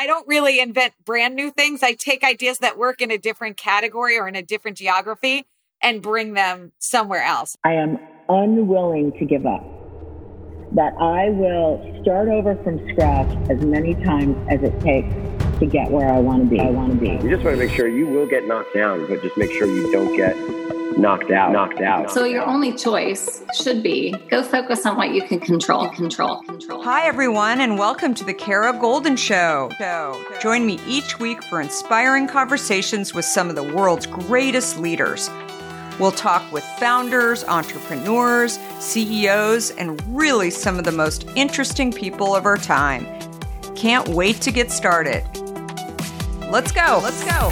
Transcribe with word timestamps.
I 0.00 0.06
don't 0.06 0.26
really 0.26 0.60
invent 0.60 0.94
brand 1.04 1.36
new 1.36 1.50
things. 1.50 1.82
I 1.82 1.92
take 1.92 2.24
ideas 2.24 2.60
that 2.60 2.78
work 2.78 3.02
in 3.02 3.10
a 3.10 3.18
different 3.18 3.58
category 3.58 4.16
or 4.16 4.26
in 4.28 4.34
a 4.34 4.40
different 4.40 4.78
geography 4.78 5.44
and 5.82 6.00
bring 6.00 6.32
them 6.32 6.72
somewhere 6.78 7.22
else. 7.22 7.54
I 7.64 7.74
am 7.74 7.98
unwilling 8.26 9.12
to 9.18 9.26
give 9.26 9.44
up. 9.44 9.62
That 10.72 10.94
I 10.98 11.28
will 11.28 12.00
start 12.00 12.28
over 12.28 12.56
from 12.64 12.78
scratch 12.92 13.28
as 13.50 13.62
many 13.62 13.92
times 13.92 14.36
as 14.50 14.62
it 14.62 14.80
takes 14.80 15.12
to 15.60 15.66
get 15.66 15.90
where 15.90 16.10
I 16.10 16.18
want 16.18 16.42
to 16.42 16.48
be. 16.48 16.58
I 16.58 16.70
want 16.70 16.92
to 16.92 16.98
be. 16.98 17.10
You 17.10 17.28
just 17.28 17.44
want 17.44 17.56
to 17.56 17.56
make 17.56 17.70
sure 17.70 17.86
you 17.86 18.06
will 18.06 18.26
get 18.26 18.46
knocked 18.46 18.74
down, 18.74 19.06
but 19.06 19.22
just 19.22 19.36
make 19.36 19.50
sure 19.52 19.66
you 19.66 19.92
don't 19.92 20.16
get 20.16 20.34
knocked 20.98 21.30
out. 21.30 21.52
Knocked 21.52 21.82
out. 21.82 22.10
So 22.10 22.24
your 22.24 22.46
only 22.46 22.72
choice 22.72 23.42
should 23.54 23.82
be 23.82 24.12
go 24.30 24.42
focus 24.42 24.86
on 24.86 24.96
what 24.96 25.10
you 25.10 25.22
can 25.22 25.38
control. 25.38 25.90
Control. 25.90 26.42
Control. 26.44 26.82
Hi 26.82 27.06
everyone, 27.06 27.60
and 27.60 27.78
welcome 27.78 28.14
to 28.14 28.24
the 28.24 28.32
Kara 28.32 28.72
Goldin 28.72 29.18
Show. 29.18 29.70
Join 30.40 30.64
me 30.64 30.80
each 30.86 31.18
week 31.18 31.42
for 31.44 31.60
inspiring 31.60 32.26
conversations 32.26 33.12
with 33.12 33.26
some 33.26 33.50
of 33.50 33.54
the 33.54 33.62
world's 33.62 34.06
greatest 34.06 34.78
leaders. 34.78 35.28
We'll 35.98 36.10
talk 36.10 36.50
with 36.50 36.64
founders, 36.78 37.44
entrepreneurs, 37.44 38.58
CEOs, 38.78 39.72
and 39.72 40.02
really 40.08 40.48
some 40.48 40.78
of 40.78 40.84
the 40.84 40.92
most 40.92 41.28
interesting 41.36 41.92
people 41.92 42.34
of 42.34 42.46
our 42.46 42.56
time. 42.56 43.06
Can't 43.76 44.08
wait 44.08 44.40
to 44.40 44.50
get 44.50 44.70
started. 44.70 45.22
Let's 46.50 46.72
go. 46.72 46.98
Let's 47.00 47.22
go. 47.22 47.48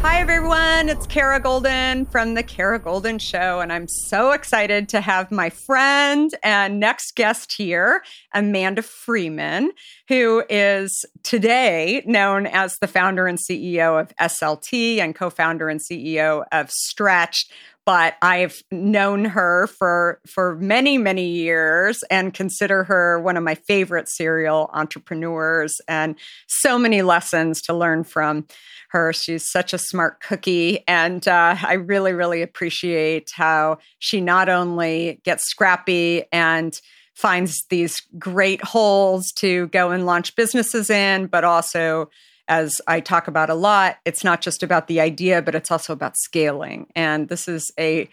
Hi, 0.00 0.20
everyone. 0.20 0.88
It's 0.88 1.06
Kara 1.06 1.38
Goldin 1.38 2.10
from 2.10 2.32
The 2.32 2.42
Kara 2.42 2.80
Goldin 2.80 3.20
Show. 3.20 3.60
And 3.60 3.70
I'm 3.70 3.86
so 3.88 4.30
excited 4.30 4.88
to 4.88 5.02
have 5.02 5.30
my 5.30 5.50
friend 5.50 6.34
and 6.42 6.80
next 6.80 7.14
guest 7.14 7.52
here, 7.58 8.02
Amanda 8.32 8.80
Freeman, 8.80 9.72
who 10.08 10.44
is 10.48 11.04
today 11.22 12.02
known 12.06 12.46
as 12.46 12.74
the 12.80 12.88
founder 12.88 13.26
and 13.26 13.38
CEO 13.38 14.00
of 14.00 14.16
SLT 14.16 14.98
and 14.98 15.14
co 15.14 15.28
founder 15.28 15.68
and 15.68 15.80
CEO 15.80 16.44
of 16.52 16.70
Stretch 16.70 17.46
but 17.86 18.14
I've 18.22 18.62
known 18.70 19.24
her 19.26 19.66
for 19.66 20.20
for 20.26 20.56
many 20.56 20.98
many 20.98 21.26
years 21.26 22.02
and 22.10 22.32
consider 22.32 22.84
her 22.84 23.20
one 23.20 23.36
of 23.36 23.42
my 23.42 23.54
favorite 23.54 24.08
serial 24.08 24.70
entrepreneurs 24.72 25.80
and 25.88 26.16
so 26.46 26.78
many 26.78 27.02
lessons 27.02 27.60
to 27.62 27.74
learn 27.74 28.04
from 28.04 28.46
her. 28.90 29.12
She's 29.12 29.50
such 29.50 29.72
a 29.72 29.78
smart 29.78 30.20
cookie, 30.20 30.86
and 30.88 31.26
uh, 31.26 31.56
I 31.62 31.74
really 31.74 32.12
really 32.12 32.42
appreciate 32.42 33.30
how 33.34 33.78
she 33.98 34.20
not 34.20 34.48
only 34.48 35.20
gets 35.24 35.44
scrappy 35.44 36.24
and 36.32 36.78
finds 37.14 37.64
these 37.70 38.02
great 38.18 38.62
holes 38.62 39.32
to 39.36 39.68
go 39.68 39.90
and 39.90 40.04
launch 40.04 40.34
businesses 40.34 40.90
in, 40.90 41.26
but 41.26 41.44
also 41.44 42.10
as 42.48 42.80
I 42.86 43.00
talk 43.00 43.28
about 43.28 43.50
a 43.50 43.54
lot, 43.54 43.96
it's 44.04 44.24
not 44.24 44.40
just 44.40 44.62
about 44.62 44.86
the 44.86 45.00
idea, 45.00 45.42
but 45.42 45.54
it's 45.54 45.70
also 45.70 45.92
about 45.92 46.16
scaling. 46.16 46.86
And 46.94 47.28
this 47.28 47.48
is 47.48 47.72
a 47.78 48.08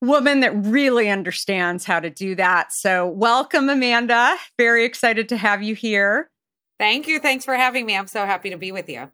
woman 0.00 0.40
that 0.40 0.52
really 0.54 1.08
understands 1.08 1.84
how 1.84 2.00
to 2.00 2.10
do 2.10 2.34
that. 2.34 2.68
So, 2.72 3.06
welcome, 3.06 3.68
Amanda. 3.68 4.36
Very 4.58 4.84
excited 4.84 5.28
to 5.30 5.36
have 5.36 5.62
you 5.62 5.74
here. 5.74 6.30
Thank 6.78 7.06
you. 7.06 7.20
Thanks 7.20 7.44
for 7.44 7.54
having 7.54 7.86
me. 7.86 7.96
I'm 7.96 8.06
so 8.06 8.26
happy 8.26 8.50
to 8.50 8.58
be 8.58 8.72
with 8.72 8.88
you. 8.88 9.10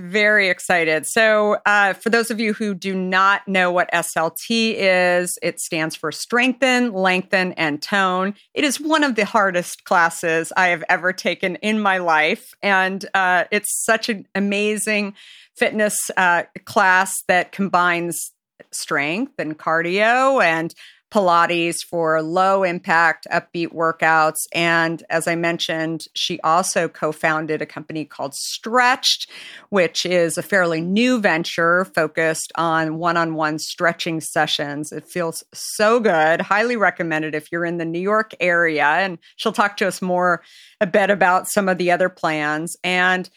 Very 0.00 0.48
excited. 0.48 1.06
So, 1.06 1.58
uh, 1.66 1.92
for 1.92 2.08
those 2.08 2.30
of 2.30 2.40
you 2.40 2.54
who 2.54 2.74
do 2.74 2.94
not 2.94 3.46
know 3.46 3.70
what 3.70 3.92
SLT 3.92 4.74
is, 4.78 5.36
it 5.42 5.60
stands 5.60 5.94
for 5.94 6.10
Strengthen, 6.10 6.94
Lengthen, 6.94 7.52
and 7.52 7.82
Tone. 7.82 8.34
It 8.54 8.64
is 8.64 8.80
one 8.80 9.04
of 9.04 9.14
the 9.14 9.26
hardest 9.26 9.84
classes 9.84 10.54
I 10.56 10.68
have 10.68 10.82
ever 10.88 11.12
taken 11.12 11.56
in 11.56 11.80
my 11.80 11.98
life. 11.98 12.54
And 12.62 13.04
uh, 13.12 13.44
it's 13.50 13.84
such 13.84 14.08
an 14.08 14.26
amazing 14.34 15.14
fitness 15.58 15.94
uh, 16.16 16.44
class 16.64 17.14
that 17.28 17.52
combines 17.52 18.32
strength 18.72 19.34
and 19.38 19.58
cardio 19.58 20.42
and 20.42 20.74
Pilates 21.10 21.78
for 21.88 22.22
low 22.22 22.62
impact, 22.62 23.26
upbeat 23.32 23.68
workouts. 23.68 24.36
And 24.52 25.02
as 25.10 25.26
I 25.26 25.34
mentioned, 25.34 26.06
she 26.14 26.40
also 26.40 26.88
co 26.88 27.12
founded 27.12 27.60
a 27.60 27.66
company 27.66 28.04
called 28.04 28.34
Stretched, 28.34 29.28
which 29.70 30.06
is 30.06 30.38
a 30.38 30.42
fairly 30.42 30.80
new 30.80 31.20
venture 31.20 31.84
focused 31.84 32.52
on 32.54 32.98
one 32.98 33.16
on 33.16 33.34
one 33.34 33.58
stretching 33.58 34.20
sessions. 34.20 34.92
It 34.92 35.04
feels 35.04 35.42
so 35.52 36.00
good. 36.00 36.40
Highly 36.40 36.76
recommended 36.76 37.34
if 37.34 37.50
you're 37.50 37.64
in 37.64 37.78
the 37.78 37.84
New 37.84 38.00
York 38.00 38.34
area. 38.40 38.86
And 38.86 39.18
she'll 39.36 39.52
talk 39.52 39.76
to 39.78 39.88
us 39.88 40.00
more 40.00 40.42
a 40.80 40.86
bit 40.86 41.10
about 41.10 41.48
some 41.48 41.68
of 41.68 41.78
the 41.78 41.90
other 41.90 42.08
plans. 42.08 42.76
And 42.84 43.28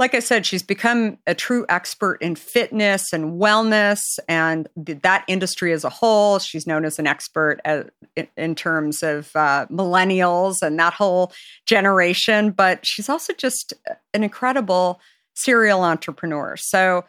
like 0.00 0.14
I 0.14 0.20
said, 0.20 0.46
she's 0.46 0.62
become 0.62 1.18
a 1.26 1.34
true 1.34 1.66
expert 1.68 2.14
in 2.22 2.34
fitness 2.34 3.12
and 3.12 3.38
wellness 3.38 4.00
and 4.26 4.66
that 4.74 5.24
industry 5.28 5.74
as 5.74 5.84
a 5.84 5.90
whole. 5.90 6.38
She's 6.38 6.66
known 6.66 6.86
as 6.86 6.98
an 6.98 7.06
expert 7.06 7.60
at, 7.66 7.90
in 8.34 8.54
terms 8.54 9.02
of 9.02 9.30
uh, 9.36 9.66
millennials 9.70 10.62
and 10.62 10.78
that 10.78 10.94
whole 10.94 11.34
generation, 11.66 12.50
but 12.50 12.86
she's 12.86 13.10
also 13.10 13.34
just 13.34 13.74
an 14.14 14.24
incredible 14.24 15.00
serial 15.34 15.82
entrepreneur. 15.82 16.56
So 16.56 17.04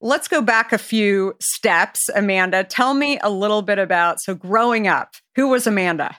let's 0.00 0.26
go 0.26 0.42
back 0.42 0.72
a 0.72 0.78
few 0.78 1.36
steps. 1.40 2.08
Amanda, 2.16 2.64
tell 2.64 2.94
me 2.94 3.16
a 3.22 3.30
little 3.30 3.62
bit 3.62 3.78
about 3.78 4.20
so 4.20 4.34
growing 4.34 4.88
up, 4.88 5.14
who 5.36 5.50
was 5.50 5.68
Amanda? 5.68 6.18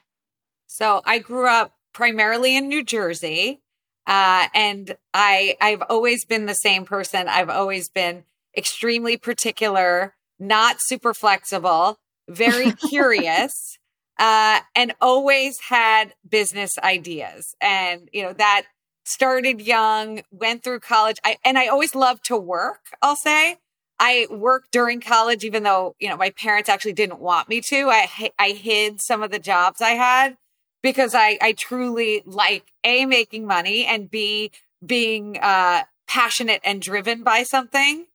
So 0.68 1.02
I 1.06 1.20
grew 1.20 1.50
up 1.50 1.74
primarily 1.94 2.56
in 2.56 2.70
New 2.70 2.86
Jersey. 2.86 3.64
Uh, 4.08 4.48
and 4.54 4.98
I, 5.14 5.58
I've 5.60 5.84
always 5.90 6.26
been 6.26 6.46
the 6.46 6.54
same 6.54 6.86
person. 6.86 7.28
I've 7.28 7.50
always 7.50 7.90
been 7.90 8.24
extremely 8.56 9.18
particular, 9.18 10.16
not 10.40 10.78
super 10.80 11.14
flexible, 11.14 11.98
very 12.30 12.72
curious, 12.90 13.78
uh, 14.20 14.60
and 14.76 14.94
always 15.02 15.60
had 15.70 16.14
business 16.28 16.78
ideas. 16.80 17.56
And, 17.60 18.10
you 18.14 18.24
know, 18.24 18.34
that 18.34 18.66
started 19.06 19.62
young, 19.62 20.22
went 20.32 20.64
through 20.64 20.80
college. 20.80 21.18
I, 21.24 21.38
and 21.44 21.58
I 21.58 21.68
always 21.68 21.96
loved 21.96 22.26
to 22.26 22.38
work, 22.38 22.82
I'll 23.02 23.16
say. 23.16 23.58
I 24.00 24.28
worked 24.30 24.72
during 24.72 25.00
college, 25.00 25.46
even 25.46 25.64
though, 25.64 25.96
you 26.00 26.10
know, 26.10 26.18
my 26.18 26.32
parents 26.32 26.70
actually 26.70 26.94
didn't 26.94 27.20
want 27.20 27.48
me 27.48 27.62
to. 27.62 27.90
I, 27.90 28.32
I 28.38 28.50
hid 28.50 29.02
some 29.02 29.24
of 29.24 29.32
the 29.32 29.40
jobs 29.40 29.82
I 29.82 29.92
had 29.92 30.38
because 30.86 31.16
I, 31.16 31.40
I 31.42 31.54
truly 31.54 32.22
like 32.28 32.72
A, 32.84 33.08
making 33.08 33.48
money 33.48 33.88
and 33.88 34.08
B, 34.08 34.52
being 34.86 35.36
uh, 35.42 35.82
passionate 36.08 36.62
and 36.64 36.80
driven 36.80 37.24
by 37.24 37.42
something. 37.42 38.06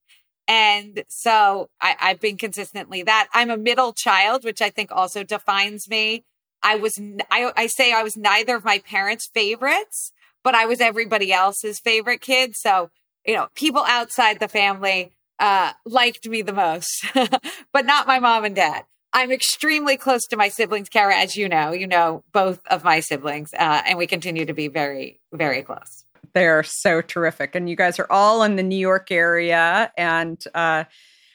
And 0.47 1.03
so 1.09 1.69
I, 1.81 1.97
I've 2.01 2.21
been 2.21 2.37
consistently 2.37 3.03
that. 3.03 3.27
I'm 3.35 3.51
a 3.51 3.57
middle 3.57 3.93
child, 3.93 4.45
which 4.45 4.63
I 4.63 4.71
think 4.71 4.93
also 4.93 5.25
defines 5.25 5.91
me. 5.91 6.23
I 6.63 6.77
was, 6.77 6.97
I, 7.29 7.51
I 7.57 7.67
say 7.67 7.93
I 7.93 8.05
was 8.05 8.17
neither 8.17 8.55
of 8.55 8.65
my 8.65 8.79
parents' 8.79 9.29
favorites, 9.35 10.13
but 10.45 10.55
I 10.55 10.67
was 10.67 10.81
everybody 10.81 11.33
else's 11.33 11.81
favorite 11.81 12.21
kid. 12.21 12.55
So, 12.55 12.91
you 13.27 13.35
know, 13.35 13.49
people 13.57 13.83
outside 13.85 14.39
the 14.39 14.47
family 14.47 15.11
uh, 15.41 15.73
liked 15.85 16.29
me 16.29 16.43
the 16.43 16.53
most, 16.53 17.05
but 17.73 17.85
not 17.85 18.07
my 18.07 18.21
mom 18.21 18.45
and 18.45 18.55
dad. 18.55 18.85
I'm 19.13 19.33
extremely 19.33 19.97
close 19.97 20.27
to 20.29 20.37
my 20.37 20.49
siblings, 20.49 20.89
Kara, 20.89 21.17
as 21.17 21.37
you 21.37 21.49
know. 21.49 21.73
You 21.73 21.87
know 21.87 22.23
both 22.33 22.61
of 22.69 22.85
my 22.85 23.01
siblings, 23.01 23.53
uh, 23.55 23.83
and 23.85 23.99
we 23.99 24.07
continue 24.07 24.47
to 24.47 24.55
be 24.55 24.69
very, 24.69 25.21
very 25.33 25.63
close. 25.63 26.05
They're 26.33 26.63
so 26.63 27.01
terrific. 27.01 27.55
And 27.55 27.69
you 27.69 27.77
guys 27.77 27.99
are 27.99 28.11
all 28.11 28.43
in 28.43 28.57
the 28.57 28.63
New 28.63 28.79
York 28.79 29.11
area 29.11 29.93
and 29.97 30.43
uh, 30.55 30.85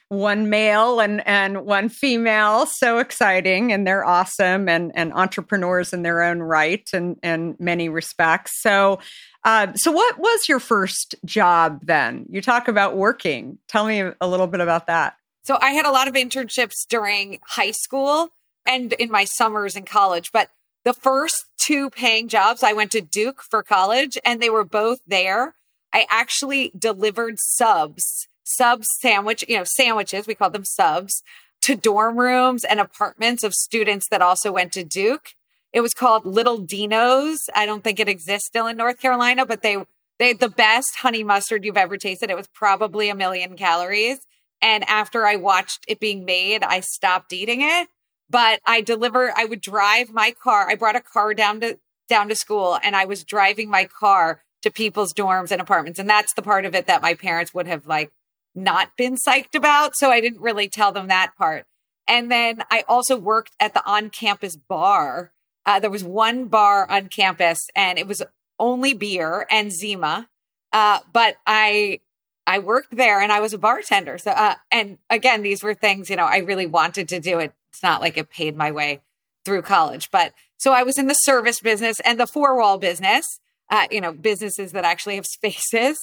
one 0.09 0.49
male 0.49 0.99
and, 0.99 1.25
and 1.27 1.65
one 1.65 1.89
female. 1.89 2.65
So 2.65 2.99
exciting. 2.99 3.73
And 3.73 3.85
they're 3.85 4.05
awesome 4.05 4.69
and, 4.69 4.91
and 4.95 5.11
entrepreneurs 5.13 5.93
in 5.93 6.03
their 6.03 6.21
own 6.21 6.39
right 6.39 6.87
and 6.93 7.17
in 7.23 7.55
many 7.59 7.89
respects. 7.89 8.61
So, 8.61 8.99
uh, 9.43 9.73
so 9.73 9.91
what 9.91 10.17
was 10.17 10.47
your 10.47 10.59
first 10.59 11.15
job 11.25 11.81
then? 11.83 12.25
You 12.29 12.41
talk 12.41 12.67
about 12.67 12.95
working. 12.95 13.57
Tell 13.67 13.85
me 13.85 14.11
a 14.21 14.27
little 14.27 14.47
bit 14.47 14.61
about 14.61 14.87
that. 14.87 15.17
So 15.45 15.59
I 15.61 15.73
had 15.73 15.85
a 15.85 15.91
lot 15.91 16.07
of 16.07 16.15
internships 16.15 16.87
during 16.89 17.39
high 17.49 17.69
school 17.69 18.29
and 18.65 18.93
in 18.93 19.11
my 19.11 19.25
summers 19.25 19.75
in 19.75 19.85
college, 19.85 20.31
but 20.31 20.49
the 20.83 20.93
first 20.93 21.45
two 21.59 21.91
paying 21.91 22.27
jobs, 22.27 22.63
I 22.63 22.73
went 22.73 22.91
to 22.93 23.01
Duke 23.01 23.43
for 23.43 23.61
college 23.61 24.17
and 24.25 24.41
they 24.41 24.49
were 24.49 24.63
both 24.63 24.99
there. 25.05 25.53
I 25.93 26.07
actually 26.09 26.71
delivered 26.75 27.35
subs, 27.37 28.27
subs 28.43 28.87
sandwich, 29.01 29.45
you 29.47 29.55
know, 29.55 29.63
sandwiches, 29.63 30.25
we 30.25 30.33
call 30.33 30.49
them 30.49 30.65
subs, 30.65 31.21
to 31.61 31.75
dorm 31.75 32.17
rooms 32.17 32.63
and 32.63 32.79
apartments 32.79 33.43
of 33.43 33.53
students 33.53 34.07
that 34.09 34.23
also 34.23 34.51
went 34.51 34.73
to 34.73 34.83
Duke. 34.83 35.35
It 35.71 35.81
was 35.81 35.93
called 35.93 36.25
Little 36.25 36.57
Dino's. 36.57 37.37
I 37.53 37.67
don't 37.67 37.83
think 37.83 37.99
it 37.99 38.09
exists 38.09 38.47
still 38.47 38.65
in 38.65 38.77
North 38.77 38.99
Carolina, 38.99 39.45
but 39.45 39.61
they 39.61 39.77
they 40.17 40.29
had 40.29 40.39
the 40.39 40.49
best 40.49 40.95
honey 40.97 41.23
mustard 41.23 41.65
you've 41.65 41.77
ever 41.77 41.97
tasted. 41.97 42.31
It 42.31 42.37
was 42.37 42.47
probably 42.47 43.09
a 43.09 43.15
million 43.15 43.55
calories. 43.55 44.19
And 44.65 44.83
after 44.89 45.27
I 45.27 45.35
watched 45.35 45.85
it 45.87 45.99
being 45.99 46.25
made, 46.25 46.63
I 46.63 46.79
stopped 46.79 47.31
eating 47.31 47.61
it. 47.61 47.87
But 48.31 48.61
I 48.65 48.81
deliver, 48.81 49.31
I 49.37 49.45
would 49.45 49.61
drive 49.61 50.09
my 50.09 50.31
car. 50.31 50.67
I 50.67 50.73
brought 50.73 50.95
a 50.95 51.01
car 51.01 51.35
down 51.35 51.59
to 51.59 51.77
down 52.09 52.29
to 52.29 52.35
school 52.35 52.77
and 52.83 52.95
I 52.95 53.05
was 53.05 53.23
driving 53.23 53.69
my 53.69 53.85
car 53.85 54.41
to 54.63 54.71
people's 54.71 55.13
dorms 55.13 55.51
and 55.51 55.61
apartments. 55.61 55.99
And 55.99 56.09
that's 56.09 56.33
the 56.33 56.41
part 56.41 56.65
of 56.65 56.73
it 56.73 56.87
that 56.87 57.03
my 57.03 57.13
parents 57.13 57.53
would 57.53 57.67
have 57.67 57.85
like 57.85 58.11
not 58.55 58.97
been 58.97 59.15
psyched 59.15 59.53
about. 59.53 59.95
So 59.95 60.09
I 60.09 60.19
didn't 60.19 60.41
really 60.41 60.67
tell 60.67 60.91
them 60.91 61.07
that 61.09 61.33
part. 61.37 61.67
And 62.07 62.31
then 62.31 62.63
I 62.71 62.83
also 62.87 63.17
worked 63.17 63.53
at 63.59 63.75
the 63.75 63.85
on 63.85 64.09
campus 64.09 64.55
bar. 64.55 65.31
Uh, 65.65 65.79
there 65.79 65.91
was 65.91 66.03
one 66.03 66.45
bar 66.45 66.89
on 66.89 67.09
campus 67.09 67.67
and 67.75 67.99
it 67.99 68.07
was 68.07 68.23
only 68.59 68.95
beer 68.95 69.45
and 69.51 69.71
Zima. 69.71 70.27
Uh, 70.73 70.99
but 71.13 71.37
I, 71.45 71.99
I 72.47 72.59
worked 72.59 72.95
there 72.95 73.19
and 73.19 73.31
I 73.31 73.39
was 73.39 73.53
a 73.53 73.57
bartender. 73.57 74.17
So, 74.17 74.31
uh, 74.31 74.55
and 74.71 74.97
again, 75.09 75.41
these 75.41 75.63
were 75.63 75.73
things, 75.73 76.09
you 76.09 76.15
know, 76.15 76.25
I 76.25 76.37
really 76.37 76.67
wanted 76.67 77.09
to 77.09 77.19
do 77.19 77.39
it. 77.39 77.53
It's 77.71 77.83
not 77.83 78.01
like 78.01 78.17
it 78.17 78.29
paid 78.29 78.55
my 78.55 78.71
way 78.71 79.01
through 79.43 79.63
college, 79.63 80.11
but 80.11 80.33
so 80.57 80.71
I 80.71 80.83
was 80.83 80.97
in 80.97 81.07
the 81.07 81.13
service 81.13 81.59
business 81.59 81.99
and 82.01 82.19
the 82.19 82.27
four 82.27 82.57
wall 82.57 82.77
business, 82.77 83.39
uh, 83.69 83.87
you 83.91 84.01
know, 84.01 84.13
businesses 84.13 84.71
that 84.71 84.85
actually 84.85 85.15
have 85.15 85.25
spaces. 85.31 85.99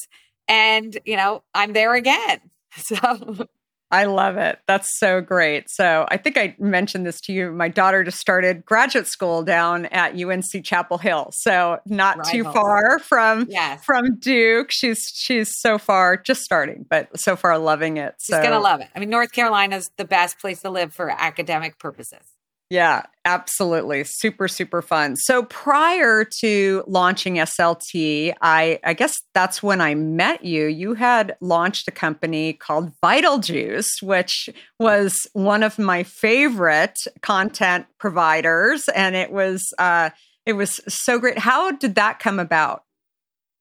And, 0.49 0.99
you 1.05 1.17
know, 1.17 1.43
I'm 1.55 1.73
there 1.73 1.94
again. 1.94 2.41
So 2.75 3.49
I 3.93 4.06
love 4.06 4.39
it. 4.39 4.59
That's 4.67 4.99
so 4.99 5.21
great. 5.21 5.69
So 5.69 6.06
I 6.09 6.17
think 6.17 6.39
I 6.39 6.56
mentioned 6.59 7.05
this 7.05 7.21
to 7.23 7.33
you. 7.33 7.53
My 7.53 7.69
daughter 7.69 8.03
just 8.03 8.19
started 8.19 8.65
graduate 8.65 9.06
school 9.06 9.43
down 9.43 9.85
at 9.87 10.19
UNC 10.19 10.65
Chapel 10.65 10.97
Hill. 10.97 11.29
So 11.33 11.79
not 11.85 12.17
right 12.17 12.27
too 12.27 12.44
far 12.44 12.99
from 12.99 13.47
yes. 13.50 13.85
from 13.85 14.17
Duke. 14.17 14.71
She's 14.71 15.12
she's 15.15 15.61
so 15.61 15.77
far 15.77 16.17
just 16.17 16.41
starting, 16.41 16.87
but 16.89 17.09
so 17.21 17.37
far 17.37 17.59
loving 17.59 17.99
it. 17.99 18.15
She's 18.19 18.35
so. 18.35 18.43
gonna 18.43 18.61
love 18.61 18.81
it. 18.81 18.89
I 18.97 18.99
mean, 18.99 19.11
North 19.11 19.33
Carolina's 19.33 19.91
the 19.99 20.06
best 20.06 20.38
place 20.38 20.62
to 20.62 20.71
live 20.71 20.95
for 20.95 21.11
academic 21.11 21.79
purposes. 21.79 22.25
Yeah, 22.73 23.03
absolutely. 23.27 24.03
Super, 24.05 24.49
super 24.49 24.81
fun. 24.81 25.15
So 25.17 25.43
prior 25.43 26.25
to 26.41 26.83
launching 26.87 27.35
SLT, 27.35 28.33
I, 28.41 28.81
I 28.83 28.95
guess 28.95 29.15
that's 29.35 29.63
when 29.63 29.83
I 29.83 29.95
met 29.95 30.43
you. 30.43 30.69
You 30.69 30.95
had 30.95 31.37
launched 31.43 31.87
a 31.87 31.91
company 31.91 32.55
called 32.55 32.91
Vital 33.03 33.41
Juice, 33.41 34.01
which 34.01 34.49
was 34.81 35.15
one 35.35 35.63
of 35.63 35.79
my 35.79 36.03
favorite 36.03 36.97
content 37.21 37.85
providers. 37.99 38.89
And 38.89 39.17
it 39.17 39.31
was 39.31 39.63
uh 39.79 40.09
it 40.47 40.55
was 40.55 40.81
so 40.89 41.19
great. 41.19 41.39
How 41.39 41.73
did 41.73 41.97
that 41.97 42.21
come 42.21 42.39
about? 42.39 42.85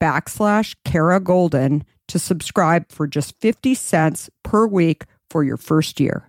backslash 0.00 0.74
Kara 0.84 1.20
Goldin 1.20 1.82
to 2.08 2.18
subscribe 2.18 2.90
for 2.90 3.06
just 3.06 3.38
50 3.40 3.74
cents 3.74 4.30
per 4.42 4.66
week 4.66 5.04
for 5.28 5.44
your 5.44 5.56
first 5.56 6.00
year. 6.00 6.26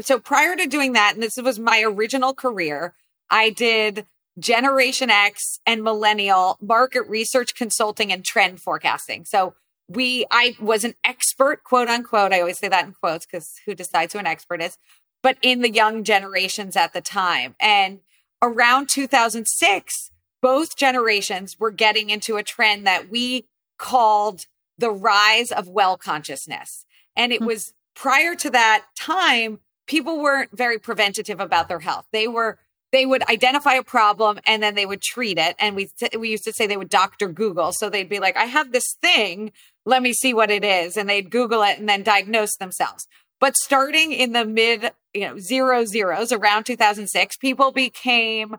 So 0.00 0.18
prior 0.18 0.56
to 0.56 0.66
doing 0.66 0.92
that, 0.92 1.14
and 1.14 1.22
this 1.22 1.36
was 1.36 1.58
my 1.58 1.82
original 1.82 2.34
career, 2.34 2.94
I 3.30 3.50
did 3.50 4.06
Generation 4.38 5.10
X 5.10 5.60
and 5.66 5.82
Millennial 5.82 6.58
market 6.60 7.02
research 7.08 7.54
consulting 7.54 8.12
and 8.12 8.24
trend 8.24 8.60
forecasting. 8.60 9.24
So 9.24 9.54
we, 9.88 10.26
I 10.30 10.56
was 10.60 10.84
an 10.84 10.94
expert, 11.04 11.62
quote 11.62 11.88
unquote. 11.88 12.32
I 12.32 12.40
always 12.40 12.58
say 12.58 12.68
that 12.68 12.86
in 12.86 12.92
quotes 12.92 13.26
because 13.26 13.54
who 13.66 13.74
decides 13.74 14.12
who 14.12 14.18
an 14.18 14.26
expert 14.26 14.60
is, 14.60 14.78
but 15.22 15.36
in 15.42 15.60
the 15.60 15.70
young 15.70 16.04
generations 16.04 16.76
at 16.76 16.92
the 16.92 17.00
time. 17.00 17.54
And 17.60 18.00
around 18.42 18.88
2006, 18.88 20.10
both 20.44 20.76
generations 20.76 21.58
were 21.58 21.70
getting 21.70 22.10
into 22.10 22.36
a 22.36 22.42
trend 22.42 22.86
that 22.86 23.08
we 23.08 23.46
called 23.78 24.44
the 24.76 24.90
rise 24.90 25.50
of 25.50 25.68
well 25.68 25.96
consciousness. 25.96 26.84
And 27.16 27.32
it 27.32 27.40
hmm. 27.40 27.46
was 27.46 27.72
prior 27.94 28.34
to 28.34 28.50
that 28.50 28.84
time, 28.94 29.60
people 29.86 30.20
weren't 30.20 30.50
very 30.54 30.78
preventative 30.78 31.40
about 31.40 31.68
their 31.68 31.80
health. 31.80 32.06
They 32.12 32.28
were 32.28 32.58
they 32.92 33.06
would 33.06 33.26
identify 33.28 33.72
a 33.72 33.82
problem 33.82 34.38
and 34.46 34.62
then 34.62 34.74
they 34.74 34.84
would 34.84 35.00
treat 35.00 35.38
it. 35.38 35.56
And 35.58 35.74
we 35.74 35.90
we 36.18 36.28
used 36.28 36.44
to 36.44 36.52
say 36.52 36.66
they 36.66 36.76
would 36.76 36.90
doctor 36.90 37.28
Google. 37.28 37.72
So 37.72 37.88
they'd 37.88 38.10
be 38.10 38.20
like, 38.20 38.36
I 38.36 38.44
have 38.44 38.70
this 38.70 38.98
thing, 39.00 39.50
let 39.86 40.02
me 40.02 40.12
see 40.12 40.34
what 40.34 40.50
it 40.50 40.62
is. 40.62 40.98
And 40.98 41.08
they'd 41.08 41.30
Google 41.30 41.62
it 41.62 41.78
and 41.78 41.88
then 41.88 42.02
diagnose 42.02 42.56
themselves. 42.56 43.08
But 43.40 43.56
starting 43.56 44.12
in 44.12 44.32
the 44.32 44.44
mid, 44.44 44.92
you 45.14 45.22
know, 45.22 45.38
zero 45.38 45.86
zeros 45.86 46.32
around 46.32 46.64
2006, 46.64 47.38
people 47.38 47.72
became 47.72 48.58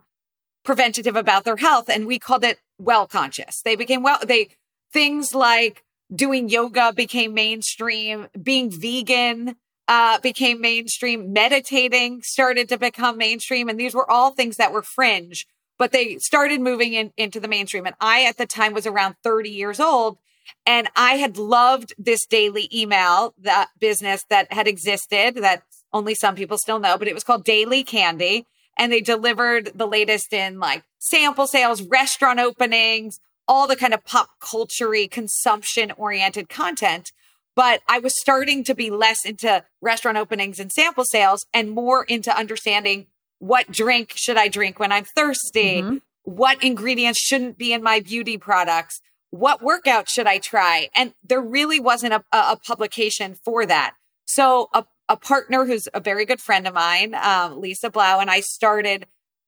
preventative 0.65 1.15
about 1.15 1.45
their 1.45 1.57
health 1.57 1.89
and 1.89 2.05
we 2.05 2.19
called 2.19 2.43
it 2.43 2.59
well 2.77 3.07
conscious. 3.07 3.61
They 3.61 3.75
became 3.75 4.03
well, 4.03 4.19
they, 4.25 4.49
things 4.91 5.33
like 5.33 5.83
doing 6.13 6.49
yoga 6.49 6.91
became 6.93 7.33
mainstream, 7.33 8.27
being 8.41 8.69
vegan, 8.69 9.55
uh, 9.87 10.19
became 10.19 10.59
mainstream, 10.59 11.31
meditating 11.31 12.21
started 12.23 12.67
to 12.69 12.77
become 12.77 13.17
mainstream. 13.17 13.69
And 13.69 13.79
these 13.79 13.93
were 13.93 14.09
all 14.09 14.31
things 14.31 14.57
that 14.57 14.73
were 14.73 14.81
fringe, 14.81 15.45
but 15.77 15.91
they 15.91 16.17
started 16.17 16.59
moving 16.59 16.93
in, 16.93 17.11
into 17.17 17.39
the 17.39 17.47
mainstream. 17.47 17.85
And 17.85 17.95
I, 18.01 18.25
at 18.25 18.37
the 18.37 18.47
time, 18.47 18.73
was 18.73 18.87
around 18.87 19.15
30 19.23 19.49
years 19.49 19.79
old. 19.79 20.17
And 20.65 20.89
I 20.95 21.15
had 21.15 21.37
loved 21.37 21.93
this 21.97 22.25
daily 22.25 22.69
email, 22.73 23.33
that 23.39 23.69
business 23.79 24.25
that 24.29 24.51
had 24.51 24.67
existed 24.67 25.35
that 25.37 25.63
only 25.91 26.13
some 26.13 26.35
people 26.35 26.57
still 26.57 26.79
know, 26.79 26.97
but 26.97 27.07
it 27.07 27.13
was 27.13 27.23
called 27.23 27.45
Daily 27.45 27.83
Candy 27.83 28.45
and 28.77 28.91
they 28.91 29.01
delivered 29.01 29.71
the 29.75 29.87
latest 29.87 30.33
in 30.33 30.59
like 30.59 30.83
sample 30.99 31.47
sales, 31.47 31.81
restaurant 31.81 32.39
openings, 32.39 33.19
all 33.47 33.67
the 33.67 33.75
kind 33.75 33.93
of 33.93 34.03
pop 34.05 34.29
culture 34.39 34.93
consumption 35.09 35.91
oriented 35.97 36.49
content. 36.49 37.11
But 37.55 37.81
I 37.87 37.99
was 37.99 38.19
starting 38.19 38.63
to 38.65 38.75
be 38.75 38.89
less 38.89 39.25
into 39.25 39.63
restaurant 39.81 40.17
openings 40.17 40.59
and 40.59 40.71
sample 40.71 41.05
sales 41.05 41.45
and 41.53 41.71
more 41.71 42.03
into 42.03 42.35
understanding 42.35 43.07
what 43.39 43.71
drink 43.71 44.13
should 44.15 44.37
I 44.37 44.47
drink 44.47 44.79
when 44.79 44.91
I'm 44.91 45.05
thirsty? 45.05 45.81
Mm-hmm. 45.81 45.97
What 46.23 46.63
ingredients 46.63 47.19
shouldn't 47.19 47.57
be 47.57 47.71
in 47.71 47.83
my 47.83 47.99
beauty 47.99 48.37
products? 48.37 48.99
What 49.29 49.61
workout 49.61 50.09
should 50.09 50.27
I 50.27 50.37
try? 50.37 50.89
And 50.95 51.13
there 51.23 51.41
really 51.41 51.79
wasn't 51.79 52.13
a, 52.13 52.23
a 52.31 52.57
publication 52.57 53.35
for 53.35 53.65
that. 53.65 53.95
So 54.25 54.69
a 54.73 54.85
a 55.07 55.17
partner 55.17 55.65
who's 55.65 55.87
a 55.93 55.99
very 55.99 56.25
good 56.25 56.41
friend 56.41 56.67
of 56.67 56.73
mine, 56.73 57.15
um, 57.15 57.59
Lisa 57.59 57.89
Blau, 57.89 58.19
and 58.19 58.29
I 58.29 58.39
started 58.39 59.05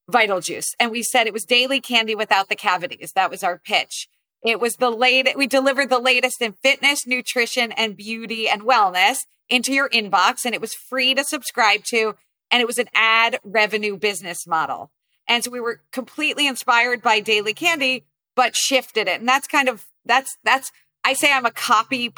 Vital 0.09 0.39
Juice. 0.39 0.73
And 0.79 0.91
we 0.91 1.03
said 1.03 1.27
it 1.27 1.33
was 1.33 1.43
daily 1.43 1.81
candy 1.81 2.15
without 2.15 2.49
the 2.49 2.55
cavities. 2.55 3.11
That 3.13 3.31
was 3.31 3.43
our 3.43 3.57
pitch. 3.57 4.07
It 4.43 4.59
was 4.59 4.75
the 4.75 4.91
latest, 4.91 5.35
we 5.35 5.47
delivered 5.47 5.89
the 5.89 5.99
latest 5.99 6.41
in 6.41 6.53
fitness, 6.63 7.07
nutrition, 7.07 7.71
and 7.71 7.97
beauty 7.97 8.47
and 8.47 8.61
wellness 8.61 9.17
into 9.49 9.73
your 9.73 9.89
inbox. 9.89 10.45
And 10.45 10.53
it 10.53 10.61
was 10.61 10.73
free 10.73 11.13
to 11.15 11.23
subscribe 11.23 11.83
to. 11.85 12.15
And 12.51 12.61
it 12.61 12.67
was 12.67 12.77
an 12.77 12.89
ad 12.93 13.39
revenue 13.43 13.97
business 13.97 14.47
model. 14.47 14.91
And 15.27 15.43
so 15.43 15.51
we 15.51 15.59
were 15.59 15.81
completely 15.91 16.47
inspired 16.47 17.01
by 17.01 17.19
daily 17.19 17.53
candy, 17.53 18.05
but 18.35 18.55
shifted 18.55 19.07
it. 19.07 19.19
And 19.19 19.27
that's 19.27 19.47
kind 19.47 19.67
of, 19.67 19.85
that's, 20.05 20.37
that's, 20.43 20.71
I 21.03 21.13
say 21.13 21.33
I'm 21.33 21.45
a 21.45 21.51
copy 21.51 22.09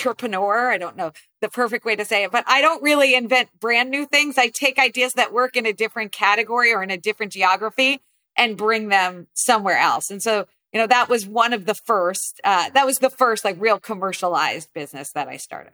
entrepreneur. 0.00 0.70
I 0.70 0.78
don't 0.78 0.96
know 0.96 1.12
the 1.40 1.48
perfect 1.48 1.84
way 1.84 1.96
to 1.96 2.04
say 2.04 2.24
it, 2.24 2.32
but 2.32 2.44
I 2.46 2.60
don't 2.60 2.82
really 2.82 3.14
invent 3.14 3.48
brand 3.58 3.90
new 3.90 4.06
things. 4.06 4.38
I 4.38 4.48
take 4.48 4.78
ideas 4.78 5.14
that 5.14 5.32
work 5.32 5.56
in 5.56 5.66
a 5.66 5.72
different 5.72 6.12
category 6.12 6.72
or 6.72 6.82
in 6.82 6.90
a 6.90 6.96
different 6.96 7.32
geography 7.32 8.00
and 8.36 8.56
bring 8.56 8.88
them 8.88 9.26
somewhere 9.34 9.78
else. 9.78 10.10
And 10.10 10.22
so, 10.22 10.46
you 10.72 10.80
know, 10.80 10.86
that 10.86 11.08
was 11.08 11.26
one 11.26 11.52
of 11.52 11.66
the 11.66 11.74
first, 11.74 12.40
uh, 12.44 12.70
that 12.70 12.86
was 12.86 12.98
the 12.98 13.10
first 13.10 13.44
like 13.44 13.56
real 13.58 13.78
commercialized 13.78 14.72
business 14.72 15.12
that 15.12 15.28
I 15.28 15.36
started. 15.36 15.72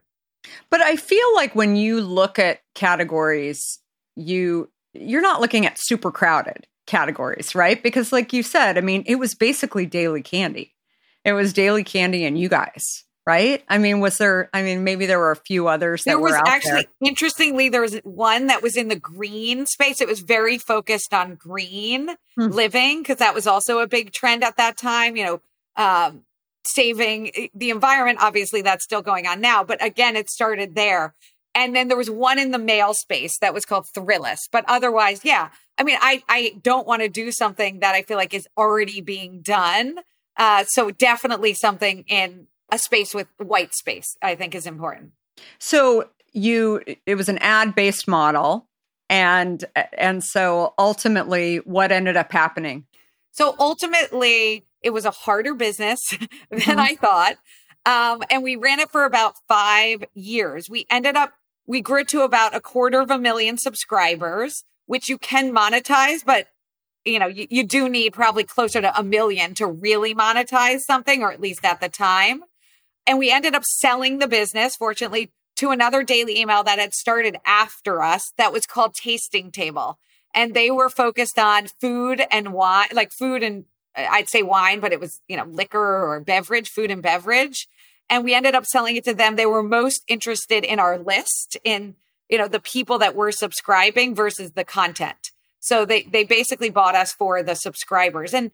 But 0.71 0.81
I 0.81 0.97
feel 0.97 1.35
like 1.35 1.55
when 1.55 1.77
you 1.77 2.01
look 2.01 2.39
at 2.39 2.61
categories, 2.75 3.81
you, 4.15 4.71
you're 4.93 5.23
not 5.23 5.41
looking 5.41 5.67
at 5.67 5.79
super 5.79 6.11
crowded 6.11 6.67
categories, 6.87 7.55
right? 7.55 7.83
Because 7.83 8.13
like 8.13 8.33
you 8.33 8.43
said, 8.43 8.79
I 8.79 8.81
mean, 8.81 9.03
it 9.07 9.17
was 9.17 9.35
basically 9.35 9.87
daily 9.87 10.23
candy. 10.23 10.73
It 11.25 11.33
was 11.33 11.53
daily 11.53 11.83
candy 11.83 12.25
and 12.25 12.39
you 12.39 12.49
guys 12.49 13.06
right? 13.27 13.65
I 13.69 13.79
mean, 13.79 14.01
was 14.01 14.19
there? 14.19 14.49
I 14.55 14.63
mean, 14.63 14.85
maybe 14.85 15.07
there 15.07 15.19
were 15.19 15.33
a 15.33 15.37
few 15.37 15.67
others 15.67 16.05
that 16.05 16.13
there 16.13 16.21
was 16.21 16.35
actually 16.47 16.87
there. 17.01 17.09
interestingly 17.09 17.69
there 17.69 17.81
was 17.81 17.97
one 18.05 18.47
that 18.47 18.63
was 18.63 18.77
in 18.77 18.89
the 18.89 18.97
green 18.97 19.67
space. 19.67 20.01
It 20.01 20.09
was 20.09 20.21
very 20.21 20.59
focused 20.59 21.13
on 21.13 21.35
green 21.35 22.11
hmm. 22.37 22.47
living 22.47 23.03
because 23.03 23.17
that 23.17 23.35
was 23.35 23.47
also 23.47 23.81
a 23.81 23.89
big 23.89 24.13
trend 24.13 24.45
at 24.45 24.57
that 24.57 24.77
time. 24.77 25.17
You 25.17 25.25
know, 25.25 25.41
um, 25.77 26.23
saving 26.65 27.33
eh, 27.35 27.49
the 27.55 27.71
environment. 27.71 28.19
Obviously, 28.23 28.63
that's 28.63 28.85
still 28.85 29.03
going 29.03 29.27
on 29.27 29.41
now, 29.41 29.65
but 29.65 29.85
again, 29.85 30.17
it 30.17 30.31
started 30.31 30.75
there. 30.75 31.15
And 31.55 31.75
then 31.75 31.89
there 31.89 31.97
was 31.97 32.11
one 32.11 32.39
in 32.39 32.51
the 32.51 32.59
male 32.59 32.93
space 32.93 33.39
that 33.41 33.55
was 33.55 33.65
called 33.65 33.87
Thrillist. 33.97 34.51
But 34.53 34.67
otherwise, 34.69 35.25
yeah. 35.25 35.49
I 35.79 35.85
mean, 35.85 35.99
I 36.01 36.23
I 36.29 36.55
don't 36.63 36.87
want 36.87 37.03
to 37.03 37.09
do 37.09 37.33
something 37.33 37.81
that 37.81 37.95
I 37.95 38.03
feel 38.03 38.19
like 38.19 38.35
is 38.35 38.47
already 38.57 39.01
being 39.01 39.41
done. 39.41 39.97
Uh, 40.37 40.65
so 40.69 40.91
definitely 40.91 41.55
something 41.55 42.05
in 42.09 42.47
a 42.71 42.79
space 42.79 43.15
with 43.15 43.29
white 43.39 43.75
space, 43.75 44.17
I 44.23 44.35
think 44.35 44.55
is 44.55 44.67
important. 44.67 45.13
So 45.59 46.11
you 46.33 46.83
it 47.07 47.15
was 47.15 47.29
an 47.29 47.39
ad 47.39 47.75
based 47.75 48.07
model 48.07 48.69
and 49.09 49.65
and 49.93 50.23
so 50.23 50.75
ultimately 50.79 51.59
what 51.59 51.91
ended 51.91 52.17
up 52.17 52.31
happening 52.31 52.85
so 53.31 53.55
ultimately 53.59 54.67
it 54.83 54.91
was 54.91 55.07
a 55.07 55.11
harder 55.11 55.55
business 55.55 55.99
than 56.51 56.61
mm-hmm. 56.61 56.79
i 56.79 56.95
thought 56.97 57.37
um, 57.87 58.23
and 58.31 58.43
we 58.43 58.57
ran 58.57 58.81
it 58.81 58.91
for 58.91 59.05
about 59.07 59.35
five 59.49 60.05
years 60.15 60.69
we 60.69 60.85
ended 60.91 61.17
up 61.17 61.33
we 61.67 61.81
grew 61.81 62.05
to 62.05 62.23
about 62.23 62.55
a 62.55 62.61
quarter 62.61 63.01
of 63.01 63.11
a 63.11 63.19
million 63.19 63.59
subscribers, 63.59 64.65
which 64.87 65.09
you 65.09 65.19
can 65.19 65.53
monetize, 65.53 66.25
but 66.25 66.49
you 67.05 67.19
know, 67.21 67.27
you, 67.27 67.47
you 67.51 67.65
do 67.65 67.89
need 67.89 68.13
probably 68.13 68.43
closer 68.43 68.81
to 68.81 68.99
a 68.99 69.03
million 69.03 69.55
to 69.55 69.67
really 69.67 70.13
monetize 70.13 70.81
something, 70.81 71.23
or 71.23 71.31
at 71.31 71.41
least 71.41 71.65
at 71.65 71.81
the 71.81 71.89
time. 71.89 72.43
And 73.07 73.19
we 73.19 73.31
ended 73.31 73.55
up 73.55 73.65
selling 73.65 74.19
the 74.19 74.29
business, 74.29 74.77
fortunately, 74.77 75.31
to 75.57 75.71
another 75.71 76.03
daily 76.03 76.39
email 76.39 76.63
that 76.65 76.79
had 76.79 76.95
started 76.95 77.37
after 77.47 78.03
us 78.03 78.33
that 78.37 78.53
was 78.53 78.67
called 78.67 78.95
Tasting 78.95 79.51
Table. 79.51 79.99
And 80.35 80.53
they 80.53 80.71
were 80.71 80.91
focused 80.91 81.39
on 81.39 81.69
food 81.81 82.23
and 82.31 82.53
wine, 82.53 82.89
like 82.93 83.11
food 83.13 83.43
and 83.43 83.65
uh, 83.97 84.07
I'd 84.11 84.29
say 84.29 84.43
wine, 84.43 84.81
but 84.81 84.93
it 84.93 85.01
was, 85.01 85.21
you 85.29 85.37
know, 85.37 85.45
liquor 85.45 85.79
or 85.79 86.21
beverage, 86.21 86.69
food 86.69 86.91
and 86.91 87.03
beverage. 87.03 87.69
And 88.11 88.23
we 88.23 88.35
ended 88.35 88.55
up 88.55 88.67
selling 88.67 88.97
it 88.97 89.05
to 89.05 89.15
them. 89.15 89.37
They 89.37 89.47
were 89.47 89.63
most 89.63 90.03
interested 90.09 90.65
in 90.65 90.79
our 90.79 90.99
list, 90.99 91.57
in, 91.65 91.97
you 92.29 92.39
know, 92.39 92.49
the 92.49 92.61
people 92.61 92.99
that 92.99 93.17
were 93.17 93.33
subscribing 93.33 94.15
versus 94.15 94.53
the 94.53 94.65
content. 94.65 95.33
So 95.59 95.85
they 95.85 96.03
they 96.03 96.23
basically 96.23 96.71
bought 96.71 96.95
us 96.95 97.13
for 97.13 97.43
the 97.43 97.57
subscribers. 97.57 98.33
And 98.33 98.53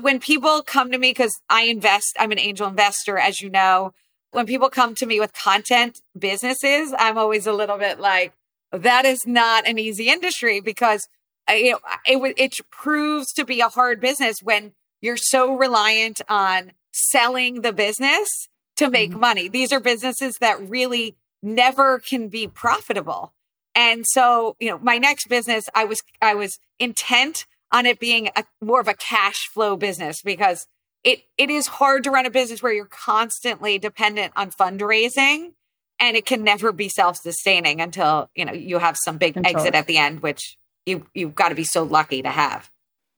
when 0.00 0.20
people 0.20 0.62
come 0.62 0.90
to 0.90 0.98
me 0.98 1.14
cuz 1.14 1.32
I 1.48 1.62
invest, 1.62 2.16
I'm 2.18 2.32
an 2.32 2.38
angel 2.38 2.66
investor 2.66 3.18
as 3.18 3.40
you 3.40 3.50
know, 3.50 3.92
when 4.30 4.46
people 4.46 4.68
come 4.68 4.94
to 4.96 5.06
me 5.06 5.20
with 5.20 5.32
content 5.32 6.00
businesses, 6.18 6.94
I'm 6.98 7.18
always 7.18 7.46
a 7.46 7.52
little 7.52 7.78
bit 7.78 8.00
like 8.00 8.32
that 8.72 9.04
is 9.04 9.26
not 9.26 9.66
an 9.66 9.78
easy 9.78 10.08
industry 10.08 10.60
because 10.60 11.08
you 11.48 11.72
know 11.72 11.80
it 12.06 12.34
it 12.36 12.70
proves 12.70 13.32
to 13.34 13.44
be 13.44 13.60
a 13.60 13.68
hard 13.68 14.00
business 14.00 14.42
when 14.42 14.72
you're 15.00 15.16
so 15.16 15.54
reliant 15.54 16.20
on 16.28 16.72
selling 16.92 17.60
the 17.60 17.72
business 17.72 18.48
to 18.76 18.88
make 18.88 19.10
mm-hmm. 19.10 19.20
money. 19.20 19.48
These 19.48 19.72
are 19.72 19.80
businesses 19.80 20.36
that 20.40 20.68
really 20.68 21.16
never 21.42 21.98
can 21.98 22.28
be 22.28 22.48
profitable. 22.48 23.32
And 23.74 24.06
so, 24.06 24.56
you 24.60 24.70
know, 24.70 24.78
my 24.78 24.98
next 24.98 25.28
business, 25.28 25.66
I 25.74 25.84
was, 25.84 26.00
I 26.22 26.34
was 26.34 26.58
intent 26.78 27.46
on 27.74 27.86
it 27.86 27.98
being 27.98 28.30
a 28.36 28.44
more 28.62 28.80
of 28.80 28.86
a 28.86 28.94
cash 28.94 29.48
flow 29.52 29.76
business 29.76 30.22
because 30.22 30.66
it, 31.02 31.24
it 31.36 31.50
is 31.50 31.66
hard 31.66 32.04
to 32.04 32.10
run 32.10 32.24
a 32.24 32.30
business 32.30 32.62
where 32.62 32.72
you're 32.72 32.86
constantly 32.86 33.78
dependent 33.78 34.32
on 34.36 34.50
fundraising 34.50 35.52
and 35.98 36.16
it 36.16 36.24
can 36.24 36.44
never 36.44 36.72
be 36.72 36.88
self-sustaining 36.88 37.80
until, 37.80 38.30
you 38.34 38.44
know, 38.44 38.52
you 38.52 38.78
have 38.78 38.96
some 38.96 39.18
big 39.18 39.34
Control. 39.34 39.56
exit 39.56 39.74
at 39.74 39.86
the 39.86 39.98
end, 39.98 40.22
which 40.22 40.56
you, 40.86 41.04
you've 41.14 41.34
got 41.34 41.48
to 41.48 41.54
be 41.56 41.64
so 41.64 41.82
lucky 41.82 42.22
to 42.22 42.30
have. 42.30 42.70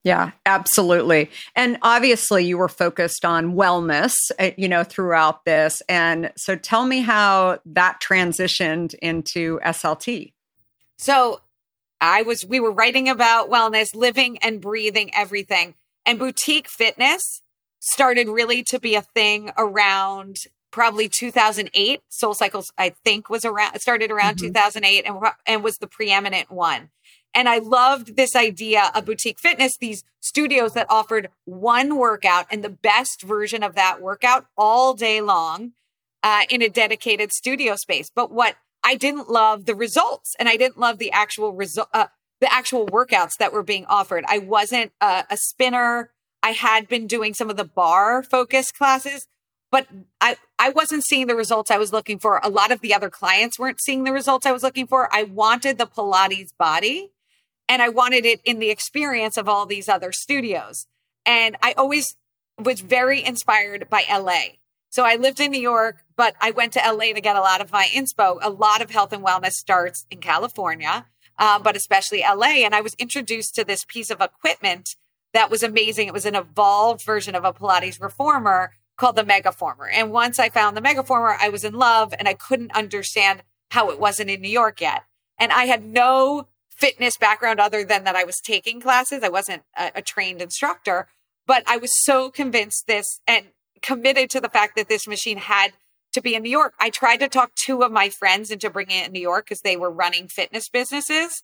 Yeah, 0.05 0.31
absolutely. 0.47 1.31
And 1.55 1.79
obviously, 1.83 2.45
you 2.45 2.59
were 2.59 2.69
focused 2.69 3.25
on 3.25 3.55
wellness, 3.55 4.15
uh, 4.39 4.51
you 4.57 4.69
know, 4.69 4.85
throughout 4.85 5.45
this. 5.45 5.83
And 5.89 6.33
so 6.37 6.55
tell 6.57 6.87
me 6.87 7.01
how 7.01 7.59
that 7.67 8.01
transitioned 8.01 8.95
into 9.03 9.59
SLT. 9.61 10.33
So 10.97 11.41
I 12.01 12.23
was, 12.23 12.45
we 12.45 12.61
were 12.61 12.73
writing 12.73 13.09
about 13.09 13.51
wellness, 13.51 13.95
living 13.95 14.39
and 14.39 14.61
breathing 14.61 15.11
everything. 15.15 15.75
And 16.05 16.19
boutique 16.19 16.69
fitness 16.69 17.43
started 17.81 18.29
really 18.29 18.63
to 18.65 18.79
be 18.79 18.95
a 18.95 19.03
thing 19.03 19.51
around 19.57 20.37
probably 20.71 21.09
2008. 21.09 22.01
Soul 22.09 22.35
Cycles, 22.35 22.71
I 22.77 22.91
think, 22.91 23.31
was 23.31 23.45
around, 23.45 23.79
started 23.81 24.11
around 24.11 24.37
mm-hmm. 24.37 24.49
2008 24.49 25.05
and, 25.07 25.17
and 25.47 25.65
was 25.65 25.79
the 25.79 25.87
preeminent 25.87 26.51
one. 26.51 26.91
And 27.35 27.49
I 27.49 27.59
loved 27.59 28.17
this 28.17 28.35
idea 28.35 28.91
of 28.95 29.05
boutique 29.05 29.39
fitness, 29.39 29.77
these 29.77 30.05
studios 30.21 30.73
that 30.73 30.87
offered 30.89 31.29
one 31.45 31.97
workout 31.97 32.47
and 32.51 32.65
the 32.65 32.71
best 32.71 33.23
version 33.23 33.63
of 33.63 33.75
that 33.75 34.01
workout 34.01 34.47
all 34.57 34.95
day 34.95 35.21
long 35.21 35.73
uh, 36.23 36.43
in 36.51 36.63
a 36.63 36.69
dedicated 36.69 37.33
studio 37.33 37.77
space. 37.77 38.11
But 38.15 38.33
what 38.33 38.57
I 38.87 38.95
didn't 38.95 39.29
love 39.29 39.67
the 39.67 39.75
results 39.75 40.37
and 40.39 40.49
I 40.49 40.57
didn't 40.57 40.79
love 40.79 40.99
the 40.99 41.11
actual 41.11 41.53
result, 41.53 41.89
uh, 41.93 42.07
the 42.41 42.53
actual 42.53 42.87
workouts 42.87 43.37
that 43.41 43.53
were 43.53 43.65
being 43.65 43.85
offered. 43.87 44.25
I 44.29 44.39
wasn't 44.39 44.93
a, 45.01 45.25
a 45.29 45.37
spinner. 45.37 46.13
I 46.41 46.51
had 46.51 46.87
been 46.87 47.09
doing 47.09 47.35
some 47.35 47.51
of 47.51 47.57
the 47.57 47.65
bar 47.65 48.23
focus 48.23 48.71
classes, 48.71 49.27
but 49.73 49.89
I, 50.21 50.37
I 50.61 50.69
wasn't 50.69 51.05
seeing 51.05 51.27
the 51.27 51.35
results 51.35 51.69
I 51.69 51.79
was 51.79 51.93
looking 51.93 52.21
for. 52.21 52.41
A 52.45 52.49
lot 52.49 52.71
of 52.71 52.81
the 52.81 52.95
other 52.95 53.11
clients 53.11 53.59
weren't 53.59 53.81
seeing 53.81 54.05
the 54.05 54.13
results 54.13 54.47
I 54.47 54.53
was 54.53 54.63
looking 54.63 54.87
for. 54.87 55.09
I 55.13 55.25
wanted 55.25 55.79
the 55.79 55.89
Pilates 55.89 56.57
body 56.57 57.11
and 57.69 57.83
I 57.83 57.89
wanted 57.89 58.25
it 58.25 58.41
in 58.45 58.61
the 58.61 58.71
experience 58.71 59.37
of 59.37 59.49
all 59.49 59.67
these 59.67 59.89
other 59.89 60.13
studios. 60.13 60.87
And 61.27 61.57
I 61.61 61.73
always 61.73 62.15
was 62.57 62.83
very 62.83 63.25
inspired 63.25 63.89
by 63.91 64.05
LA. 64.09 64.59
So 64.97 65.05
I 65.05 65.17
lived 65.17 65.41
in 65.41 65.51
New 65.51 65.61
York, 65.61 65.99
but 66.17 66.37
I 66.41 66.53
went 66.53 66.73
to 66.73 66.81
LA 66.81 67.13
to 67.13 67.21
get 67.21 67.37
a 67.37 67.43
lot 67.43 67.61
of 67.61 67.71
my 67.71 67.85
inspo. 67.93 68.39
A 68.41 68.49
lot 68.49 68.81
of 68.81 68.89
health 68.89 69.13
and 69.13 69.23
wellness 69.23 69.53
starts 69.53 70.07
in 70.11 70.21
California, 70.21 71.05
um, 71.39 71.63
but 71.63 71.77
especially 71.77 72.23
LA. 72.23 72.65
And 72.65 72.75
I 72.75 72.81
was 72.81 72.95
introduced 72.95 73.55
to 73.57 73.65
this 73.65 73.85
piece 73.85 74.09
of 74.09 74.23
equipment 74.23 74.97
that 75.35 75.51
was 75.51 75.63
amazing. 75.63 76.09
It 76.09 76.15
was 76.15 76.25
an 76.25 76.35
evolved 76.35 77.03
version 77.05 77.35
of 77.35 77.45
a 77.45 77.53
Pilates 77.53 78.01
reformer 78.01 78.73
called 78.97 79.17
the 79.17 79.23
Megaformer. 79.23 79.87
And 79.93 80.13
once 80.13 80.39
I 80.39 80.49
found 80.49 80.75
the 80.75 80.81
Megaformer, 80.81 81.37
I 81.39 81.51
was 81.51 81.63
in 81.63 81.75
love 81.75 82.15
and 82.19 82.27
I 82.27 82.33
couldn't 82.33 82.75
understand 82.75 83.43
how 83.73 83.91
it 83.91 84.01
wasn't 84.01 84.31
in 84.31 84.41
New 84.41 84.49
York 84.49 84.81
yet. 84.81 85.03
And 85.39 85.53
I 85.53 85.67
had 85.67 85.85
no 85.85 86.49
fitness 86.71 87.19
background 87.19 87.61
other 87.61 87.85
than 87.85 88.05
that 88.05 88.17
I 88.17 88.25
was 88.25 88.41
taking 88.41 88.81
classes. 88.81 89.23
I 89.23 89.29
wasn't 89.29 89.63
a, 89.77 89.93
a 89.97 90.01
trained 90.01 90.41
instructor, 90.41 91.07
but 91.47 91.65
I 91.67 91.77
was 91.77 92.03
so 92.03 92.31
convinced 92.31 92.87
this 92.87 93.21
and 93.27 93.49
committed 93.83 94.31
to 94.31 94.41
the 94.41 94.49
fact 94.49 94.77
that 94.77 94.89
this 94.89 95.07
machine 95.07 95.39
had 95.39 95.73
to 96.13 96.23
be 96.23 96.35
in 96.35 96.43
New 96.43 96.51
York. 96.51 96.75
I 96.81 96.91
tried 96.91 97.19
to 97.19 97.29
talk 97.29 97.55
two 97.55 97.83
of 97.83 97.93
my 97.93 98.09
friends 98.09 98.51
into 98.51 98.71
bringing 98.71 98.99
it 99.01 99.07
in 99.07 99.13
New 99.13 99.21
York 99.21 99.47
because 99.47 99.61
they 99.61 99.77
were 99.77 99.91
running 99.91 100.29
fitness 100.29 100.69
businesses. 100.69 101.43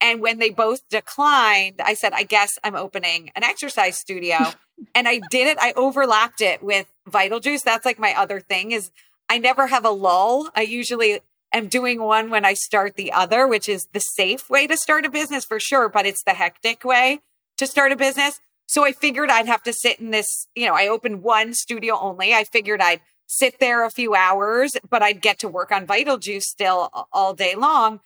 And 0.00 0.20
when 0.20 0.38
they 0.38 0.50
both 0.50 0.88
declined, 0.88 1.80
I 1.82 1.94
said, 1.94 2.12
I 2.12 2.24
guess 2.24 2.58
I'm 2.64 2.74
opening 2.74 3.30
an 3.36 3.44
exercise 3.44 3.96
studio. 3.96 4.36
and 4.94 5.06
I 5.06 5.20
did 5.30 5.48
it. 5.48 5.58
I 5.60 5.72
overlapped 5.76 6.40
it 6.40 6.62
with 6.62 6.86
Vital 7.06 7.40
Juice. 7.40 7.62
That's 7.62 7.84
like 7.84 7.98
my 7.98 8.14
other 8.14 8.40
thing 8.40 8.72
is 8.72 8.90
I 9.28 9.38
never 9.38 9.66
have 9.66 9.84
a 9.84 9.90
lull. 9.90 10.50
I 10.54 10.62
usually 10.62 11.20
am 11.52 11.68
doing 11.68 12.02
one 12.02 12.30
when 12.30 12.44
I 12.44 12.54
start 12.54 12.96
the 12.96 13.12
other, 13.12 13.46
which 13.46 13.68
is 13.68 13.88
the 13.92 14.00
safe 14.00 14.50
way 14.50 14.66
to 14.66 14.76
start 14.76 15.04
a 15.04 15.10
business 15.10 15.44
for 15.44 15.60
sure, 15.60 15.88
but 15.88 16.06
it's 16.06 16.22
the 16.22 16.34
hectic 16.34 16.84
way 16.84 17.20
to 17.56 17.66
start 17.66 17.92
a 17.92 17.96
business. 17.96 18.40
So 18.66 18.84
I 18.84 18.92
figured 18.92 19.30
I'd 19.30 19.46
have 19.46 19.62
to 19.64 19.72
sit 19.72 20.00
in 20.00 20.10
this, 20.10 20.46
you 20.54 20.66
know, 20.66 20.74
I 20.74 20.88
opened 20.88 21.22
one 21.22 21.54
studio 21.54 21.98
only. 21.98 22.34
I 22.34 22.44
figured 22.44 22.80
I'd 22.80 23.00
sit 23.26 23.58
there 23.60 23.84
a 23.84 23.90
few 23.90 24.14
hours, 24.14 24.76
but 24.88 25.02
I'd 25.02 25.20
get 25.20 25.38
to 25.40 25.48
work 25.48 25.72
on 25.72 25.86
Vital 25.86 26.18
Juice 26.18 26.48
still 26.48 26.90
all 27.12 27.34
day 27.34 27.54
long. 27.54 28.00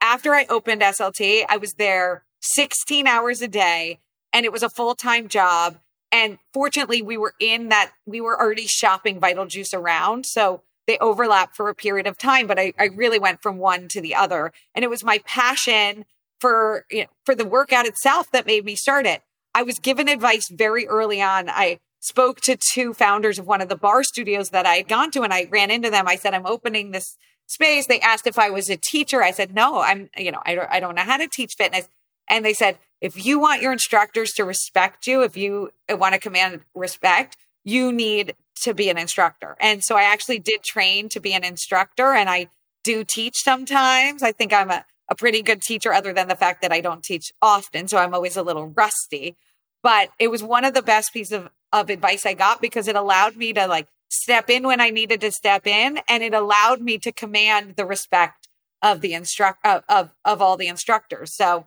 After 0.00 0.34
I 0.34 0.46
opened 0.48 0.82
SLT, 0.82 1.44
I 1.48 1.56
was 1.56 1.74
there 1.74 2.24
16 2.40 3.06
hours 3.06 3.42
a 3.42 3.48
day 3.48 4.00
and 4.32 4.44
it 4.44 4.52
was 4.52 4.62
a 4.62 4.70
full 4.70 4.94
time 4.94 5.28
job. 5.28 5.78
And 6.10 6.38
fortunately, 6.54 7.02
we 7.02 7.16
were 7.16 7.34
in 7.38 7.68
that, 7.68 7.92
we 8.06 8.20
were 8.20 8.40
already 8.40 8.66
shopping 8.66 9.20
Vital 9.20 9.46
Juice 9.46 9.74
around. 9.74 10.24
So 10.26 10.62
they 10.86 10.96
overlap 10.98 11.54
for 11.54 11.68
a 11.68 11.74
period 11.74 12.06
of 12.06 12.16
time, 12.16 12.46
but 12.46 12.58
I, 12.58 12.72
I 12.78 12.86
really 12.86 13.18
went 13.18 13.42
from 13.42 13.58
one 13.58 13.88
to 13.88 14.00
the 14.00 14.14
other. 14.14 14.52
And 14.74 14.84
it 14.84 14.88
was 14.88 15.04
my 15.04 15.18
passion 15.26 16.06
for, 16.40 16.86
you 16.90 17.02
know, 17.02 17.08
for 17.26 17.34
the 17.34 17.44
workout 17.44 17.86
itself 17.86 18.30
that 18.30 18.46
made 18.46 18.64
me 18.64 18.74
start 18.74 19.06
it. 19.06 19.22
I 19.58 19.62
was 19.62 19.80
given 19.80 20.06
advice 20.06 20.48
very 20.48 20.86
early 20.86 21.20
on. 21.20 21.50
I 21.50 21.80
spoke 21.98 22.40
to 22.42 22.56
two 22.56 22.94
founders 22.94 23.40
of 23.40 23.46
one 23.48 23.60
of 23.60 23.68
the 23.68 23.74
bar 23.74 24.04
studios 24.04 24.50
that 24.50 24.66
I 24.66 24.76
had 24.76 24.86
gone 24.86 25.10
to 25.10 25.22
and 25.22 25.34
I 25.34 25.48
ran 25.50 25.72
into 25.72 25.90
them. 25.90 26.06
I 26.06 26.14
said, 26.14 26.32
I'm 26.32 26.46
opening 26.46 26.92
this 26.92 27.16
space. 27.48 27.88
They 27.88 27.98
asked 27.98 28.28
if 28.28 28.38
I 28.38 28.50
was 28.50 28.70
a 28.70 28.76
teacher. 28.76 29.20
I 29.20 29.32
said, 29.32 29.52
no, 29.52 29.80
I'm, 29.80 30.10
you 30.16 30.30
know, 30.30 30.40
I 30.46 30.54
don't, 30.54 30.70
I 30.70 30.78
don't 30.78 30.94
know 30.94 31.02
how 31.02 31.16
to 31.16 31.26
teach 31.26 31.54
fitness. 31.58 31.88
And 32.30 32.44
they 32.44 32.52
said, 32.54 32.78
if 33.00 33.26
you 33.26 33.40
want 33.40 33.60
your 33.60 33.72
instructors 33.72 34.30
to 34.34 34.44
respect 34.44 35.08
you, 35.08 35.22
if 35.22 35.36
you 35.36 35.70
want 35.90 36.14
to 36.14 36.20
command 36.20 36.60
respect, 36.72 37.36
you 37.64 37.90
need 37.90 38.36
to 38.60 38.74
be 38.74 38.88
an 38.90 38.96
instructor. 38.96 39.56
And 39.58 39.82
so 39.82 39.96
I 39.96 40.02
actually 40.02 40.38
did 40.38 40.62
train 40.62 41.08
to 41.08 41.18
be 41.18 41.32
an 41.32 41.42
instructor 41.42 42.12
and 42.12 42.30
I 42.30 42.46
do 42.84 43.02
teach 43.02 43.34
sometimes. 43.42 44.22
I 44.22 44.30
think 44.30 44.52
I'm 44.52 44.70
a, 44.70 44.84
a 45.08 45.14
pretty 45.14 45.42
good 45.42 45.62
teacher, 45.62 45.92
other 45.92 46.12
than 46.12 46.28
the 46.28 46.36
fact 46.36 46.62
that 46.62 46.72
I 46.72 46.80
don't 46.80 47.02
teach 47.02 47.32
often. 47.40 47.88
So 47.88 47.98
I'm 47.98 48.14
always 48.14 48.36
a 48.36 48.42
little 48.42 48.66
rusty. 48.68 49.36
But 49.82 50.10
it 50.18 50.28
was 50.28 50.42
one 50.42 50.64
of 50.64 50.74
the 50.74 50.82
best 50.82 51.12
pieces 51.12 51.32
of, 51.32 51.48
of 51.72 51.90
advice 51.90 52.26
I 52.26 52.34
got 52.34 52.60
because 52.60 52.88
it 52.88 52.96
allowed 52.96 53.36
me 53.36 53.52
to 53.52 53.66
like 53.66 53.88
step 54.10 54.50
in 54.50 54.66
when 54.66 54.80
I 54.80 54.90
needed 54.90 55.20
to 55.20 55.30
step 55.30 55.66
in 55.66 56.00
and 56.08 56.22
it 56.22 56.34
allowed 56.34 56.80
me 56.80 56.98
to 56.98 57.12
command 57.12 57.76
the 57.76 57.86
respect 57.86 58.48
of 58.82 59.00
the 59.00 59.14
instruct 59.14 59.64
of, 59.64 59.84
of, 59.88 60.10
of 60.24 60.42
all 60.42 60.56
the 60.56 60.66
instructors. 60.66 61.34
So 61.34 61.66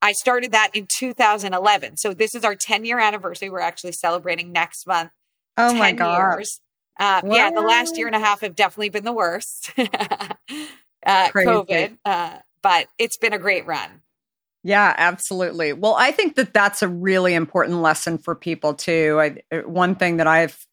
I 0.00 0.12
started 0.12 0.52
that 0.52 0.70
in 0.74 0.86
2011. 0.86 1.96
So 1.96 2.14
this 2.14 2.34
is 2.34 2.44
our 2.44 2.54
10 2.54 2.84
year 2.84 2.98
anniversary. 2.98 3.50
We're 3.50 3.60
actually 3.60 3.92
celebrating 3.92 4.52
next 4.52 4.86
month. 4.86 5.10
Oh 5.56 5.74
my 5.74 5.90
god! 5.90 6.44
Uh, 7.00 7.20
yeah, 7.24 7.50
the 7.50 7.60
last 7.60 7.96
year 7.98 8.06
and 8.06 8.14
a 8.14 8.20
half 8.20 8.42
have 8.42 8.54
definitely 8.54 8.90
been 8.90 9.04
the 9.04 9.12
worst. 9.12 9.72
uh, 9.78 10.36
COVID, 11.04 11.98
uh, 12.04 12.38
but 12.62 12.86
it's 12.98 13.16
been 13.16 13.32
a 13.32 13.38
great 13.38 13.66
run. 13.66 14.02
Yeah, 14.64 14.94
absolutely. 14.96 15.72
Well, 15.72 15.94
I 15.96 16.10
think 16.10 16.34
that 16.34 16.52
that's 16.52 16.82
a 16.82 16.88
really 16.88 17.34
important 17.34 17.80
lesson 17.80 18.18
for 18.18 18.34
people 18.34 18.74
too. 18.74 19.18
I, 19.20 19.60
one 19.62 19.94
thing 19.94 20.16
that 20.16 20.26
I've 20.26 20.66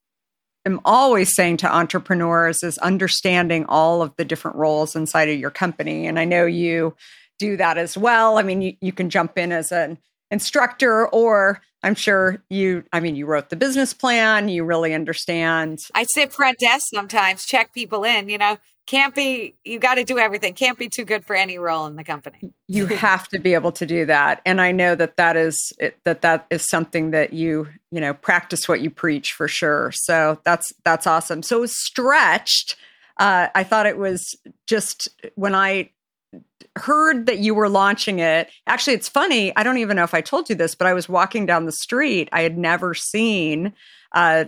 am 0.65 0.81
always 0.83 1.35
saying 1.35 1.57
to 1.57 1.73
entrepreneurs 1.73 2.63
is 2.63 2.77
understanding 2.79 3.65
all 3.69 4.01
of 4.01 4.15
the 4.17 4.25
different 4.25 4.57
roles 4.57 4.95
inside 4.95 5.29
of 5.29 5.39
your 5.39 5.51
company. 5.51 6.07
And 6.07 6.17
I 6.19 6.25
know 6.25 6.45
you 6.45 6.95
do 7.37 7.57
that 7.57 7.77
as 7.77 7.97
well. 7.97 8.37
I 8.37 8.43
mean, 8.43 8.61
you, 8.61 8.73
you 8.81 8.91
can 8.91 9.09
jump 9.09 9.37
in 9.37 9.51
as 9.51 9.71
an 9.71 9.99
instructor 10.31 11.07
or 11.07 11.61
I'm 11.83 11.95
sure 11.95 12.43
you, 12.49 12.83
I 12.91 12.99
mean, 12.99 13.15
you 13.15 13.27
wrote 13.27 13.49
the 13.49 13.55
business 13.55 13.93
plan, 13.93 14.49
you 14.49 14.63
really 14.63 14.93
understand. 14.95 15.79
I 15.93 16.05
sit 16.05 16.33
front 16.33 16.57
desk 16.57 16.87
sometimes, 16.91 17.45
check 17.45 17.73
people 17.73 18.03
in, 18.03 18.27
you 18.27 18.39
know, 18.39 18.57
can't 18.87 19.15
be, 19.15 19.55
you 19.63 19.79
got 19.79 19.95
to 19.95 20.03
do 20.03 20.19
everything. 20.19 20.53
Can't 20.53 20.77
be 20.77 20.89
too 20.89 21.05
good 21.05 21.25
for 21.25 21.35
any 21.35 21.57
role 21.57 21.87
in 21.87 21.95
the 21.95 22.03
company. 22.03 22.53
You 22.67 22.85
have 22.85 23.27
to 23.29 23.39
be 23.39 23.53
able 23.53 23.71
to 23.73 23.85
do 23.85 24.05
that. 24.05 24.41
And 24.45 24.61
I 24.61 24.71
know 24.71 24.95
that 24.95 25.17
that 25.17 25.35
is, 25.35 25.73
that 26.03 26.21
that 26.21 26.45
is 26.49 26.69
something 26.69 27.11
that 27.11 27.33
you, 27.33 27.67
you 27.91 27.99
know, 27.99 28.13
practice 28.13 28.67
what 28.67 28.81
you 28.81 28.89
preach 28.89 29.33
for 29.33 29.47
sure. 29.47 29.91
So 29.93 30.39
that's, 30.43 30.71
that's 30.83 31.07
awesome. 31.07 31.41
So 31.41 31.65
stretched. 31.65 32.75
Uh, 33.17 33.47
I 33.55 33.63
thought 33.63 33.85
it 33.85 33.97
was 33.97 34.35
just 34.67 35.09
when 35.35 35.55
I 35.55 35.89
heard 36.77 37.25
that 37.25 37.39
you 37.39 37.55
were 37.55 37.69
launching 37.69 38.19
it. 38.19 38.49
Actually, 38.67 38.95
it's 38.95 39.07
funny. 39.07 39.55
I 39.55 39.63
don't 39.63 39.77
even 39.77 39.95
know 39.95 40.03
if 40.03 40.13
I 40.13 40.21
told 40.21 40.49
you 40.49 40.55
this, 40.55 40.75
but 40.75 40.87
I 40.87 40.93
was 40.93 41.07
walking 41.07 41.45
down 41.45 41.65
the 41.65 41.71
street. 41.71 42.27
I 42.33 42.41
had 42.41 42.57
never 42.57 42.93
seen 42.93 43.73
uh, 44.15 44.45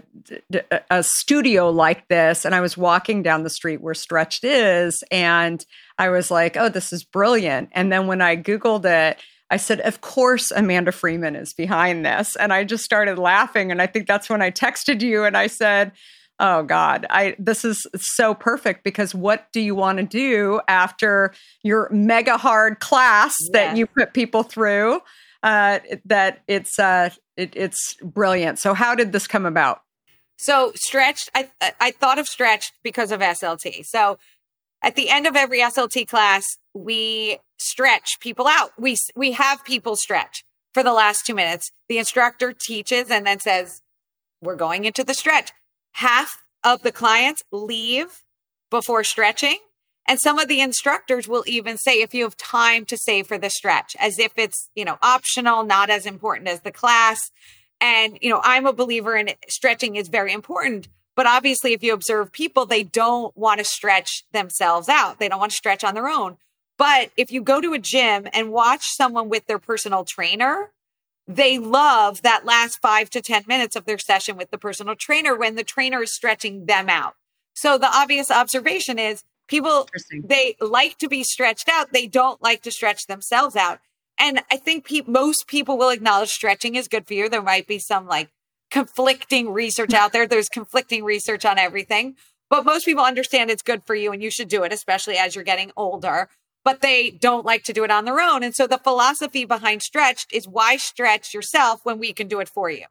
a 0.89 1.03
studio 1.03 1.69
like 1.69 2.07
this. 2.07 2.45
And 2.45 2.55
I 2.55 2.61
was 2.61 2.77
walking 2.77 3.21
down 3.21 3.43
the 3.43 3.49
street 3.49 3.81
where 3.81 3.93
Stretched 3.93 4.43
is. 4.43 5.03
And 5.11 5.63
I 5.97 6.09
was 6.09 6.31
like, 6.31 6.55
oh, 6.57 6.69
this 6.69 6.93
is 6.93 7.03
brilliant. 7.03 7.69
And 7.73 7.91
then 7.91 8.07
when 8.07 8.21
I 8.21 8.37
Googled 8.37 8.85
it, 8.85 9.19
I 9.49 9.57
said, 9.57 9.79
Of 9.81 10.01
course, 10.01 10.51
Amanda 10.51 10.91
Freeman 10.91 11.35
is 11.35 11.53
behind 11.53 12.05
this. 12.05 12.35
And 12.35 12.51
I 12.51 12.63
just 12.63 12.83
started 12.83 13.17
laughing. 13.17 13.71
And 13.71 13.81
I 13.81 13.87
think 13.87 14.07
that's 14.07 14.29
when 14.29 14.41
I 14.41 14.51
texted 14.51 15.01
you 15.01 15.23
and 15.23 15.37
I 15.37 15.47
said, 15.47 15.91
Oh 16.39 16.63
God, 16.63 17.05
I 17.09 17.35
this 17.39 17.65
is 17.65 17.87
so 17.95 18.33
perfect 18.33 18.83
because 18.83 19.15
what 19.15 19.47
do 19.51 19.59
you 19.59 19.73
want 19.73 19.97
to 19.97 20.03
do 20.03 20.61
after 20.67 21.33
your 21.63 21.89
mega 21.91 22.37
hard 22.37 22.79
class 22.79 23.35
yes. 23.39 23.49
that 23.53 23.77
you 23.77 23.87
put 23.87 24.13
people 24.13 24.43
through? 24.43 25.01
Uh, 25.43 25.79
that 26.05 26.41
it's 26.47 26.79
uh, 26.79 27.09
it, 27.35 27.53
it's 27.55 27.95
brilliant. 28.01 28.59
So 28.59 28.73
how 28.73 28.95
did 28.95 29.11
this 29.11 29.27
come 29.27 29.45
about? 29.45 29.81
So 30.37 30.71
stretched, 30.75 31.29
I 31.35 31.49
I 31.79 31.91
thought 31.91 32.19
of 32.19 32.27
stretched 32.27 32.73
because 32.83 33.11
of 33.11 33.19
SLT. 33.21 33.85
So 33.85 34.17
at 34.83 34.95
the 34.95 35.09
end 35.09 35.25
of 35.27 35.35
every 35.35 35.59
SLT 35.59 36.07
class, 36.07 36.57
we 36.73 37.39
stretch 37.57 38.19
people 38.19 38.47
out. 38.47 38.71
We 38.77 38.97
we 39.15 39.33
have 39.33 39.63
people 39.63 39.95
stretch 39.95 40.43
for 40.73 40.83
the 40.83 40.93
last 40.93 41.25
two 41.25 41.35
minutes. 41.35 41.71
The 41.89 41.97
instructor 41.97 42.53
teaches 42.53 43.09
and 43.09 43.25
then 43.25 43.39
says, 43.39 43.81
"We're 44.41 44.55
going 44.55 44.85
into 44.85 45.03
the 45.03 45.13
stretch." 45.13 45.51
half 45.97 46.43
of 46.63 46.83
the 46.83 46.91
clients 46.91 47.43
leave 47.51 48.23
before 48.69 49.03
stretching. 49.03 49.57
And 50.07 50.19
some 50.19 50.39
of 50.39 50.47
the 50.47 50.61
instructors 50.61 51.27
will 51.27 51.43
even 51.47 51.77
say, 51.77 52.01
if 52.01 52.13
you 52.13 52.23
have 52.23 52.37
time 52.37 52.85
to 52.85 52.97
save 52.97 53.27
for 53.27 53.37
the 53.37 53.49
stretch, 53.49 53.95
as 53.99 54.19
if 54.19 54.31
it's, 54.37 54.69
you 54.73 54.85
know, 54.85 54.97
optional, 55.01 55.63
not 55.63 55.89
as 55.89 56.05
important 56.05 56.47
as 56.47 56.61
the 56.61 56.71
class. 56.71 57.31
And, 57.81 58.17
you 58.21 58.29
know, 58.29 58.39
I'm 58.43 58.65
a 58.65 58.73
believer 58.73 59.17
in 59.17 59.31
stretching 59.49 59.97
is 59.97 60.07
very 60.07 60.31
important. 60.31 60.87
But 61.15 61.25
obviously, 61.25 61.73
if 61.73 61.83
you 61.83 61.93
observe 61.93 62.31
people, 62.31 62.65
they 62.65 62.83
don't 62.83 63.35
want 63.35 63.57
to 63.59 63.65
stretch 63.65 64.23
themselves 64.31 64.87
out. 64.87 65.19
They 65.19 65.27
don't 65.27 65.39
want 65.39 65.51
to 65.51 65.57
stretch 65.57 65.83
on 65.83 65.93
their 65.93 66.07
own. 66.07 66.37
But 66.77 67.11
if 67.17 67.31
you 67.31 67.41
go 67.41 67.59
to 67.59 67.73
a 67.73 67.79
gym 67.79 68.27
and 68.33 68.51
watch 68.51 68.83
someone 68.85 69.27
with 69.27 69.47
their 69.47 69.59
personal 69.59 70.05
trainer, 70.05 70.71
they 71.27 71.57
love 71.57 72.21
that 72.21 72.45
last 72.45 72.79
five 72.81 73.09
to 73.09 73.21
10 73.21 73.43
minutes 73.47 73.75
of 73.75 73.85
their 73.85 73.97
session 73.97 74.37
with 74.37 74.51
the 74.51 74.57
personal 74.57 74.95
trainer 74.95 75.35
when 75.35 75.55
the 75.55 75.63
trainer 75.63 76.03
is 76.03 76.13
stretching 76.13 76.65
them 76.65 76.87
out. 76.87 77.15
So 77.53 77.77
the 77.77 77.89
obvious 77.93 78.31
observation 78.31 78.99
is 78.99 79.23
people, 79.47 79.89
they 80.23 80.55
like 80.59 80.97
to 80.99 81.07
be 81.07 81.23
stretched 81.23 81.69
out. 81.69 81.93
They 81.93 82.07
don't 82.07 82.41
like 82.41 82.61
to 82.63 82.71
stretch 82.71 83.07
themselves 83.07 83.55
out. 83.55 83.79
And 84.19 84.41
I 84.51 84.57
think 84.57 84.85
pe- 84.85 85.01
most 85.05 85.47
people 85.47 85.77
will 85.77 85.89
acknowledge 85.89 86.29
stretching 86.29 86.75
is 86.75 86.87
good 86.87 87.07
for 87.07 87.13
you. 87.13 87.29
There 87.29 87.41
might 87.41 87.67
be 87.67 87.79
some 87.79 88.07
like 88.07 88.29
conflicting 88.71 89.51
research 89.51 89.93
out 89.93 90.11
there. 90.11 90.27
There's 90.27 90.49
conflicting 90.49 91.03
research 91.03 91.45
on 91.45 91.57
everything, 91.57 92.15
but 92.49 92.65
most 92.65 92.85
people 92.85 93.03
understand 93.03 93.49
it's 93.49 93.61
good 93.61 93.83
for 93.85 93.95
you 93.95 94.11
and 94.11 94.21
you 94.21 94.31
should 94.31 94.49
do 94.49 94.63
it, 94.63 94.73
especially 94.73 95.17
as 95.17 95.35
you're 95.35 95.43
getting 95.43 95.71
older 95.77 96.29
but 96.67 96.81
they 96.81 97.11
don't 97.11 97.45
like 97.45 97.63
to 97.63 97.71
do 97.71 97.85
it 97.85 97.91
on 97.91 98.03
their 98.03 98.19
own. 98.19 98.43
And 98.43 98.53
so 98.53 98.67
the 98.67 98.77
philosophy 98.77 99.45
behind 99.45 99.81
stretched 99.81 100.33
is 100.33 100.49
why 100.49 100.75
stretch 100.75 101.33
yourself 101.33 101.79
when 101.83 101.97
we 101.97 102.11
can 102.11 102.27
do 102.27 102.41
it 102.41 102.49
for 102.49 102.69
you? 102.69 102.83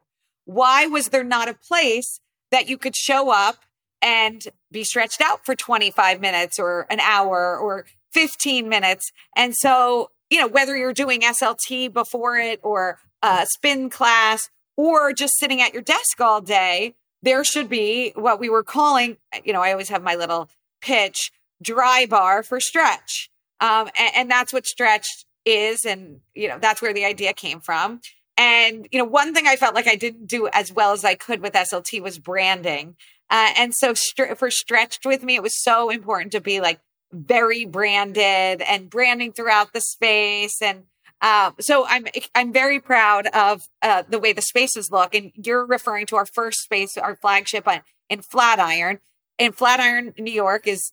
Why 0.46 0.86
was 0.86 1.08
there 1.08 1.22
not 1.22 1.50
a 1.50 1.52
place 1.52 2.18
that 2.50 2.70
you 2.70 2.78
could 2.78 2.96
show 2.96 3.30
up 3.30 3.65
and 4.02 4.42
be 4.70 4.84
stretched 4.84 5.20
out 5.20 5.44
for 5.44 5.54
25 5.54 6.20
minutes 6.20 6.58
or 6.58 6.86
an 6.90 7.00
hour 7.00 7.56
or 7.56 7.86
15 8.12 8.68
minutes? 8.68 9.10
And 9.36 9.54
so, 9.54 10.10
you 10.30 10.40
know, 10.40 10.48
whether 10.48 10.76
you're 10.76 10.92
doing 10.92 11.22
SLT 11.22 11.92
before 11.92 12.36
it 12.36 12.60
or 12.62 12.98
a 13.22 13.46
spin 13.46 13.90
class 13.90 14.48
or 14.76 15.12
just 15.12 15.38
sitting 15.38 15.60
at 15.60 15.72
your 15.72 15.82
desk 15.82 16.20
all 16.20 16.40
day, 16.40 16.94
there 17.22 17.44
should 17.44 17.68
be 17.68 18.12
what 18.14 18.38
we 18.38 18.48
were 18.48 18.62
calling, 18.62 19.16
you 19.44 19.52
know, 19.52 19.62
I 19.62 19.72
always 19.72 19.88
have 19.88 20.02
my 20.02 20.14
little 20.14 20.48
pitch 20.80 21.32
dry 21.62 22.06
bar 22.08 22.42
for 22.42 22.60
stretch. 22.60 23.30
Um, 23.60 23.88
and, 23.98 24.12
and 24.14 24.30
that's 24.30 24.52
what 24.52 24.66
stretch 24.66 25.24
is. 25.44 25.84
And, 25.84 26.20
you 26.34 26.48
know, 26.48 26.58
that's 26.60 26.82
where 26.82 26.92
the 26.92 27.04
idea 27.04 27.32
came 27.32 27.60
from. 27.60 28.00
And, 28.36 28.86
you 28.92 28.98
know, 28.98 29.04
one 29.04 29.32
thing 29.32 29.46
I 29.46 29.56
felt 29.56 29.74
like 29.74 29.86
I 29.86 29.96
didn't 29.96 30.26
do 30.26 30.48
as 30.52 30.72
well 30.72 30.92
as 30.92 31.04
I 31.04 31.14
could 31.14 31.40
with 31.40 31.54
SLT 31.54 32.02
was 32.02 32.18
branding. 32.18 32.96
Uh, 33.30 33.52
and 33.56 33.74
so 33.74 33.94
for 34.36 34.50
stretched 34.50 35.04
with 35.04 35.22
me, 35.22 35.34
it 35.34 35.42
was 35.42 35.60
so 35.62 35.90
important 35.90 36.32
to 36.32 36.40
be 36.40 36.60
like 36.60 36.80
very 37.12 37.64
branded 37.64 38.62
and 38.62 38.90
branding 38.90 39.32
throughout 39.32 39.72
the 39.72 39.80
space. 39.80 40.60
And 40.62 40.84
uh, 41.20 41.52
so 41.60 41.86
I'm 41.86 42.06
I'm 42.34 42.52
very 42.52 42.78
proud 42.78 43.26
of 43.28 43.68
uh, 43.82 44.04
the 44.08 44.18
way 44.18 44.32
the 44.32 44.42
spaces 44.42 44.90
look. 44.90 45.14
And 45.14 45.32
you're 45.34 45.66
referring 45.66 46.06
to 46.06 46.16
our 46.16 46.26
first 46.26 46.62
space, 46.62 46.96
our 46.96 47.16
flagship 47.16 47.66
on, 47.66 47.80
in 48.08 48.22
Flatiron. 48.22 49.00
In 49.38 49.52
Flatiron, 49.52 50.14
New 50.18 50.32
York, 50.32 50.66
is 50.66 50.92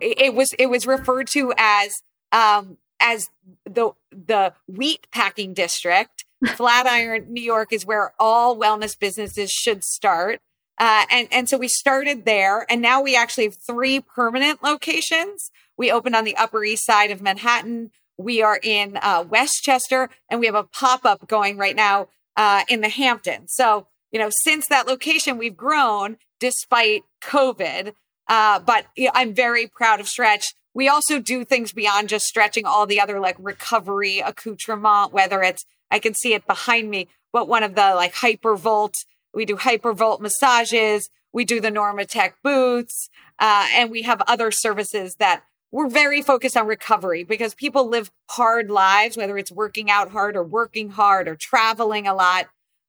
it 0.00 0.34
was 0.34 0.52
it 0.58 0.66
was 0.66 0.86
referred 0.86 1.28
to 1.28 1.52
as 1.56 1.94
um, 2.32 2.78
as 3.00 3.28
the 3.64 3.92
the 4.10 4.54
wheat 4.66 5.06
packing 5.12 5.54
district. 5.54 6.24
Flatiron, 6.46 7.32
New 7.32 7.42
York, 7.42 7.72
is 7.72 7.86
where 7.86 8.12
all 8.18 8.58
wellness 8.58 8.98
businesses 8.98 9.50
should 9.50 9.82
start. 9.82 10.40
Uh, 10.78 11.04
and 11.10 11.28
and 11.30 11.48
so 11.48 11.56
we 11.56 11.68
started 11.68 12.24
there, 12.24 12.66
and 12.70 12.82
now 12.82 13.00
we 13.00 13.16
actually 13.16 13.44
have 13.44 13.56
three 13.56 14.00
permanent 14.00 14.62
locations. 14.62 15.50
We 15.76 15.90
opened 15.90 16.16
on 16.16 16.24
the 16.24 16.36
Upper 16.36 16.64
East 16.64 16.84
Side 16.84 17.10
of 17.10 17.22
Manhattan. 17.22 17.90
We 18.16 18.42
are 18.42 18.58
in 18.62 18.98
uh, 19.00 19.24
Westchester, 19.28 20.10
and 20.28 20.40
we 20.40 20.46
have 20.46 20.54
a 20.54 20.64
pop 20.64 21.04
up 21.04 21.28
going 21.28 21.56
right 21.58 21.76
now 21.76 22.08
uh, 22.36 22.62
in 22.68 22.80
the 22.80 22.88
Hamptons. 22.88 23.52
So 23.54 23.86
you 24.10 24.20
know, 24.20 24.30
since 24.30 24.68
that 24.68 24.86
location, 24.86 25.38
we've 25.38 25.56
grown 25.56 26.18
despite 26.38 27.02
COVID. 27.22 27.94
Uh, 28.28 28.60
but 28.60 28.86
you 28.96 29.06
know, 29.06 29.12
I'm 29.14 29.34
very 29.34 29.66
proud 29.66 30.00
of 30.00 30.08
Stretch. 30.08 30.54
We 30.72 30.88
also 30.88 31.20
do 31.20 31.44
things 31.44 31.72
beyond 31.72 32.08
just 32.08 32.26
stretching 32.26 32.64
all 32.64 32.86
the 32.86 33.00
other 33.00 33.20
like 33.20 33.36
recovery 33.38 34.20
accoutrement, 34.20 35.12
whether 35.12 35.42
it's, 35.42 35.64
I 35.90 35.98
can 35.98 36.14
see 36.14 36.34
it 36.34 36.46
behind 36.46 36.90
me, 36.90 37.08
but 37.32 37.48
one 37.48 37.62
of 37.62 37.74
the 37.74 37.94
like 37.94 38.14
hypervolt, 38.14 38.94
we 39.34 39.44
do 39.44 39.56
hypervolt 39.56 40.20
massages, 40.20 41.10
we 41.32 41.44
do 41.44 41.60
the 41.60 41.70
Normatec 41.70 42.34
boots, 42.42 43.08
uh, 43.38 43.66
and 43.74 43.90
we 43.90 44.02
have 44.02 44.22
other 44.26 44.50
services 44.50 45.16
that 45.16 45.44
we're 45.72 45.88
very 45.88 46.22
focused 46.22 46.56
on 46.56 46.68
recovery 46.68 47.24
because 47.24 47.54
people 47.54 47.88
live 47.88 48.10
hard 48.30 48.70
lives, 48.70 49.16
whether 49.16 49.36
it's 49.36 49.50
working 49.50 49.90
out 49.90 50.10
hard 50.12 50.36
or 50.36 50.44
working 50.44 50.90
hard 50.90 51.26
or 51.26 51.34
traveling 51.34 52.06
a 52.06 52.14
lot. 52.14 52.46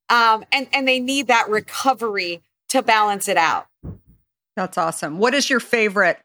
Um, 0.08 0.44
and, 0.52 0.68
and 0.72 0.86
they 0.86 1.00
need 1.00 1.26
that 1.26 1.48
recovery 1.48 2.42
to 2.68 2.82
balance 2.82 3.28
it 3.28 3.36
out. 3.36 3.66
That's 4.54 4.78
awesome. 4.78 5.18
What 5.18 5.34
is 5.34 5.50
your 5.50 5.58
favorite 5.58 6.18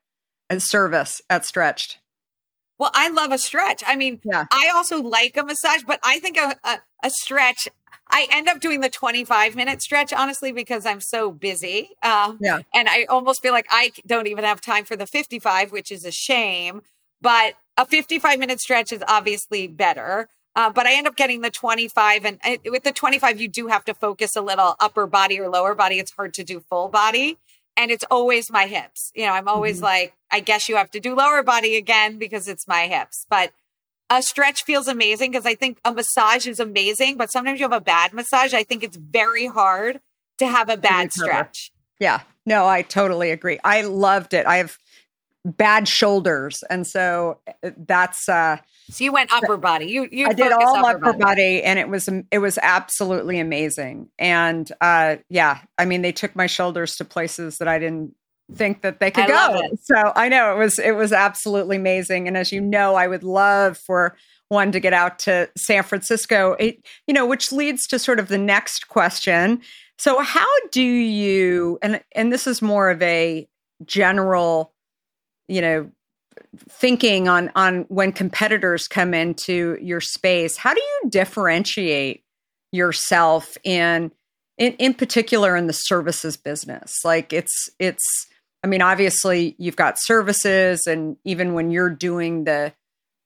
uh, 0.51 0.59
service 0.59 1.21
at 1.31 1.45
Stretched? 1.45 1.97
Well, 2.81 2.91
I 2.95 3.09
love 3.09 3.31
a 3.31 3.37
stretch. 3.37 3.83
I 3.85 3.95
mean, 3.95 4.19
yeah. 4.23 4.45
I 4.51 4.71
also 4.73 5.03
like 5.03 5.37
a 5.37 5.43
massage, 5.43 5.83
but 5.85 5.99
I 6.01 6.17
think 6.17 6.35
a, 6.35 6.55
a, 6.63 6.79
a, 7.03 7.11
stretch, 7.11 7.67
I 8.09 8.27
end 8.31 8.49
up 8.49 8.59
doing 8.59 8.81
the 8.81 8.89
25 8.89 9.55
minute 9.55 9.81
stretch, 9.81 10.13
honestly, 10.13 10.51
because 10.51 10.85
I'm 10.85 11.01
so 11.01 11.31
busy. 11.31 11.91
Uh, 12.01 12.33
yeah. 12.39 12.59
And 12.73 12.89
I 12.89 13.05
almost 13.05 13.41
feel 13.41 13.53
like 13.53 13.67
I 13.69 13.91
don't 14.05 14.27
even 14.27 14.43
have 14.43 14.61
time 14.61 14.85
for 14.85 14.95
the 14.95 15.07
55, 15.07 15.71
which 15.71 15.91
is 15.91 16.05
a 16.05 16.11
shame. 16.11 16.81
But 17.21 17.55
a 17.77 17.85
55 17.85 18.39
minute 18.39 18.59
stretch 18.59 18.91
is 18.91 19.03
obviously 19.07 19.67
better. 19.67 20.29
Uh, 20.55 20.69
but 20.69 20.85
I 20.85 20.95
end 20.95 21.07
up 21.07 21.15
getting 21.15 21.41
the 21.41 21.49
25. 21.49 22.25
And 22.25 22.39
uh, 22.43 22.57
with 22.65 22.83
the 22.83 22.91
25, 22.91 23.39
you 23.39 23.47
do 23.47 23.67
have 23.67 23.85
to 23.85 23.93
focus 23.93 24.35
a 24.35 24.41
little 24.41 24.75
upper 24.79 25.07
body 25.07 25.39
or 25.39 25.49
lower 25.49 25.75
body. 25.75 25.99
It's 25.99 26.11
hard 26.11 26.33
to 26.35 26.43
do 26.43 26.59
full 26.59 26.89
body 26.89 27.37
and 27.77 27.91
it's 27.91 28.05
always 28.11 28.51
my 28.51 28.67
hips. 28.67 29.11
You 29.15 29.25
know, 29.25 29.33
I'm 29.33 29.47
always 29.47 29.77
mm-hmm. 29.77 29.85
like, 29.85 30.13
I 30.31 30.39
guess 30.39 30.69
you 30.69 30.75
have 30.75 30.91
to 30.91 30.99
do 30.99 31.15
lower 31.15 31.43
body 31.43 31.75
again 31.75 32.17
because 32.17 32.47
it's 32.47 32.67
my 32.67 32.87
hips. 32.87 33.25
But 33.29 33.51
a 34.11 34.21
stretch 34.21 34.65
feels 34.65 34.89
amazing 34.89 35.31
because 35.31 35.45
I 35.45 35.55
think 35.55 35.79
a 35.85 35.93
massage 35.93 36.45
is 36.45 36.59
amazing, 36.59 37.15
but 37.15 37.31
sometimes 37.31 37.59
you 37.59 37.63
have 37.63 37.71
a 37.71 37.81
bad 37.81 38.13
massage. 38.13 38.53
I 38.53 38.63
think 38.63 38.83
it's 38.83 38.97
very 38.97 39.47
hard 39.47 40.01
to 40.39 40.47
have 40.47 40.69
a 40.69 40.75
bad 40.75 41.13
stretch. 41.13 41.71
Yeah. 41.99 42.19
No, 42.45 42.67
I 42.67 42.81
totally 42.81 43.31
agree. 43.31 43.59
I 43.63 43.83
loved 43.83 44.33
it. 44.33 44.45
I 44.45 44.57
have 44.57 44.77
bad 45.45 45.87
shoulders. 45.87 46.61
And 46.69 46.85
so 46.85 47.39
uh, 47.63 47.71
that's 47.77 48.27
uh 48.27 48.57
so 48.89 49.03
you 49.03 49.13
went 49.13 49.31
upper 49.31 49.55
body. 49.55 49.85
You 49.85 50.07
you 50.11 50.27
I 50.27 50.33
did 50.33 50.51
all 50.51 50.75
upper, 50.75 50.97
upper 51.07 51.17
body. 51.17 51.19
body. 51.19 51.63
and 51.63 51.79
it 51.79 51.87
was 51.87 52.09
it 52.31 52.39
was 52.39 52.59
absolutely 52.61 53.39
amazing. 53.39 54.09
And 54.19 54.69
uh 54.81 55.17
yeah, 55.29 55.61
I 55.77 55.85
mean 55.85 56.01
they 56.01 56.11
took 56.11 56.35
my 56.35 56.47
shoulders 56.47 56.97
to 56.97 57.05
places 57.05 57.59
that 57.59 57.67
I 57.67 57.79
didn't 57.79 58.13
think 58.55 58.81
that 58.81 58.99
they 58.99 59.11
could 59.11 59.25
I 59.25 59.51
go. 59.51 59.61
So 59.81 60.13
I 60.15 60.29
know 60.29 60.53
it 60.53 60.57
was 60.57 60.79
it 60.79 60.91
was 60.91 61.13
absolutely 61.13 61.77
amazing. 61.77 62.27
And 62.27 62.37
as 62.37 62.51
you 62.51 62.61
know, 62.61 62.95
I 62.95 63.07
would 63.07 63.23
love 63.23 63.77
for 63.77 64.15
one 64.49 64.71
to 64.73 64.79
get 64.79 64.93
out 64.93 65.17
to 65.19 65.49
San 65.57 65.81
Francisco. 65.83 66.57
It, 66.59 66.85
you 67.07 67.13
know, 67.13 67.25
which 67.25 67.51
leads 67.51 67.87
to 67.87 67.97
sort 67.97 68.19
of 68.19 68.27
the 68.27 68.37
next 68.37 68.89
question. 68.89 69.61
So 69.97 70.21
how 70.21 70.47
do 70.71 70.81
you 70.81 71.79
and 71.81 72.01
and 72.13 72.33
this 72.33 72.47
is 72.47 72.61
more 72.61 72.89
of 72.89 73.01
a 73.01 73.47
general, 73.85 74.73
you 75.47 75.61
know, 75.61 75.91
thinking 76.69 77.27
on 77.27 77.51
on 77.55 77.85
when 77.87 78.11
competitors 78.11 78.87
come 78.87 79.13
into 79.13 79.77
your 79.81 80.01
space, 80.01 80.57
how 80.57 80.73
do 80.73 80.81
you 80.81 81.09
differentiate 81.09 82.23
yourself 82.71 83.57
in 83.63 84.11
in, 84.57 84.73
in 84.73 84.93
particular 84.93 85.55
in 85.55 85.67
the 85.67 85.73
services 85.73 86.35
business? 86.35 86.93
Like 87.05 87.31
it's 87.31 87.69
it's 87.79 88.27
I 88.63 88.67
mean, 88.67 88.81
obviously 88.81 89.55
you've 89.57 89.75
got 89.75 89.99
services 89.99 90.85
and 90.87 91.17
even 91.23 91.53
when 91.53 91.71
you're 91.71 91.89
doing 91.89 92.43
the, 92.43 92.73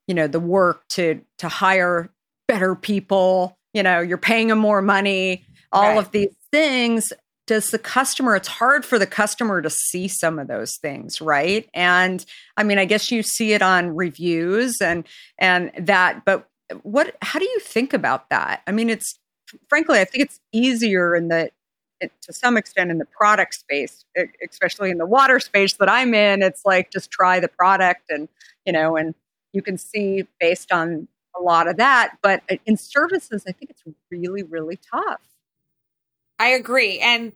you 0.08 0.14
know, 0.14 0.28
the 0.28 0.40
work 0.40 0.88
to 0.90 1.22
to 1.40 1.50
hire 1.50 2.10
better 2.48 2.76
people, 2.76 3.58
you 3.74 3.84
know, 3.84 4.00
you're 4.00 4.18
paying 4.18 4.48
them 4.48 4.60
more 4.60 4.82
money, 4.82 5.46
all 5.72 5.90
right. 5.90 5.98
of 5.98 6.12
these 6.12 6.34
things 6.52 7.12
does 7.48 7.70
the 7.70 7.80
customer 7.80 8.36
it's 8.36 8.48
hard 8.48 8.84
for 8.84 8.98
the 8.98 9.06
customer 9.06 9.62
to 9.62 9.70
see 9.70 10.08
some 10.08 10.40
of 10.40 10.48
those 10.48 10.78
things 10.78 11.22
right 11.22 11.70
and 11.74 12.26
i 12.58 12.64
mean 12.64 12.78
i 12.78 12.86
guess 12.86 13.12
you 13.12 13.22
see 13.22 13.54
it 13.54 13.62
on 13.62 13.96
reviews 13.96 14.76
and 14.82 15.06
and 15.38 15.72
that 15.78 16.26
but 16.26 16.48
what 16.82 17.16
how 17.22 17.40
do 17.40 17.46
you 17.46 17.60
think 17.60 17.94
about 17.94 18.30
that 18.30 18.62
i 18.68 18.72
mean 18.72 18.90
it's 18.90 19.20
frankly 19.70 20.00
i 20.00 20.06
think 20.06 20.24
it's 20.24 20.40
easier 20.52 21.16
in 21.16 21.28
the 21.28 21.50
to 22.22 22.34
some 22.34 22.58
extent 22.58 22.92
in 22.92 22.98
the 22.98 23.06
product 23.06 23.54
space 23.54 24.06
especially 24.48 24.90
in 24.90 24.98
the 24.98 25.06
water 25.06 25.40
space 25.40 25.74
that 25.74 25.90
i'm 25.90 26.14
in 26.14 26.42
it's 26.42 26.66
like 26.66 26.92
just 26.92 27.12
try 27.12 27.40
the 27.40 27.48
product 27.48 28.10
and 28.10 28.28
you 28.66 28.74
know 28.74 28.96
and 28.96 29.16
you 29.54 29.62
can 29.62 29.78
see 29.78 30.24
based 30.40 30.72
on 30.72 31.08
a 31.38 31.42
lot 31.42 31.68
of 31.68 31.78
that 31.78 32.18
but 32.22 32.42
in 32.66 32.78
services 32.78 33.44
i 33.48 33.52
think 33.52 33.70
it's 33.70 33.84
really 34.12 34.44
really 34.44 34.80
tough 34.92 35.22
I 36.40 36.50
agree. 36.50 37.00
And 37.00 37.34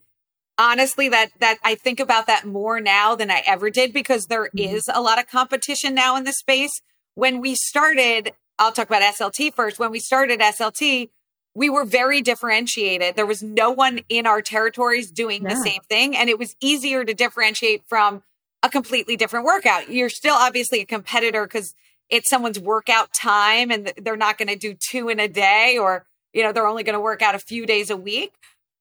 honestly 0.57 1.07
that 1.09 1.29
that 1.39 1.57
I 1.63 1.75
think 1.75 1.99
about 1.99 2.27
that 2.27 2.45
more 2.45 2.81
now 2.81 3.15
than 3.15 3.31
I 3.31 3.41
ever 3.45 3.69
did 3.69 3.93
because 3.93 4.25
there 4.25 4.45
mm-hmm. 4.45 4.75
is 4.75 4.89
a 4.93 5.01
lot 5.01 5.19
of 5.19 5.27
competition 5.27 5.95
now 5.95 6.15
in 6.15 6.23
the 6.23 6.33
space. 6.33 6.81
When 7.15 7.41
we 7.41 7.55
started, 7.55 8.33
I'll 8.57 8.71
talk 8.71 8.87
about 8.87 9.01
SLT 9.01 9.53
first. 9.53 9.79
When 9.79 9.91
we 9.91 9.99
started 9.99 10.39
SLT, 10.39 11.09
we 11.55 11.69
were 11.69 11.85
very 11.85 12.21
differentiated. 12.21 13.15
There 13.15 13.25
was 13.25 13.43
no 13.43 13.71
one 13.71 14.01
in 14.07 14.25
our 14.27 14.41
territories 14.41 15.11
doing 15.11 15.43
yeah. 15.43 15.49
the 15.49 15.55
same 15.57 15.81
thing 15.89 16.15
and 16.15 16.29
it 16.29 16.39
was 16.39 16.55
easier 16.61 17.03
to 17.03 17.13
differentiate 17.13 17.83
from 17.87 18.23
a 18.61 18.69
completely 18.69 19.15
different 19.15 19.45
workout. 19.45 19.89
You're 19.89 20.09
still 20.09 20.35
obviously 20.35 20.81
a 20.81 20.85
competitor 20.85 21.47
cuz 21.47 21.73
it's 22.09 22.29
someone's 22.29 22.59
workout 22.59 23.13
time 23.13 23.71
and 23.71 23.93
they're 23.97 24.17
not 24.17 24.37
going 24.37 24.47
to 24.47 24.55
do 24.55 24.73
two 24.73 25.09
in 25.09 25.19
a 25.19 25.27
day 25.27 25.77
or 25.77 26.05
you 26.33 26.43
know 26.43 26.51
they're 26.51 26.67
only 26.67 26.83
going 26.83 26.93
to 26.93 26.99
work 26.99 27.21
out 27.21 27.35
a 27.35 27.39
few 27.39 27.65
days 27.65 27.89
a 27.89 27.97
week 27.97 28.33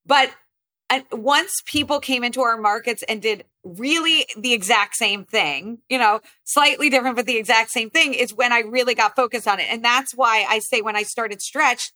but 0.05 0.31
uh, 0.89 1.01
once 1.11 1.61
people 1.65 1.99
came 1.99 2.23
into 2.23 2.41
our 2.41 2.57
markets 2.57 3.03
and 3.07 3.21
did 3.21 3.45
really 3.63 4.25
the 4.35 4.53
exact 4.53 4.95
same 4.95 5.23
thing, 5.23 5.79
you 5.87 5.99
know, 5.99 6.19
slightly 6.43 6.89
different, 6.89 7.15
but 7.15 7.25
the 7.25 7.37
exact 7.37 7.69
same 7.69 7.89
thing 7.89 8.13
is 8.13 8.33
when 8.33 8.51
I 8.51 8.59
really 8.61 8.95
got 8.95 9.15
focused 9.15 9.47
on 9.47 9.59
it. 9.59 9.67
And 9.69 9.83
that's 9.83 10.13
why 10.15 10.45
I 10.49 10.59
say 10.59 10.81
when 10.81 10.95
I 10.95 11.03
started 11.03 11.41
Stretch, 11.41 11.91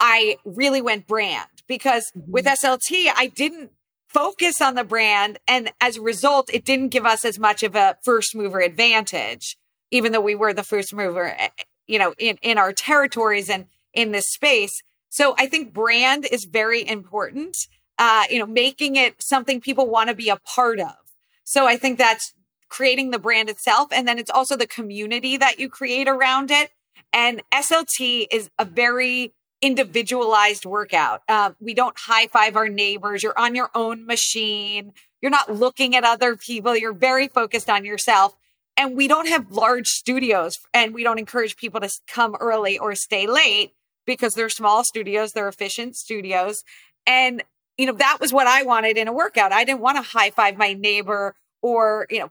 I 0.00 0.36
really 0.44 0.80
went 0.80 1.06
brand 1.06 1.48
because 1.66 2.10
mm-hmm. 2.16 2.30
with 2.30 2.46
SLT, 2.46 3.08
I 3.14 3.26
didn't 3.28 3.72
focus 4.08 4.60
on 4.60 4.74
the 4.74 4.84
brand. 4.84 5.38
And 5.46 5.70
as 5.80 5.96
a 5.96 6.02
result, 6.02 6.50
it 6.52 6.64
didn't 6.64 6.88
give 6.88 7.06
us 7.06 7.24
as 7.24 7.38
much 7.38 7.62
of 7.62 7.74
a 7.74 7.96
first 8.02 8.34
mover 8.34 8.60
advantage, 8.60 9.56
even 9.90 10.12
though 10.12 10.20
we 10.20 10.34
were 10.34 10.52
the 10.52 10.62
first 10.62 10.94
mover, 10.94 11.26
eh, 11.26 11.48
eh, 11.58 11.64
you 11.86 11.98
know, 11.98 12.14
in, 12.18 12.38
in 12.42 12.58
our 12.58 12.72
territories 12.72 13.50
and 13.50 13.66
in 13.92 14.12
this 14.12 14.28
space. 14.30 14.82
So 15.10 15.34
I 15.38 15.46
think 15.46 15.72
brand 15.72 16.26
is 16.30 16.44
very 16.44 16.86
important. 16.86 17.56
Uh, 17.98 18.24
you 18.30 18.38
know, 18.38 18.46
making 18.46 18.94
it 18.96 19.20
something 19.20 19.60
people 19.60 19.88
want 19.88 20.08
to 20.08 20.14
be 20.14 20.28
a 20.28 20.36
part 20.36 20.78
of. 20.78 20.94
So 21.42 21.66
I 21.66 21.76
think 21.76 21.98
that's 21.98 22.32
creating 22.68 23.10
the 23.10 23.18
brand 23.18 23.48
itself. 23.48 23.88
And 23.92 24.06
then 24.06 24.18
it's 24.18 24.30
also 24.30 24.56
the 24.56 24.66
community 24.66 25.36
that 25.36 25.58
you 25.58 25.68
create 25.68 26.06
around 26.06 26.50
it. 26.50 26.70
And 27.12 27.42
SLT 27.52 28.26
is 28.30 28.50
a 28.58 28.64
very 28.64 29.32
individualized 29.60 30.64
workout. 30.64 31.22
Uh, 31.28 31.50
we 31.60 31.74
don't 31.74 31.98
high 31.98 32.26
five 32.28 32.56
our 32.56 32.68
neighbors. 32.68 33.22
You're 33.22 33.38
on 33.38 33.54
your 33.54 33.70
own 33.74 34.06
machine. 34.06 34.92
You're 35.20 35.30
not 35.30 35.52
looking 35.52 35.96
at 35.96 36.04
other 36.04 36.36
people. 36.36 36.76
You're 36.76 36.92
very 36.92 37.28
focused 37.28 37.68
on 37.68 37.84
yourself. 37.84 38.36
And 38.76 38.96
we 38.96 39.08
don't 39.08 39.26
have 39.26 39.50
large 39.50 39.88
studios 39.88 40.58
and 40.72 40.94
we 40.94 41.02
don't 41.02 41.18
encourage 41.18 41.56
people 41.56 41.80
to 41.80 41.90
come 42.06 42.36
early 42.38 42.78
or 42.78 42.94
stay 42.94 43.26
late 43.26 43.72
because 44.06 44.34
they're 44.34 44.48
small 44.48 44.84
studios, 44.84 45.32
they're 45.32 45.48
efficient 45.48 45.96
studios. 45.96 46.62
And, 47.04 47.42
you 47.76 47.86
know, 47.86 47.92
that 47.94 48.18
was 48.20 48.32
what 48.32 48.46
I 48.46 48.62
wanted 48.62 48.96
in 48.96 49.08
a 49.08 49.12
workout. 49.12 49.52
I 49.52 49.64
didn't 49.64 49.80
want 49.80 49.96
to 49.96 50.02
high 50.02 50.30
five 50.30 50.56
my 50.56 50.72
neighbor 50.74 51.34
or, 51.60 52.06
you 52.08 52.20
know, 52.20 52.30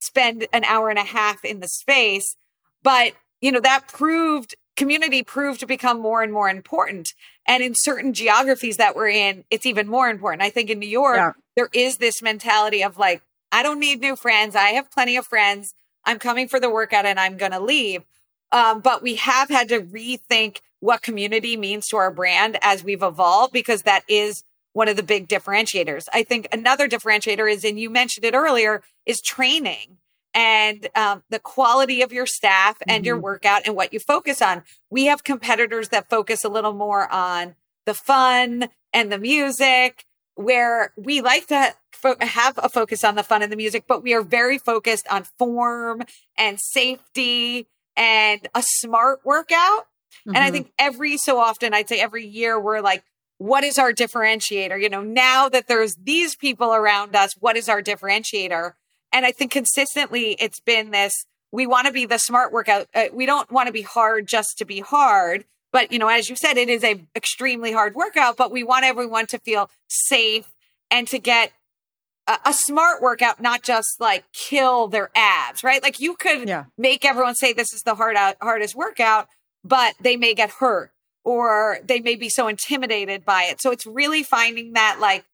spend 0.00 0.46
an 0.52 0.64
hour 0.64 0.90
and 0.90 0.98
a 0.98 1.04
half 1.04 1.44
in 1.44 1.60
the 1.60 1.68
space. 1.68 2.36
But, 2.82 3.14
you 3.40 3.50
know, 3.50 3.60
that 3.60 3.88
proved 3.88 4.54
community 4.76 5.22
proved 5.22 5.60
to 5.60 5.66
become 5.66 6.00
more 6.00 6.22
and 6.22 6.32
more 6.32 6.48
important. 6.48 7.12
And 7.46 7.62
in 7.62 7.74
certain 7.74 8.12
geographies 8.12 8.76
that 8.76 8.94
we're 8.94 9.08
in, 9.08 9.44
it's 9.50 9.66
even 9.66 9.88
more 9.88 10.08
important. 10.08 10.42
I 10.42 10.50
think 10.50 10.70
in 10.70 10.78
New 10.78 10.88
York, 10.88 11.16
yeah. 11.16 11.32
there 11.56 11.68
is 11.72 11.96
this 11.96 12.22
mentality 12.22 12.82
of 12.82 12.98
like, 12.98 13.22
I 13.52 13.62
don't 13.62 13.80
need 13.80 14.00
new 14.00 14.16
friends. 14.16 14.54
I 14.54 14.70
have 14.70 14.90
plenty 14.90 15.16
of 15.16 15.26
friends. 15.26 15.74
I'm 16.04 16.18
coming 16.18 16.48
for 16.48 16.60
the 16.60 16.70
workout 16.70 17.06
and 17.06 17.18
I'm 17.18 17.36
going 17.36 17.52
to 17.52 17.60
leave. 17.60 18.02
Um, 18.52 18.80
but 18.80 19.02
we 19.02 19.16
have 19.16 19.48
had 19.48 19.68
to 19.70 19.80
rethink 19.80 20.58
what 20.80 21.02
community 21.02 21.56
means 21.56 21.88
to 21.88 21.96
our 21.96 22.10
brand 22.10 22.58
as 22.62 22.84
we've 22.84 23.02
evolved 23.02 23.52
because 23.52 23.82
that 23.82 24.04
is 24.08 24.44
one 24.72 24.88
of 24.88 24.96
the 24.96 25.02
big 25.02 25.26
differentiators. 25.26 26.06
I 26.12 26.22
think 26.22 26.48
another 26.52 26.88
differentiator 26.88 27.50
is, 27.50 27.64
and 27.64 27.80
you 27.80 27.88
mentioned 27.88 28.24
it 28.24 28.34
earlier, 28.34 28.82
is 29.06 29.20
training 29.20 29.98
and 30.36 30.86
um, 30.94 31.22
the 31.30 31.38
quality 31.38 32.02
of 32.02 32.12
your 32.12 32.26
staff 32.26 32.76
and 32.86 32.98
mm-hmm. 32.98 33.06
your 33.06 33.18
workout 33.18 33.62
and 33.64 33.74
what 33.74 33.94
you 33.94 33.98
focus 33.98 34.42
on. 34.42 34.62
We 34.90 35.06
have 35.06 35.24
competitors 35.24 35.88
that 35.88 36.10
focus 36.10 36.44
a 36.44 36.50
little 36.50 36.74
more 36.74 37.10
on 37.10 37.56
the 37.86 37.94
fun 37.94 38.68
and 38.92 39.10
the 39.10 39.18
music, 39.18 40.04
where 40.34 40.92
we 40.96 41.22
like 41.22 41.46
to 41.46 41.74
fo- 41.90 42.16
have 42.20 42.58
a 42.62 42.68
focus 42.68 43.02
on 43.02 43.14
the 43.14 43.22
fun 43.22 43.42
and 43.42 43.50
the 43.50 43.56
music, 43.56 43.84
but 43.88 44.02
we 44.02 44.12
are 44.12 44.20
very 44.20 44.58
focused 44.58 45.06
on 45.08 45.24
form 45.38 46.02
and 46.36 46.60
safety 46.60 47.66
and 47.96 48.46
a 48.54 48.62
smart 48.62 49.20
workout. 49.24 49.56
Mm-hmm. 49.56 50.34
And 50.34 50.36
I 50.36 50.40
mm-hmm. 50.40 50.52
think 50.52 50.72
every 50.78 51.16
so 51.16 51.38
often, 51.38 51.72
I'd 51.72 51.88
say 51.88 51.98
every 51.98 52.26
year, 52.26 52.60
we're 52.60 52.80
like, 52.80 53.02
what 53.38 53.64
is 53.64 53.78
our 53.78 53.92
differentiator? 53.92 54.80
You 54.80 54.90
know, 54.90 55.02
now 55.02 55.48
that 55.48 55.66
there's 55.66 55.94
these 55.96 56.36
people 56.36 56.74
around 56.74 57.16
us, 57.16 57.32
what 57.38 57.56
is 57.56 57.70
our 57.70 57.80
differentiator? 57.80 58.72
And 59.16 59.24
I 59.24 59.32
think 59.32 59.50
consistently 59.50 60.36
it's 60.38 60.60
been 60.60 60.90
this 60.90 61.24
we 61.50 61.66
want 61.66 61.86
to 61.86 61.92
be 61.92 62.04
the 62.04 62.18
smart 62.18 62.52
workout. 62.52 62.86
Uh, 62.94 63.04
we 63.14 63.24
don't 63.24 63.50
want 63.50 63.66
to 63.66 63.72
be 63.72 63.80
hard 63.80 64.26
just 64.28 64.58
to 64.58 64.66
be 64.66 64.80
hard. 64.80 65.46
But, 65.72 65.90
you 65.90 65.98
know, 65.98 66.08
as 66.08 66.28
you 66.28 66.36
said, 66.36 66.58
it 66.58 66.68
is 66.68 66.84
a 66.84 67.00
extremely 67.16 67.72
hard 67.72 67.94
workout, 67.94 68.36
but 68.36 68.52
we 68.52 68.62
want 68.62 68.84
everyone 68.84 69.26
to 69.28 69.38
feel 69.38 69.70
safe 69.88 70.52
and 70.90 71.08
to 71.08 71.18
get 71.18 71.52
a, 72.26 72.36
a 72.44 72.52
smart 72.52 73.00
workout, 73.00 73.40
not 73.40 73.62
just 73.62 73.98
like 73.98 74.24
kill 74.34 74.86
their 74.86 75.08
abs, 75.16 75.64
right? 75.64 75.82
Like 75.82 75.98
you 75.98 76.14
could 76.14 76.46
yeah. 76.46 76.64
make 76.76 77.06
everyone 77.06 77.36
say 77.36 77.54
this 77.54 77.72
is 77.72 77.84
the 77.84 77.94
hard 77.94 78.16
out, 78.16 78.36
hardest 78.42 78.74
workout, 78.74 79.28
but 79.64 79.94
they 79.98 80.18
may 80.18 80.34
get 80.34 80.50
hurt 80.50 80.90
or 81.24 81.78
they 81.82 82.00
may 82.00 82.16
be 82.16 82.28
so 82.28 82.48
intimidated 82.48 83.24
by 83.24 83.44
it. 83.44 83.62
So 83.62 83.70
it's 83.70 83.86
really 83.86 84.22
finding 84.22 84.74
that 84.74 84.98
like 85.00 85.24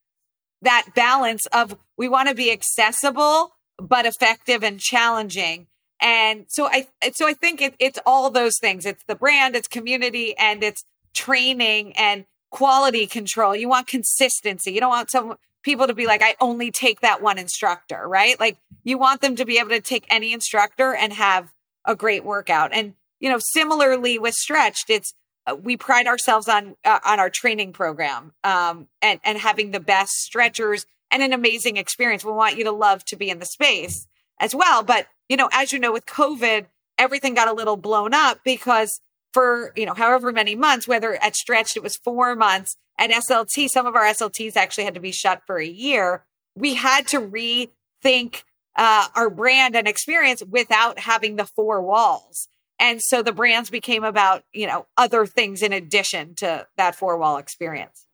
that 0.61 0.87
balance 0.95 1.45
of 1.47 1.77
we 1.97 2.07
want 2.07 2.29
to 2.29 2.35
be 2.35 2.49
accessible 2.49 3.51
but 3.77 4.05
effective 4.05 4.63
and 4.63 4.79
challenging. 4.79 5.67
And 5.99 6.45
so 6.49 6.65
I 6.65 6.87
so 7.13 7.27
I 7.27 7.33
think 7.33 7.61
it, 7.61 7.75
it's 7.79 7.99
all 8.05 8.29
those 8.29 8.57
things. 8.59 8.85
It's 8.85 9.03
the 9.07 9.15
brand, 9.15 9.55
it's 9.55 9.67
community, 9.67 10.35
and 10.37 10.63
it's 10.63 10.83
training 11.13 11.93
and 11.95 12.25
quality 12.51 13.07
control. 13.07 13.55
You 13.55 13.69
want 13.69 13.87
consistency. 13.87 14.73
You 14.73 14.79
don't 14.79 14.89
want 14.89 15.11
some 15.11 15.37
people 15.63 15.87
to 15.87 15.93
be 15.93 16.05
like, 16.05 16.21
I 16.21 16.35
only 16.41 16.71
take 16.71 17.01
that 17.01 17.21
one 17.21 17.37
instructor, 17.37 18.07
right? 18.07 18.39
Like 18.39 18.57
you 18.83 18.97
want 18.97 19.21
them 19.21 19.35
to 19.37 19.45
be 19.45 19.57
able 19.57 19.69
to 19.69 19.81
take 19.81 20.05
any 20.09 20.33
instructor 20.33 20.93
and 20.93 21.13
have 21.13 21.53
a 21.85 21.95
great 21.95 22.23
workout. 22.23 22.73
And 22.73 22.93
you 23.19 23.29
know, 23.29 23.39
similarly 23.39 24.19
with 24.19 24.33
stretched, 24.33 24.89
it's 24.89 25.13
uh, 25.45 25.55
we 25.55 25.77
pride 25.77 26.07
ourselves 26.07 26.47
on 26.47 26.75
uh, 26.85 26.99
on 27.05 27.19
our 27.19 27.29
training 27.29 27.73
program 27.73 28.33
um, 28.43 28.87
and 29.01 29.19
and 29.23 29.37
having 29.37 29.71
the 29.71 29.79
best 29.79 30.11
stretchers 30.11 30.85
and 31.13 31.21
an 31.21 31.31
amazing 31.31 31.77
experience. 31.77 32.25
We 32.25 32.31
want 32.31 32.57
you 32.57 32.63
to 32.65 32.71
love 32.71 33.05
to 33.05 33.15
be 33.15 33.29
in 33.29 33.39
the 33.39 33.45
space 33.45 34.07
as 34.39 34.55
well. 34.55 34.81
But, 34.83 35.07
you 35.29 35.37
know, 35.37 35.47
as 35.53 35.71
you 35.71 35.79
know, 35.79 35.93
with 35.93 36.07
COVID, 36.07 36.65
everything 36.97 37.35
got 37.35 37.47
a 37.47 37.53
little 37.53 37.77
blown 37.77 38.13
up 38.15 38.39
because 38.43 38.99
for, 39.31 39.71
you 39.75 39.85
know, 39.85 39.93
however 39.93 40.31
many 40.31 40.55
months, 40.55 40.87
whether 40.87 41.13
at 41.23 41.35
stretched 41.35 41.77
it 41.77 41.83
was 41.83 41.95
four 41.97 42.35
months, 42.35 42.75
at 42.97 43.11
SLT, 43.11 43.69
some 43.69 43.85
of 43.85 43.95
our 43.95 44.03
SLTs 44.03 44.55
actually 44.55 44.83
had 44.85 44.95
to 44.95 44.99
be 44.99 45.11
shut 45.11 45.41
for 45.45 45.57
a 45.57 45.65
year. 45.65 46.23
We 46.55 46.73
had 46.73 47.07
to 47.09 47.21
rethink 47.21 48.43
uh, 48.75 49.07
our 49.15 49.29
brand 49.29 49.75
and 49.75 49.87
experience 49.87 50.43
without 50.47 50.99
having 50.99 51.35
the 51.35 51.45
four 51.45 51.81
walls. 51.81 52.47
And 52.79 53.01
so 53.01 53.21
the 53.21 53.31
brands 53.31 53.69
became 53.69 54.03
about, 54.03 54.43
you 54.51 54.67
know, 54.67 54.87
other 54.97 55.25
things 55.25 55.61
in 55.61 55.73
addition 55.73 56.35
to 56.35 56.67
that 56.77 56.95
four 56.95 57.17
wall 57.17 57.37
experience. 57.37 58.05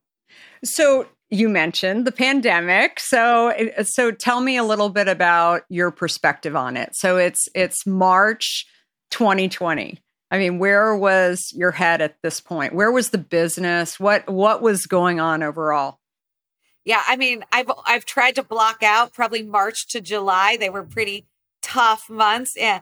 So 0.64 1.08
you 1.30 1.48
mentioned 1.48 2.06
the 2.06 2.12
pandemic. 2.12 3.00
So 3.00 3.54
so 3.84 4.12
tell 4.12 4.42
me 4.42 4.58
a 4.58 4.64
little 4.64 4.90
bit 4.90 5.08
about 5.08 5.64
your 5.70 5.92
perspective 5.92 6.56
on 6.56 6.78
it. 6.78 6.96
So 6.96 7.18
it's 7.18 7.48
it's 7.54 7.86
March 7.86 8.66
2020. 9.12 10.00
I 10.32 10.38
mean, 10.38 10.60
where 10.60 10.96
was 10.96 11.52
your 11.56 11.72
head 11.72 12.02
at 12.02 12.18
this 12.22 12.40
point? 12.40 12.74
Where 12.74 12.92
was 12.92 13.10
the 13.10 13.18
business? 13.18 14.00
What 14.00 14.30
what 14.30 14.62
was 14.62 14.86
going 14.86 15.20
on 15.20 15.44
overall? 15.44 16.00
Yeah, 16.86 17.02
I 17.08 17.18
mean, 17.18 17.44
I've 17.52 17.72
I've 17.86 18.06
tried 18.06 18.36
to 18.36 18.44
block 18.44 18.82
out 18.82 19.14
probably 19.14 19.44
March 19.44 19.88
to 19.90 20.02
July. 20.02 20.58
They 20.58 20.70
were 20.70 20.84
pretty 20.84 21.28
tough 21.62 22.10
months. 22.10 22.54
Yeah. 22.56 22.82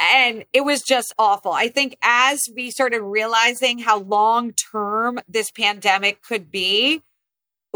And 0.00 0.44
it 0.52 0.60
was 0.60 0.82
just 0.82 1.12
awful. 1.18 1.50
I 1.50 1.68
think 1.68 1.96
as 2.02 2.48
we 2.54 2.70
started 2.70 3.02
realizing 3.02 3.80
how 3.80 3.98
long 3.98 4.52
term 4.52 5.18
this 5.26 5.50
pandemic 5.50 6.22
could 6.22 6.52
be, 6.52 7.02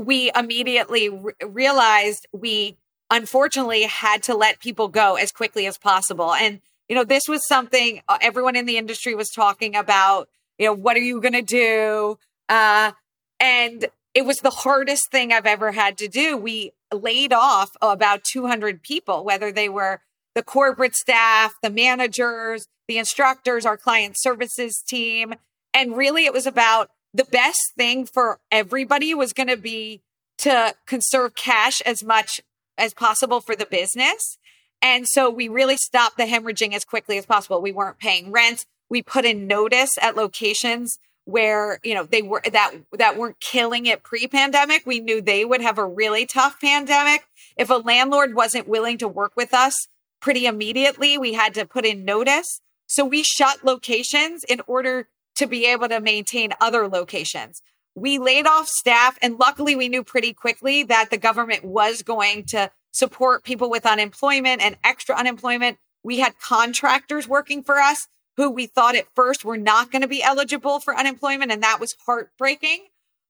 we 0.04 0.30
immediately 0.34 1.08
re- 1.08 1.32
realized 1.44 2.26
we 2.32 2.76
unfortunately 3.10 3.82
had 3.82 4.22
to 4.24 4.34
let 4.34 4.60
people 4.60 4.88
go 4.88 5.16
as 5.16 5.30
quickly 5.30 5.66
as 5.66 5.78
possible. 5.78 6.32
And, 6.32 6.60
you 6.88 6.96
know, 6.96 7.04
this 7.04 7.24
was 7.28 7.46
something 7.46 8.00
uh, 8.08 8.18
everyone 8.20 8.56
in 8.56 8.66
the 8.66 8.78
industry 8.78 9.14
was 9.14 9.28
talking 9.30 9.76
about. 9.76 10.28
You 10.58 10.66
know, 10.66 10.72
what 10.74 10.96
are 10.96 11.00
you 11.00 11.20
going 11.20 11.34
to 11.34 11.42
do? 11.42 12.18
Uh, 12.48 12.92
and 13.38 13.86
it 14.14 14.24
was 14.24 14.38
the 14.38 14.50
hardest 14.50 15.10
thing 15.10 15.32
I've 15.32 15.46
ever 15.46 15.72
had 15.72 15.98
to 15.98 16.08
do. 16.08 16.36
We 16.36 16.72
laid 16.92 17.32
off 17.32 17.70
about 17.80 18.24
200 18.24 18.82
people, 18.82 19.24
whether 19.24 19.52
they 19.52 19.68
were 19.68 20.00
the 20.34 20.42
corporate 20.42 20.94
staff, 20.94 21.54
the 21.62 21.70
managers, 21.70 22.66
the 22.88 22.98
instructors, 22.98 23.66
our 23.66 23.76
client 23.76 24.14
services 24.18 24.82
team. 24.86 25.34
And 25.74 25.96
really, 25.96 26.24
it 26.24 26.32
was 26.32 26.46
about 26.46 26.90
the 27.14 27.24
best 27.24 27.72
thing 27.76 28.06
for 28.06 28.40
everybody 28.50 29.14
was 29.14 29.32
going 29.32 29.48
to 29.48 29.56
be 29.56 30.02
to 30.38 30.74
conserve 30.86 31.34
cash 31.34 31.80
as 31.82 32.02
much 32.02 32.40
as 32.78 32.94
possible 32.94 33.40
for 33.40 33.54
the 33.54 33.66
business. 33.66 34.38
And 34.80 35.06
so 35.06 35.30
we 35.30 35.48
really 35.48 35.76
stopped 35.76 36.16
the 36.16 36.24
hemorrhaging 36.24 36.74
as 36.74 36.84
quickly 36.84 37.18
as 37.18 37.26
possible. 37.26 37.62
We 37.62 37.72
weren't 37.72 37.98
paying 37.98 38.32
rent. 38.32 38.66
We 38.88 39.02
put 39.02 39.24
in 39.24 39.46
notice 39.46 39.96
at 40.00 40.16
locations 40.16 40.98
where, 41.24 41.78
you 41.84 41.94
know, 41.94 42.04
they 42.04 42.22
were 42.22 42.42
that 42.52 42.74
that 42.98 43.16
weren't 43.16 43.38
killing 43.38 43.86
it 43.86 44.02
pre-pandemic. 44.02 44.84
We 44.84 44.98
knew 44.98 45.20
they 45.20 45.44
would 45.44 45.60
have 45.60 45.78
a 45.78 45.86
really 45.86 46.26
tough 46.26 46.60
pandemic. 46.60 47.24
If 47.56 47.70
a 47.70 47.74
landlord 47.74 48.34
wasn't 48.34 48.68
willing 48.68 48.98
to 48.98 49.06
work 49.06 49.32
with 49.36 49.54
us 49.54 49.86
pretty 50.20 50.46
immediately, 50.46 51.16
we 51.16 51.34
had 51.34 51.54
to 51.54 51.64
put 51.64 51.86
in 51.86 52.04
notice. 52.04 52.60
So 52.86 53.04
we 53.04 53.22
shut 53.22 53.64
locations 53.64 54.42
in 54.44 54.60
order 54.66 55.08
to 55.36 55.46
be 55.46 55.66
able 55.66 55.88
to 55.88 56.00
maintain 56.00 56.52
other 56.60 56.88
locations. 56.88 57.62
We 57.94 58.18
laid 58.18 58.46
off 58.46 58.68
staff, 58.68 59.18
and 59.20 59.38
luckily, 59.38 59.76
we 59.76 59.88
knew 59.88 60.02
pretty 60.02 60.32
quickly 60.32 60.82
that 60.84 61.10
the 61.10 61.18
government 61.18 61.64
was 61.64 62.02
going 62.02 62.44
to 62.46 62.70
support 62.92 63.44
people 63.44 63.70
with 63.70 63.86
unemployment 63.86 64.62
and 64.62 64.76
extra 64.82 65.14
unemployment. 65.14 65.78
We 66.02 66.18
had 66.20 66.38
contractors 66.38 67.28
working 67.28 67.62
for 67.62 67.78
us 67.78 68.08
who 68.36 68.50
we 68.50 68.66
thought 68.66 68.96
at 68.96 69.14
first 69.14 69.44
were 69.44 69.58
not 69.58 69.90
going 69.90 70.02
to 70.02 70.08
be 70.08 70.22
eligible 70.22 70.80
for 70.80 70.96
unemployment, 70.96 71.52
and 71.52 71.62
that 71.62 71.80
was 71.80 71.94
heartbreaking. 72.06 72.86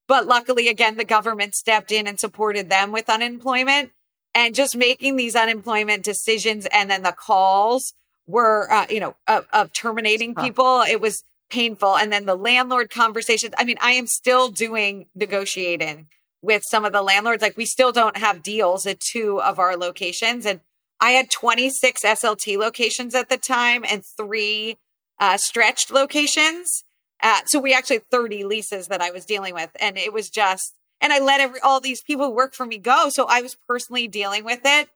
But 0.06 0.26
luckily, 0.26 0.68
again, 0.68 0.96
the 0.96 1.04
government 1.04 1.54
stepped 1.54 1.90
in 1.90 2.06
and 2.06 2.18
supported 2.20 2.70
them 2.70 2.92
with 2.92 3.08
unemployment. 3.08 3.90
And 4.34 4.54
just 4.54 4.74
making 4.74 5.16
these 5.16 5.36
unemployment 5.36 6.04
decisions 6.04 6.66
and 6.72 6.90
then 6.90 7.02
the 7.02 7.12
calls 7.12 7.92
were, 8.26 8.70
uh, 8.72 8.86
you 8.88 8.98
know, 8.98 9.14
of, 9.28 9.46
of 9.52 9.72
terminating 9.72 10.34
people. 10.34 10.82
It 10.88 11.02
was 11.02 11.22
painful. 11.52 11.96
And 11.96 12.12
then 12.12 12.26
the 12.26 12.34
landlord 12.34 12.90
conversations. 12.90 13.54
I 13.56 13.64
mean, 13.64 13.76
I 13.80 13.92
am 13.92 14.06
still 14.06 14.48
doing 14.48 15.06
negotiating 15.14 16.08
with 16.40 16.62
some 16.68 16.84
of 16.84 16.92
the 16.92 17.02
landlords. 17.02 17.42
Like 17.42 17.56
we 17.56 17.66
still 17.66 17.92
don't 17.92 18.16
have 18.16 18.42
deals 18.42 18.86
at 18.86 18.98
two 18.98 19.40
of 19.40 19.58
our 19.58 19.76
locations. 19.76 20.46
And 20.46 20.60
I 21.00 21.10
had 21.10 21.30
26 21.30 22.02
SLT 22.02 22.56
locations 22.56 23.14
at 23.14 23.28
the 23.28 23.36
time 23.36 23.84
and 23.88 24.02
three 24.16 24.78
uh, 25.20 25.36
Stretch*d 25.36 25.94
locations. 25.94 26.84
Uh, 27.22 27.40
so 27.46 27.60
we 27.60 27.72
actually 27.72 27.96
had 27.96 28.10
30 28.10 28.44
leases 28.44 28.88
that 28.88 29.00
I 29.00 29.10
was 29.10 29.24
dealing 29.24 29.54
with. 29.54 29.70
And 29.78 29.96
it 29.96 30.12
was 30.12 30.30
just, 30.30 30.74
and 31.00 31.12
I 31.12 31.20
let 31.20 31.40
every, 31.40 31.60
all 31.60 31.80
these 31.80 32.02
people 32.02 32.26
who 32.26 32.34
work 32.34 32.54
for 32.54 32.66
me 32.66 32.78
go. 32.78 33.08
So 33.10 33.26
I 33.28 33.42
was 33.42 33.56
personally 33.68 34.08
dealing 34.08 34.44
with 34.44 34.60
it. 34.64 34.88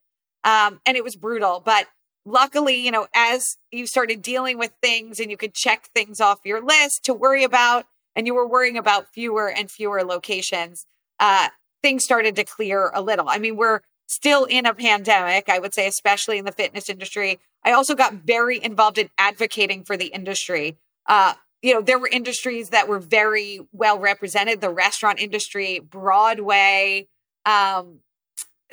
Um, 0.42 0.80
and 0.86 0.96
it 0.96 1.04
was 1.04 1.16
brutal. 1.16 1.60
But 1.64 1.86
luckily, 2.26 2.74
you 2.74 2.90
know, 2.90 3.06
as 3.14 3.56
you 3.70 3.86
started 3.86 4.20
dealing 4.20 4.58
with 4.58 4.72
things 4.82 5.18
and 5.20 5.30
you 5.30 5.36
could 5.38 5.54
check 5.54 5.88
things 5.94 6.20
off 6.20 6.40
your 6.44 6.60
list 6.60 7.04
to 7.04 7.14
worry 7.14 7.44
about, 7.44 7.86
and 8.14 8.26
you 8.26 8.34
were 8.34 8.48
worrying 8.48 8.76
about 8.76 9.12
fewer 9.12 9.48
and 9.48 9.70
fewer 9.70 10.02
locations, 10.02 10.86
uh, 11.20 11.48
things 11.82 12.02
started 12.02 12.34
to 12.36 12.44
clear 12.44 12.90
a 12.94 13.00
little. 13.00 13.28
I 13.28 13.38
mean, 13.38 13.56
we're 13.56 13.80
still 14.08 14.44
in 14.44 14.66
a 14.66 14.74
pandemic, 14.74 15.48
I 15.48 15.58
would 15.58 15.74
say, 15.74 15.86
especially 15.86 16.38
in 16.38 16.44
the 16.44 16.52
fitness 16.52 16.88
industry. 16.88 17.38
I 17.64 17.72
also 17.72 17.94
got 17.94 18.14
very 18.14 18.62
involved 18.62 18.98
in 18.98 19.10
advocating 19.18 19.84
for 19.84 19.96
the 19.96 20.06
industry. 20.06 20.76
Uh, 21.06 21.34
you 21.62 21.74
know, 21.74 21.80
there 21.80 21.98
were 21.98 22.08
industries 22.08 22.70
that 22.70 22.88
were 22.88 22.98
very 22.98 23.60
well 23.72 23.98
represented 23.98 24.60
the 24.60 24.70
restaurant 24.70 25.20
industry, 25.20 25.80
Broadway, 25.80 27.08
um, 27.44 28.00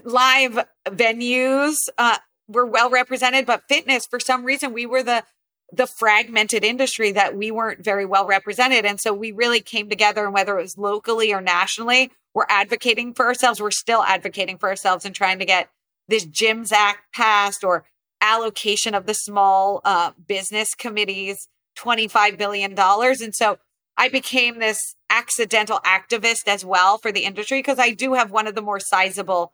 live 0.04 0.66
venues. 0.88 1.76
Uh, 1.98 2.18
were 2.48 2.66
well 2.66 2.90
represented, 2.90 3.46
but 3.46 3.64
fitness, 3.68 4.06
for 4.06 4.20
some 4.20 4.46
reason, 4.46 4.74
we 4.74 4.86
were 4.86 5.04
the 5.04 5.24
the 5.72 5.88
fragmented 5.88 6.64
industry 6.64 7.12
that 7.12 7.36
we 7.36 7.50
weren't 7.50 7.84
very 7.84 8.06
well 8.06 8.28
represented. 8.28 8.86
And 8.86 9.00
so 9.00 9.12
we 9.12 9.32
really 9.32 9.60
came 9.60 9.90
together, 9.90 10.24
and 10.26 10.34
whether 10.34 10.58
it 10.60 10.62
was 10.62 10.78
locally 10.78 11.34
or 11.34 11.42
nationally, 11.42 12.12
we're 12.34 12.46
advocating 12.48 13.14
for 13.14 13.26
ourselves. 13.26 13.60
We're 13.60 13.72
still 13.72 14.04
advocating 14.04 14.58
for 14.58 14.70
ourselves 14.70 15.04
and 15.04 15.16
trying 15.16 15.40
to 15.40 15.46
get 15.46 15.70
this 16.08 16.26
GYMS 16.26 16.72
Act 16.72 17.14
passed 17.16 17.64
or 17.64 17.86
allocation 18.22 18.94
of 18.94 19.06
the 19.06 19.14
small 19.14 19.82
uh, 19.84 20.12
business 20.28 20.76
committees 20.76 21.48
$25 21.78 22.38
billion. 22.38 22.78
And 22.78 23.36
so 23.36 23.58
I 23.98 24.10
became 24.10 24.60
this 24.60 24.96
accidental 25.10 25.80
activist 25.86 26.48
as 26.48 26.66
well 26.66 26.98
for 26.98 27.12
the 27.12 27.26
industry 27.26 27.60
because 27.60 27.80
I 27.80 27.92
do 27.92 28.14
have 28.14 28.32
one 28.32 28.48
of 28.48 28.56
the 28.56 28.62
more 28.62 28.80
sizable 28.80 29.54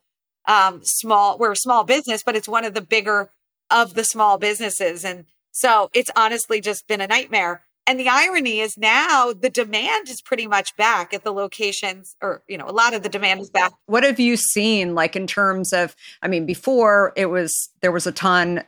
um, 0.49 0.81
small, 0.83 1.38
we're 1.38 1.51
a 1.51 1.55
small 1.55 1.83
business, 1.83 2.23
but 2.23 2.35
it's 2.35 2.49
one 2.49 2.65
of 2.65 2.73
the 2.73 2.81
bigger 2.81 3.29
of 3.69 3.93
the 3.93 4.03
small 4.03 4.39
businesses. 4.39 5.05
And 5.05 5.25
so 5.51 5.91
it's 5.93 6.09
honestly 6.15 6.59
just 6.59 6.88
been 6.88 7.01
a 7.01 7.07
nightmare. 7.07 7.62
And 7.85 7.99
the 7.99 8.09
irony 8.09 8.59
is 8.59 8.77
now 8.77 9.31
the 9.31 9.49
demand 9.49 10.09
is 10.09 10.21
pretty 10.21 10.47
much 10.47 10.75
back 10.75 11.13
at 11.13 11.23
the 11.23 11.31
locations, 11.31 12.15
or, 12.21 12.43
you 12.47 12.57
know, 12.57 12.67
a 12.67 12.71
lot 12.73 12.93
of 12.93 13.03
the 13.03 13.09
demand 13.09 13.41
is 13.41 13.49
back. 13.49 13.73
What 13.85 14.03
have 14.03 14.19
you 14.19 14.38
seen, 14.38 14.95
like 14.95 15.15
in 15.15 15.27
terms 15.27 15.71
of, 15.71 15.95
I 16.21 16.27
mean, 16.27 16.45
before 16.45 17.13
it 17.15 17.27
was, 17.27 17.69
there 17.81 17.91
was 17.91 18.05
a 18.05 18.12
ton 18.12 18.63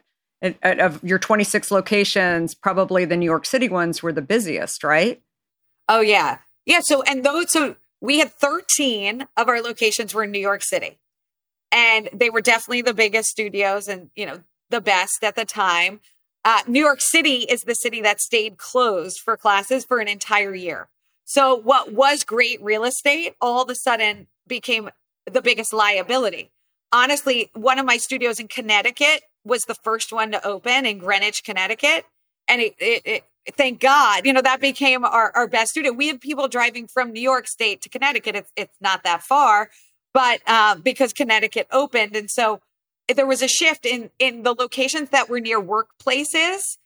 of 0.63 1.03
your 1.03 1.19
26 1.19 1.69
locations, 1.69 2.55
probably 2.55 3.05
the 3.05 3.17
New 3.17 3.25
York 3.25 3.45
City 3.45 3.69
ones 3.69 4.01
were 4.01 4.13
the 4.13 4.23
busiest, 4.23 4.83
right? 4.83 5.21
Oh, 5.87 6.01
yeah. 6.01 6.39
Yeah. 6.65 6.79
So, 6.81 7.03
and 7.03 7.23
those, 7.23 7.51
so 7.51 7.75
we 8.01 8.19
had 8.19 8.31
13 8.31 9.27
of 9.37 9.47
our 9.47 9.61
locations 9.61 10.15
were 10.15 10.23
in 10.23 10.31
New 10.31 10.39
York 10.39 10.63
City 10.63 10.99
and 11.71 12.09
they 12.13 12.29
were 12.29 12.41
definitely 12.41 12.81
the 12.81 12.93
biggest 12.93 13.29
studios 13.29 13.87
and 13.87 14.09
you 14.15 14.25
know 14.25 14.41
the 14.69 14.81
best 14.81 15.23
at 15.23 15.35
the 15.35 15.45
time. 15.45 15.99
Uh, 16.43 16.61
new 16.67 16.79
york 16.79 16.99
city 17.01 17.45
is 17.49 17.61
the 17.61 17.75
city 17.75 18.01
that 18.01 18.19
stayed 18.19 18.57
closed 18.57 19.19
for 19.19 19.37
classes 19.37 19.85
for 19.85 19.99
an 19.99 20.07
entire 20.07 20.55
year. 20.55 20.89
So 21.23 21.55
what 21.55 21.93
was 21.93 22.23
great 22.23 22.61
real 22.61 22.83
estate 22.83 23.35
all 23.39 23.63
of 23.63 23.69
a 23.69 23.75
sudden 23.75 24.27
became 24.47 24.89
the 25.31 25.41
biggest 25.41 25.73
liability. 25.73 26.51
Honestly 26.91 27.51
one 27.53 27.79
of 27.79 27.85
my 27.85 27.97
studios 27.97 28.39
in 28.39 28.47
connecticut 28.47 29.23
was 29.43 29.61
the 29.61 29.75
first 29.75 30.11
one 30.11 30.31
to 30.31 30.45
open 30.45 30.85
in 30.85 30.97
greenwich 30.97 31.43
connecticut. 31.43 32.05
And 32.47 32.61
it, 32.61 32.75
it, 32.79 33.01
it 33.05 33.23
thank 33.55 33.79
god 33.79 34.25
you 34.25 34.33
know 34.33 34.41
that 34.41 34.61
became 34.61 35.05
our, 35.05 35.31
our 35.35 35.47
best 35.47 35.71
studio. 35.71 35.91
We 35.91 36.07
have 36.07 36.19
people 36.19 36.47
driving 36.47 36.87
from 36.87 37.11
new 37.11 37.21
york 37.21 37.47
state 37.47 37.81
to 37.83 37.89
connecticut. 37.89 38.35
It's, 38.35 38.51
it's 38.55 38.77
not 38.81 39.03
that 39.03 39.21
far 39.21 39.69
but 40.13 40.41
uh, 40.47 40.75
because 40.75 41.13
Connecticut 41.13 41.67
opened, 41.71 42.15
and 42.15 42.29
so 42.29 42.61
there 43.13 43.27
was 43.27 43.41
a 43.41 43.47
shift 43.47 43.85
in 43.85 44.09
in 44.19 44.43
the 44.43 44.53
locations 44.53 45.09
that 45.09 45.29
were 45.29 45.39
near 45.39 45.61
workplaces. 45.61 46.77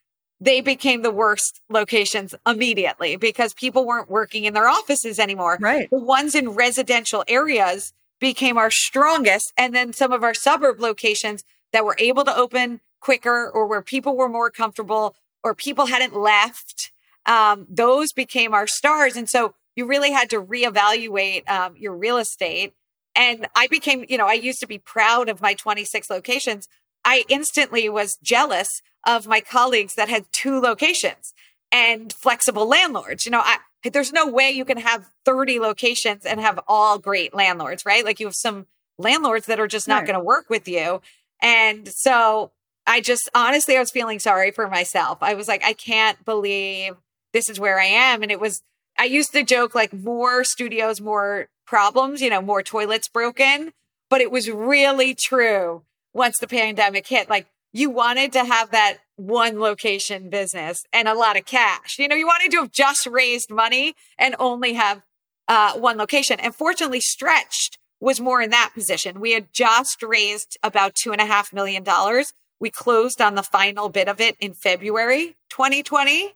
They 0.42 0.60
became 0.60 1.02
the 1.02 1.12
worst 1.12 1.62
locations 1.70 2.36
immediately 2.46 3.16
because 3.16 3.54
people 3.54 3.86
weren't 3.86 4.10
working 4.10 4.44
in 4.44 4.54
their 4.54 4.68
offices 4.68 5.18
anymore. 5.18 5.58
Right. 5.62 5.90
The 5.90 5.98
ones 5.98 6.36
in 6.36 6.50
residential 6.50 7.24
areas 7.28 7.94
became 8.20 8.58
our 8.58 8.72
strongest. 8.72 9.54
And 9.58 9.74
then 9.74 9.94
some 9.94 10.12
of 10.12 10.24
our 10.24 10.34
suburb 10.34 10.80
locations 10.80 11.44
that 11.72 11.86
were 11.86 11.96
able 12.00 12.24
to 12.26 12.36
open 12.36 12.82
quicker 13.00 13.50
or 13.50 13.68
where 13.68 13.82
people 13.82 14.16
were 14.16 14.30
more 14.30 14.50
comfortable 14.50 15.16
or 15.44 15.54
people 15.54 15.88
hadn't 15.88 16.16
left, 16.16 16.92
um, 17.26 17.68
those 17.70 18.14
became 18.14 18.54
our 18.54 18.68
stars. 18.68 19.16
And 19.16 19.30
so 19.30 19.54
you 19.76 19.86
really 19.86 20.12
had 20.12 20.30
to 20.32 20.42
reevaluate 20.42 21.48
um, 21.50 21.76
your 21.78 21.96
real 21.96 22.18
estate. 22.18 22.74
And 23.16 23.48
I 23.56 23.68
became, 23.68 24.06
you 24.10 24.18
know, 24.18 24.28
I 24.28 24.34
used 24.34 24.60
to 24.60 24.68
be 24.68 24.78
proud 24.78 25.30
of 25.30 25.42
my 25.42 25.54
26 25.54 26.10
locations. 26.10 26.68
I 27.04 27.24
instantly 27.30 27.88
was 27.88 28.18
jealous 28.22 28.82
of 29.06 29.28
my 29.28 29.40
colleagues 29.40 29.96
that 29.96 30.10
had 30.10 30.26
two 30.32 30.60
locations 30.60 31.34
and 31.72 32.12
flexible 32.12 32.68
landlords. 32.68 33.26
You 33.26 33.32
know, 33.32 33.42
I, 33.44 33.58
there's 33.84 34.12
no 34.12 34.28
way 34.28 34.52
you 34.52 34.66
can 34.66 34.78
have 34.78 35.08
30 35.26 35.60
locations 35.60 36.26
and 36.26 36.40
have 36.40 36.60
all 36.68 36.98
great 36.98 37.34
landlords, 37.34 37.86
right? 37.86 38.04
Like 38.04 38.20
you 38.20 38.28
have 38.28 38.36
some 38.36 38.66
landlords 38.98 39.46
that 39.46 39.60
are 39.60 39.68
just 39.68 39.88
not 39.88 40.00
right. 40.00 40.08
going 40.08 40.20
to 40.20 40.24
work 40.24 40.50
with 40.50 40.68
you. 40.68 41.02
And 41.42 41.88
so 41.88 42.52
I 42.88 43.02
just 43.02 43.30
honestly, 43.34 43.78
I 43.78 43.80
was 43.80 43.92
feeling 43.92 44.20
sorry 44.20 44.52
for 44.52 44.68
myself. 44.68 45.20
I 45.22 45.34
was 45.34 45.48
like, 45.48 45.64
I 45.64 45.74
can't 45.74 46.24
believe 46.26 46.96
this 47.34 47.50
is 47.50 47.60
where 47.60 47.80
I 47.80 47.86
am. 47.86 48.24
And 48.24 48.32
it 48.32 48.40
was, 48.40 48.62
I 48.98 49.06
used 49.06 49.34
to 49.34 49.44
joke 49.44 49.76
like 49.76 49.94
more 49.94 50.44
studios, 50.44 51.02
more 51.02 51.48
problems, 51.66 52.22
you 52.22 52.30
know, 52.30 52.42
more 52.42 52.64
toilets 52.64 53.08
broken. 53.08 53.74
But 54.10 54.22
it 54.22 54.32
was 54.32 54.50
really 54.50 55.16
true 55.16 55.84
once 56.14 56.38
the 56.40 56.48
pandemic 56.48 57.08
hit. 57.08 57.30
Like 57.30 57.48
you 57.74 57.90
wanted 57.90 58.32
to 58.34 58.46
have 58.46 58.72
that 58.72 59.00
one 59.18 59.60
location 59.60 60.30
business 60.30 60.86
and 60.94 61.08
a 61.08 61.14
lot 61.14 61.38
of 61.38 61.46
cash. 61.46 61.98
You 62.00 62.08
know, 62.08 62.16
you 62.16 62.28
wanted 62.28 62.52
to 62.52 62.58
have 62.62 62.72
just 62.72 63.06
raised 63.06 63.50
money 63.50 63.96
and 64.18 64.36
only 64.40 64.74
have 64.74 65.02
uh, 65.48 65.74
one 65.74 65.98
location. 65.98 66.40
And 66.40 66.56
fortunately, 66.56 67.02
Stretch*d 67.02 67.78
was 68.00 68.20
more 68.20 68.42
in 68.42 68.50
that 68.52 68.72
position. 68.74 69.20
We 69.20 69.34
had 69.34 69.54
just 69.54 70.04
raised 70.04 70.58
about 70.64 70.96
two 70.96 71.12
and 71.12 71.22
a 71.22 71.26
half 71.26 71.54
million 71.54 71.84
dollars. 71.84 72.34
We 72.60 72.70
closed 72.70 73.22
on 73.22 73.36
the 73.36 73.44
final 73.44 73.90
bit 73.90 74.08
of 74.08 74.22
it 74.22 74.36
in 74.40 74.54
February 74.54 75.36
2020. 75.50 76.34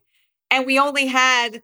And 0.51 0.65
we 0.65 0.79
only 0.79 1.07
had, 1.07 1.61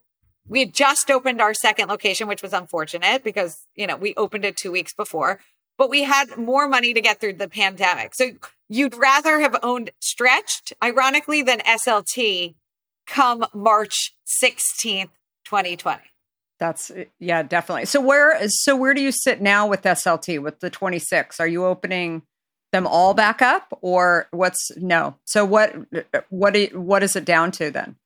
we 0.47 0.59
had 0.59 0.73
just 0.73 1.09
opened 1.09 1.41
our 1.41 1.53
second 1.53 1.89
location, 1.89 2.27
which 2.27 2.41
was 2.41 2.53
unfortunate 2.53 3.23
because, 3.23 3.65
you 3.75 3.87
know, 3.87 3.95
we 3.95 4.13
opened 4.15 4.45
it 4.45 4.57
two 4.57 4.71
weeks 4.71 4.93
before, 4.93 5.39
but 5.77 5.89
we 5.89 6.03
had 6.03 6.37
more 6.37 6.67
money 6.67 6.93
to 6.93 7.01
get 7.01 7.19
through 7.19 7.33
the 7.33 7.49
pandemic. 7.49 8.13
So 8.15 8.31
you'd 8.69 8.95
rather 8.95 9.39
have 9.39 9.57
owned 9.63 9.91
Stretch*d, 9.99 10.75
ironically, 10.83 11.41
than 11.41 11.59
SLT 11.59 12.55
come 13.07 13.45
March 13.53 14.15
16th, 14.43 15.09
2020. 15.45 16.01
That's 16.57 16.91
yeah, 17.19 17.43
definitely. 17.43 17.85
So 17.85 17.99
where 17.99 18.39
so 18.47 18.75
where 18.77 18.93
do 18.93 19.01
you 19.01 19.11
sit 19.11 19.41
now 19.41 19.67
with 19.67 19.81
SLT 19.81 20.41
with 20.41 20.61
the 20.61 20.69
26? 20.69 21.39
Are 21.39 21.47
you 21.47 21.65
opening 21.65 22.21
them 22.71 22.87
all 22.87 23.13
back 23.13 23.41
up 23.41 23.77
or 23.81 24.27
what's 24.31 24.71
no? 24.77 25.15
So 25.25 25.43
what 25.43 25.75
what 26.29 26.55
what 26.73 27.03
is 27.03 27.15
it 27.17 27.25
down 27.25 27.51
to 27.53 27.71
then? 27.71 27.97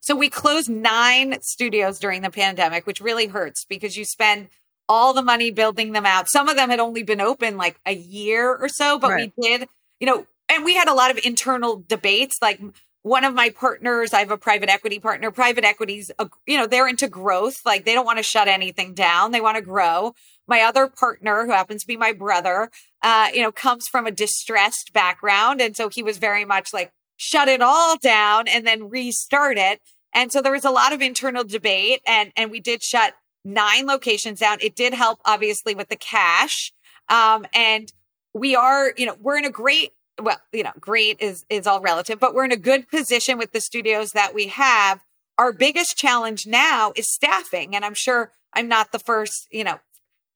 So 0.00 0.14
we 0.14 0.28
closed 0.30 0.68
9 0.68 1.38
studios 1.42 1.98
during 1.98 2.22
the 2.22 2.30
pandemic, 2.30 2.86
which 2.86 3.00
really 3.00 3.26
hurts 3.26 3.64
because 3.64 3.96
you 3.96 4.04
spend 4.04 4.48
all 4.88 5.12
the 5.12 5.22
money 5.22 5.50
building 5.50 5.92
them 5.92 6.06
out. 6.06 6.28
Some 6.28 6.48
of 6.48 6.56
them 6.56 6.70
had 6.70 6.80
only 6.80 7.02
been 7.02 7.20
open 7.20 7.56
like 7.56 7.78
a 7.84 7.94
year 7.94 8.54
or 8.54 8.68
so, 8.68 8.98
but 8.98 9.10
right. 9.10 9.32
we 9.36 9.48
did, 9.48 9.68
you 10.00 10.06
know, 10.06 10.26
and 10.48 10.64
we 10.64 10.74
had 10.74 10.88
a 10.88 10.94
lot 10.94 11.10
of 11.10 11.18
internal 11.24 11.84
debates 11.86 12.38
like 12.40 12.60
one 13.02 13.24
of 13.24 13.34
my 13.34 13.50
partners, 13.50 14.12
I 14.12 14.20
have 14.20 14.30
a 14.30 14.36
private 14.36 14.68
equity 14.68 14.98
partner. 14.98 15.30
Private 15.30 15.64
equities, 15.64 16.10
you 16.46 16.58
know, 16.58 16.66
they're 16.66 16.88
into 16.88 17.08
growth. 17.08 17.56
Like 17.64 17.84
they 17.84 17.94
don't 17.94 18.04
want 18.04 18.18
to 18.18 18.22
shut 18.22 18.48
anything 18.48 18.94
down. 18.94 19.30
They 19.30 19.40
want 19.40 19.56
to 19.56 19.62
grow. 19.62 20.14
My 20.46 20.62
other 20.62 20.88
partner, 20.88 21.44
who 21.44 21.52
happens 21.52 21.82
to 21.82 21.86
be 21.86 21.96
my 21.96 22.12
brother, 22.12 22.70
uh, 23.02 23.28
you 23.32 23.42
know, 23.42 23.52
comes 23.52 23.86
from 23.86 24.06
a 24.06 24.10
distressed 24.10 24.92
background. 24.92 25.60
And 25.60 25.76
so 25.76 25.88
he 25.88 26.02
was 26.02 26.18
very 26.18 26.44
much 26.44 26.72
like, 26.72 26.92
shut 27.18 27.48
it 27.48 27.60
all 27.60 27.98
down 27.98 28.48
and 28.48 28.66
then 28.66 28.88
restart 28.88 29.58
it. 29.58 29.82
And 30.14 30.32
so 30.32 30.40
there 30.40 30.52
was 30.52 30.64
a 30.64 30.70
lot 30.70 30.94
of 30.94 31.02
internal 31.02 31.44
debate 31.44 32.00
and, 32.06 32.32
and 32.36 32.50
we 32.50 32.60
did 32.60 32.82
shut 32.82 33.14
nine 33.44 33.86
locations 33.86 34.40
down. 34.40 34.58
It 34.62 34.74
did 34.74 34.94
help 34.94 35.20
obviously 35.26 35.74
with 35.74 35.88
the 35.88 35.96
cash. 35.96 36.72
Um, 37.10 37.44
and 37.52 37.92
we 38.32 38.56
are, 38.56 38.94
you 38.96 39.04
know, 39.04 39.16
we're 39.20 39.36
in 39.36 39.44
a 39.44 39.50
great 39.50 39.92
well, 40.20 40.40
you 40.52 40.62
know, 40.62 40.72
great 40.80 41.20
is 41.20 41.44
is 41.48 41.66
all 41.66 41.80
relative, 41.80 42.18
but 42.18 42.34
we're 42.34 42.44
in 42.44 42.52
a 42.52 42.56
good 42.56 42.88
position 42.88 43.38
with 43.38 43.52
the 43.52 43.60
studios 43.60 44.10
that 44.10 44.34
we 44.34 44.48
have. 44.48 45.00
Our 45.36 45.52
biggest 45.52 45.96
challenge 45.96 46.46
now 46.46 46.92
is 46.96 47.12
staffing, 47.12 47.76
and 47.76 47.84
I'm 47.84 47.94
sure 47.94 48.32
I'm 48.52 48.66
not 48.66 48.90
the 48.90 48.98
first, 48.98 49.46
you 49.52 49.62
know, 49.62 49.78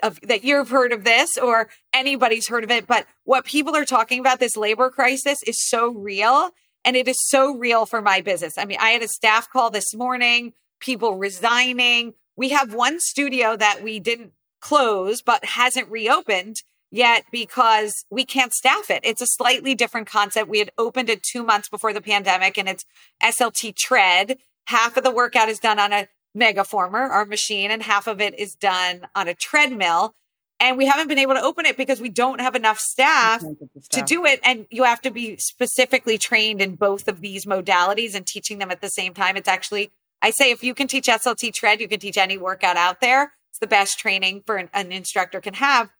of 0.03 0.21
that 0.23 0.45
you've 0.45 0.71
heard 0.71 0.93
of 0.93 1.05
this 1.05 1.37
or 1.37 1.69
anybody's 1.93 2.49
heard 2.49 2.65
of 2.65 2.71
it, 2.71 2.87
but 2.87 3.07
what 3.25 3.45
people 3.45 3.75
are 3.75 3.85
talking 3.85 4.21
about 4.21 4.39
this 4.39 4.57
labor 4.57 4.91
crisis 4.91 5.43
is 5.45 5.57
so 5.69 5.91
real 5.91 6.51
and 6.85 6.97
it 6.97 7.09
is 7.09 7.19
so 7.29 7.57
real 7.57 7.87
for 7.87 8.03
my 8.03 8.21
business. 8.21 8.59
I 8.59 8.65
mean, 8.65 8.79
I 8.81 8.91
had 8.91 9.03
a 9.03 9.09
staff 9.09 9.49
call 9.51 9.71
this 9.71 9.95
morning, 9.95 10.53
people 10.81 11.17
resigning. 11.17 12.15
We 12.37 12.51
have 12.51 12.75
one 12.75 13.01
studio 13.01 13.57
that 13.57 13.83
we 13.83 14.01
didn't 14.01 14.33
close 14.61 15.23
but 15.23 15.45
hasn't 15.45 15.91
reopened 15.91 16.57
yet 16.91 17.25
because 17.33 18.05
we 18.11 18.25
can't 18.25 18.53
staff 18.53 18.91
it. 18.91 19.01
It's 19.03 19.23
a 19.23 19.27
slightly 19.27 19.75
different 19.75 20.07
concept. 20.07 20.49
We 20.49 20.59
had 20.59 20.71
opened 20.79 21.09
it 21.09 21.23
two 21.23 21.43
months 21.43 21.69
before 21.69 21.93
the 21.93 22.01
pandemic 22.01 22.59
and 22.59 22.69
it's 22.69 22.85
SLT 23.23 23.75
tread. 23.77 24.39
Half 24.67 24.97
of 24.97 25.05
the 25.05 25.11
workout 25.11 25.49
is 25.49 25.59
done 25.59 25.79
on 25.79 25.93
a 25.93 26.09
Megaformer, 26.37 27.11
our 27.11 27.27
machine, 27.27 27.71
and 27.71 27.83
half 27.83 28.07
of 28.07 28.21
it 28.21 28.39
is 28.39 28.55
done 28.55 29.07
on 29.15 29.29
a 29.29 29.35
treadmill. 29.35 30.15
And 30.63 30.79
we 30.79 30.87
haven't 30.87 31.09
been 31.09 31.19
able 31.19 31.35
to 31.35 31.43
open 31.43 31.67
it 31.67 31.77
because 31.77 32.01
we 32.01 32.09
don't 32.09 32.41
have 32.41 32.55
enough 32.55 32.79
staff, 32.79 33.41
staff, 33.41 33.89
to 33.91 34.03
do 34.03 34.25
it. 34.25 34.41
And 34.45 34.67
you 34.71 34.85
have 34.85 35.01
to 35.03 35.11
be 35.11 35.37
specifically 35.37 36.17
trained 36.17 36.63
in 36.63 36.77
both 36.77 37.09
of 37.09 37.21
these 37.21 37.45
modalities 37.45 38.15
and 38.15 38.27
teaching 38.27 38.59
them 38.59 38.71
at 38.71 38.81
the 38.81 38.89
same 38.89 39.13
time. 39.13 39.37
It's 39.37 39.49
actually, 39.49 39.91
I 40.23 40.31
say, 40.31 40.51
if 40.51 40.63
you 40.63 40.73
can 40.73 40.87
teach 40.87 41.07
SLT 41.07 41.53
tread, 41.53 41.81
you 41.81 41.89
can 41.89 42.01
teach 42.01 42.17
any 42.17 42.39
workout 42.39 42.77
out 42.77 43.01
there. 43.01 43.33
It's 43.51 43.59
the 43.59 43.67
best 43.67 43.99
training 43.99 44.45
for 44.47 44.57
an, 44.57 44.71
an 44.73 44.93
instructor 44.93 45.41
can 45.41 45.55
have 45.55 45.91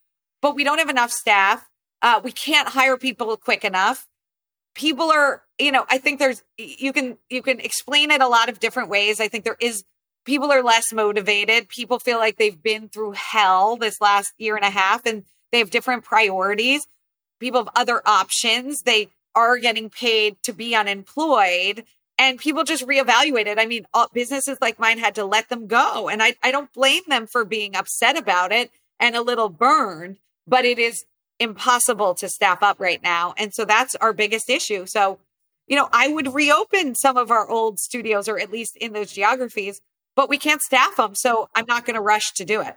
but 0.43 0.55
we 0.55 0.65
don't 0.65 0.79
have 0.79 0.91
enough 0.91 1.11
staff. 1.11 1.71
Uh, 2.03 2.21
we 2.23 2.33
can't 2.33 2.69
hire 2.69 2.99
people 2.99 3.35
quick 3.39 3.65
enough. 3.65 4.07
People 4.75 5.11
are, 5.11 5.43
you 5.59 5.73
know, 5.73 5.87
I 5.89 5.99
think 5.99 6.19
there's 6.19 6.43
you 6.59 6.93
can 6.93 7.17
you 7.31 7.41
can 7.41 7.61
explain 7.61 8.11
it 8.11 8.21
a 8.21 8.29
lot 8.29 8.49
of 8.49 8.59
different 8.59 8.89
ways. 8.89 9.21
I 9.21 9.29
think 9.29 9.45
there 9.45 9.57
is 9.61 9.85
people 10.25 10.51
are 10.53 10.63
less 10.63 10.93
motivated. 10.93 11.69
People 11.69 11.99
feel 11.99 12.19
like 12.19 12.37
they've 12.37 12.63
been 12.63 12.89
through 12.89 13.13
hell 13.13 13.77
this 13.77 14.01
last 14.01 14.33
year 14.39 14.57
and 14.57 14.65
a 14.65 14.71
half 14.71 15.07
and 15.07 15.25
they 15.51 15.59
have 15.59 15.71
different 15.71 16.05
priorities. 16.05 16.87
People 17.41 17.65
have 17.65 17.73
other 17.75 18.01
options. 18.07 18.83
They 18.83 19.09
are 19.35 19.59
getting 19.59 19.91
paid 19.91 20.37
to 20.45 20.53
be 20.53 20.75
unemployed 20.75 21.85
and 22.19 22.39
people 22.39 22.65
just 22.65 22.87
reevaluate 22.87 23.47
it. 23.47 23.59
I 23.59 23.67
mean, 23.67 23.87
all, 23.93 24.09
businesses 24.13 24.59
like 24.61 24.79
mine 24.79 24.99
had 24.99 25.15
to 25.17 25.25
let 25.25 25.49
them 25.49 25.67
go. 25.67 26.09
And 26.09 26.23
I, 26.23 26.35
I 26.43 26.53
don't 26.53 26.73
blame 26.73 27.03
them 27.09 27.27
for 27.27 27.45
being 27.45 27.75
upset 27.75 28.17
about 28.17 28.53
it 28.53 28.71
and 29.01 29.17
a 29.17 29.23
little 29.23 29.49
burned 29.49 30.19
but 30.47 30.65
it 30.65 30.79
is 30.79 31.05
impossible 31.39 32.15
to 32.15 32.29
staff 32.29 32.63
up 32.63 32.81
right 32.81 33.03
now. 33.03 33.35
And 33.37 33.53
so 33.53 33.65
that's 33.65 33.95
our 33.97 34.13
biggest 34.13 34.49
issue. 34.49 34.87
So, 34.87 35.19
you 35.67 35.77
know, 35.77 35.89
I 35.93 36.09
would 36.09 36.35
reopen 36.35 36.95
some 36.95 37.17
of 37.17 37.31
our 37.31 37.49
old 37.49 37.79
studios 37.79 38.29
or 38.29 38.39
at 38.39 38.53
least 38.53 38.77
in 38.77 38.93
those 38.93 39.13
geographies, 39.13 39.81
but 40.17 40.29
we 40.29 40.39
can't 40.39 40.61
staff 40.61 40.97
them. 40.97 41.15
So 41.15 41.49
I'm 41.55 41.67
not 41.67 41.85
going 41.87 41.97
to 41.97 42.03
rush 42.03 42.33
to 42.35 42.45
do 42.45 42.61
it. 42.61 42.77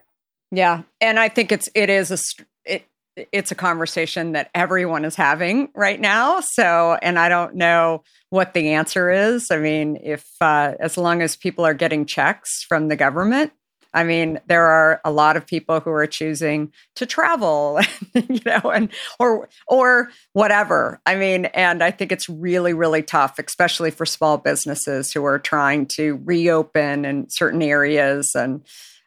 Yeah. 0.52 0.84
And 1.02 1.20
I 1.20 1.30
think 1.30 1.52
it's, 1.52 1.70
it 1.76 1.90
is 1.90 2.12
a, 2.12 2.18
it, 2.66 2.86
it's 3.32 3.52
a 3.52 3.56
conversation 3.56 4.34
that 4.34 4.50
everyone 4.54 5.06
is 5.06 5.16
having 5.16 5.70
right 5.76 6.00
now. 6.00 6.42
So, 6.42 6.98
and 7.02 7.18
I 7.18 7.30
don't 7.30 7.56
know 7.56 8.04
what 8.30 8.54
the 8.54 8.74
answer 8.74 9.10
is. 9.10 9.48
I 9.52 9.58
mean, 9.58 9.98
if, 10.04 10.26
uh, 10.42 10.74
as 10.80 10.98
long 10.98 11.22
as 11.22 11.36
people 11.36 11.66
are 11.66 11.74
getting 11.74 12.06
checks 12.06 12.64
from 12.68 12.88
the 12.88 12.96
government, 12.96 13.52
I 13.96 14.04
mean, 14.04 14.39
there 14.48 14.66
are 14.66 15.02
a 15.04 15.12
lot 15.12 15.38
of 15.38 15.48
people 15.48 15.80
who 15.80 15.89
are 15.89 16.06
choosing 16.06 16.72
to 16.98 17.06
travel, 17.06 17.80
you 18.14 18.41
know, 18.46 18.70
and 18.70 18.89
or 19.20 19.50
or 19.68 20.10
whatever. 20.34 21.00
I 21.06 21.16
mean, 21.16 21.46
and 21.46 21.82
I 21.82 21.91
think 21.91 22.12
it's 22.12 22.30
really 22.30 22.74
really 22.74 23.02
tough, 23.02 23.39
especially 23.39 23.89
for 23.91 24.06
small 24.06 24.38
businesses 24.38 25.12
who 25.12 25.26
are 25.26 25.39
trying 25.39 25.88
to 25.96 26.22
reopen 26.26 27.06
in 27.06 27.30
certain 27.30 27.62
areas 27.62 28.36
and 28.36 28.62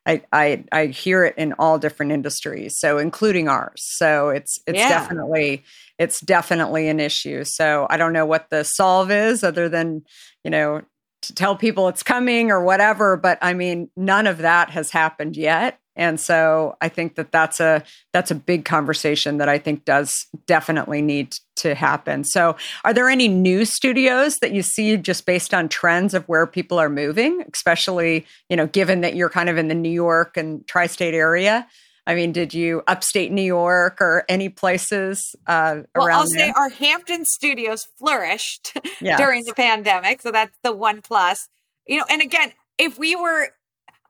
I, 0.07 0.23
I, 0.33 0.65
I 0.73 0.87
hear 0.87 1.25
it 1.25 1.35
in 1.37 1.53
all 1.59 1.79
different 1.79 2.13
industries, 2.13 2.79
so 2.79 2.97
including 2.97 3.47
ours. 3.47 3.83
So 3.85 4.31
it's 4.31 4.59
it's 4.67 4.79
yeah. 4.79 4.89
definitely 4.89 5.65
it's 5.99 6.21
definitely 6.21 6.89
an 6.89 6.99
issue. 6.99 7.45
So 7.45 7.87
I 7.91 7.99
don't 7.99 8.15
know 8.15 8.25
what 8.25 8.49
the 8.49 8.65
solve 8.65 9.11
is, 9.11 9.45
other 9.45 9.69
than 9.69 10.03
you 10.45 10.51
know 10.51 10.83
to 11.23 11.35
tell 11.35 11.57
people 11.57 11.89
it's 11.89 12.03
coming 12.03 12.51
or 12.51 12.63
whatever 12.63 13.17
but 13.17 13.39
i 13.43 13.53
mean 13.53 13.91
none 13.97 14.27
of 14.27 14.39
that 14.39 14.71
has 14.71 14.91
happened 14.91 15.37
yet. 15.37 15.79
And 15.97 16.21
so 16.21 16.77
i 16.81 16.89
think 16.89 17.17
that 17.17 17.33
that's 17.33 17.59
a 17.61 17.83
that's 18.13 18.31
a 18.31 18.37
big 18.37 18.65
conversation 18.65 19.39
that 19.39 19.49
i 19.49 19.59
think 19.59 19.85
does 19.85 20.27
definitely 20.47 21.03
need 21.03 21.35
to 21.57 21.75
happen. 21.75 22.23
So 22.23 22.57
are 22.85 22.95
there 22.95 23.09
any 23.09 23.27
new 23.27 23.65
studios 23.65 24.37
that 24.39 24.53
you 24.53 24.63
see 24.63 24.97
just 24.97 25.27
based 25.27 25.53
on 25.53 25.69
trends 25.69 26.15
of 26.15 26.25
where 26.29 26.47
people 26.47 26.79
are 26.79 26.89
moving 26.89 27.45
especially 27.53 28.27
you 28.49 28.57
know 28.57 28.67
given 28.67 29.01
that 29.01 29.17
you're 29.17 29.31
kind 29.31 29.49
of 29.49 29.59
in 29.59 29.69
the 29.69 29.75
new 29.75 29.91
york 29.91 30.37
and 30.37 30.67
tri-state 30.69 31.15
area 31.15 31.67
I 32.09 32.15
mean, 32.15 32.33
did 32.33 32.55
you 32.55 32.83
upstate 32.87 33.31
New 33.31 33.43
York 33.43 33.99
or 34.01 34.25
any 34.31 34.49
places 34.49 35.37
uh, 35.47 35.83
well, 35.95 36.07
around? 36.07 36.21
I'll 36.21 36.31
there? 36.31 36.47
say 36.47 36.53
our 36.57 36.71
Hampton 36.71 37.27
studios 37.27 37.87
flourished 37.99 38.73
Yes. 39.03 39.21
during 39.21 39.45
the 39.45 39.53
pandemic, 39.53 40.23
so 40.23 40.33
that's 40.33 40.57
the 40.65 40.73
one 40.73 41.03
plus. 41.03 41.49
You 41.87 41.99
know, 41.99 42.07
and 42.09 42.23
again, 42.23 42.53
if 42.79 42.99
we 42.99 43.15
were, 43.15 43.51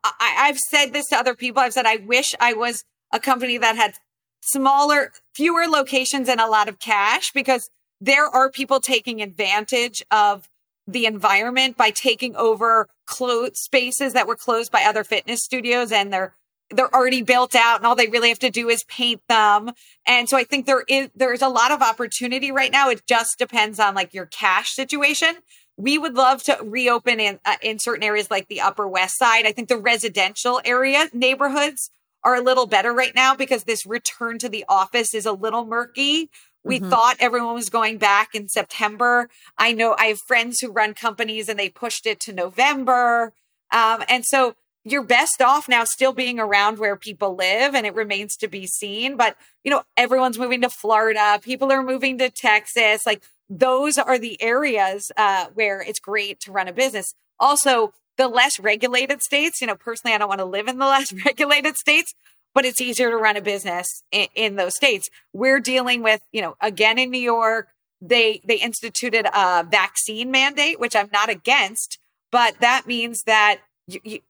I, 0.04 0.36
I've 0.38 0.58
said 0.58 0.92
this 0.92 1.06
to 1.06 1.16
other 1.16 1.34
people. 1.34 1.60
I've 1.60 1.72
said 1.72 1.86
I 1.86 1.96
wish 1.96 2.26
I 2.38 2.54
was 2.54 2.84
a 3.12 3.18
company 3.18 3.58
that 3.58 3.74
had 3.74 3.94
smaller, 4.42 5.10
fewer 5.34 5.66
locations 5.66 6.28
and 6.28 6.40
a 6.40 6.46
lot 6.46 6.68
of 6.68 6.78
cash 6.78 7.32
because 7.32 7.68
there 8.00 8.26
are 8.26 8.48
people 8.48 8.78
taking 8.78 9.20
advantage 9.20 10.04
of 10.12 10.48
the 10.86 11.04
environment 11.04 11.76
by 11.76 11.90
taking 11.90 12.36
over 12.36 12.88
closed 13.06 13.56
spaces 13.56 14.12
that 14.12 14.28
were 14.28 14.36
closed 14.36 14.70
by 14.70 14.84
other 14.84 15.02
fitness 15.02 15.40
studios 15.42 15.90
and 15.90 16.12
they're 16.12 16.34
they're 16.70 16.94
already 16.94 17.22
built 17.22 17.54
out 17.54 17.76
and 17.78 17.86
all 17.86 17.94
they 17.96 18.08
really 18.08 18.28
have 18.28 18.38
to 18.38 18.50
do 18.50 18.68
is 18.68 18.84
paint 18.84 19.20
them 19.28 19.70
and 20.06 20.28
so 20.28 20.36
i 20.36 20.44
think 20.44 20.66
there 20.66 20.84
is 20.88 21.08
there's 21.14 21.42
a 21.42 21.48
lot 21.48 21.70
of 21.70 21.82
opportunity 21.82 22.50
right 22.52 22.72
now 22.72 22.88
it 22.90 23.02
just 23.06 23.38
depends 23.38 23.78
on 23.80 23.94
like 23.94 24.12
your 24.14 24.26
cash 24.26 24.74
situation 24.74 25.36
we 25.76 25.96
would 25.96 26.14
love 26.14 26.42
to 26.42 26.58
reopen 26.62 27.20
in 27.20 27.38
uh, 27.44 27.56
in 27.62 27.78
certain 27.78 28.02
areas 28.04 28.30
like 28.30 28.48
the 28.48 28.60
upper 28.60 28.86
west 28.86 29.18
side 29.18 29.46
i 29.46 29.52
think 29.52 29.68
the 29.68 29.78
residential 29.78 30.60
area 30.64 31.06
neighborhoods 31.12 31.90
are 32.24 32.34
a 32.34 32.42
little 32.42 32.66
better 32.66 32.92
right 32.92 33.14
now 33.14 33.34
because 33.34 33.64
this 33.64 33.86
return 33.86 34.38
to 34.38 34.48
the 34.48 34.64
office 34.68 35.14
is 35.14 35.24
a 35.26 35.32
little 35.32 35.64
murky 35.64 36.28
we 36.64 36.80
Mhm. 36.80 36.90
thought 36.90 37.16
everyone 37.20 37.54
was 37.54 37.70
going 37.70 37.96
back 37.98 38.34
in 38.34 38.48
September. 38.48 39.30
I 39.56 39.72
know 39.72 39.94
I 39.96 40.06
have 40.06 40.18
friends 40.26 40.58
who 40.60 40.70
run 40.70 40.92
companies 40.92 41.48
and 41.48 41.58
they 41.58 41.68
pushed 41.70 42.04
it 42.04 42.20
to 42.20 42.32
November. 42.32 43.32
Um, 43.70 44.04
and 44.08 44.24
so 44.26 44.56
you're 44.90 45.02
best 45.02 45.40
off 45.40 45.68
now 45.68 45.84
still 45.84 46.12
being 46.12 46.38
around 46.38 46.78
where 46.78 46.96
people 46.96 47.34
live 47.34 47.74
and 47.74 47.86
it 47.86 47.94
remains 47.94 48.36
to 48.36 48.48
be 48.48 48.66
seen. 48.66 49.16
But, 49.16 49.36
you 49.64 49.70
know, 49.70 49.82
everyone's 49.96 50.38
moving 50.38 50.60
to 50.62 50.70
Florida, 50.70 51.38
people 51.42 51.72
are 51.72 51.82
moving 51.82 52.18
to 52.18 52.30
Texas. 52.30 53.06
Like 53.06 53.22
those 53.48 53.98
are 53.98 54.18
the 54.18 54.40
areas 54.42 55.10
uh, 55.16 55.46
where 55.54 55.80
it's 55.80 56.00
great 56.00 56.40
to 56.40 56.52
run 56.52 56.68
a 56.68 56.72
business. 56.72 57.14
Also, 57.40 57.92
the 58.16 58.28
less 58.28 58.58
regulated 58.58 59.22
states, 59.22 59.60
you 59.60 59.66
know, 59.66 59.76
personally, 59.76 60.14
I 60.14 60.18
don't 60.18 60.28
want 60.28 60.40
to 60.40 60.44
live 60.44 60.68
in 60.68 60.78
the 60.78 60.86
less 60.86 61.12
regulated 61.12 61.76
states, 61.76 62.14
but 62.54 62.64
it's 62.64 62.80
easier 62.80 63.10
to 63.10 63.16
run 63.16 63.36
a 63.36 63.40
business 63.40 64.02
in, 64.10 64.26
in 64.34 64.56
those 64.56 64.74
states. 64.74 65.08
We're 65.32 65.60
dealing 65.60 66.02
with, 66.02 66.20
you 66.32 66.42
know, 66.42 66.56
again 66.60 66.98
in 66.98 67.10
New 67.10 67.20
York, 67.20 67.68
they 68.00 68.40
they 68.44 68.56
instituted 68.56 69.26
a 69.26 69.64
vaccine 69.68 70.30
mandate, 70.30 70.78
which 70.78 70.94
I'm 70.94 71.10
not 71.12 71.28
against, 71.28 71.98
but 72.30 72.60
that 72.60 72.86
means 72.86 73.22
that 73.26 73.60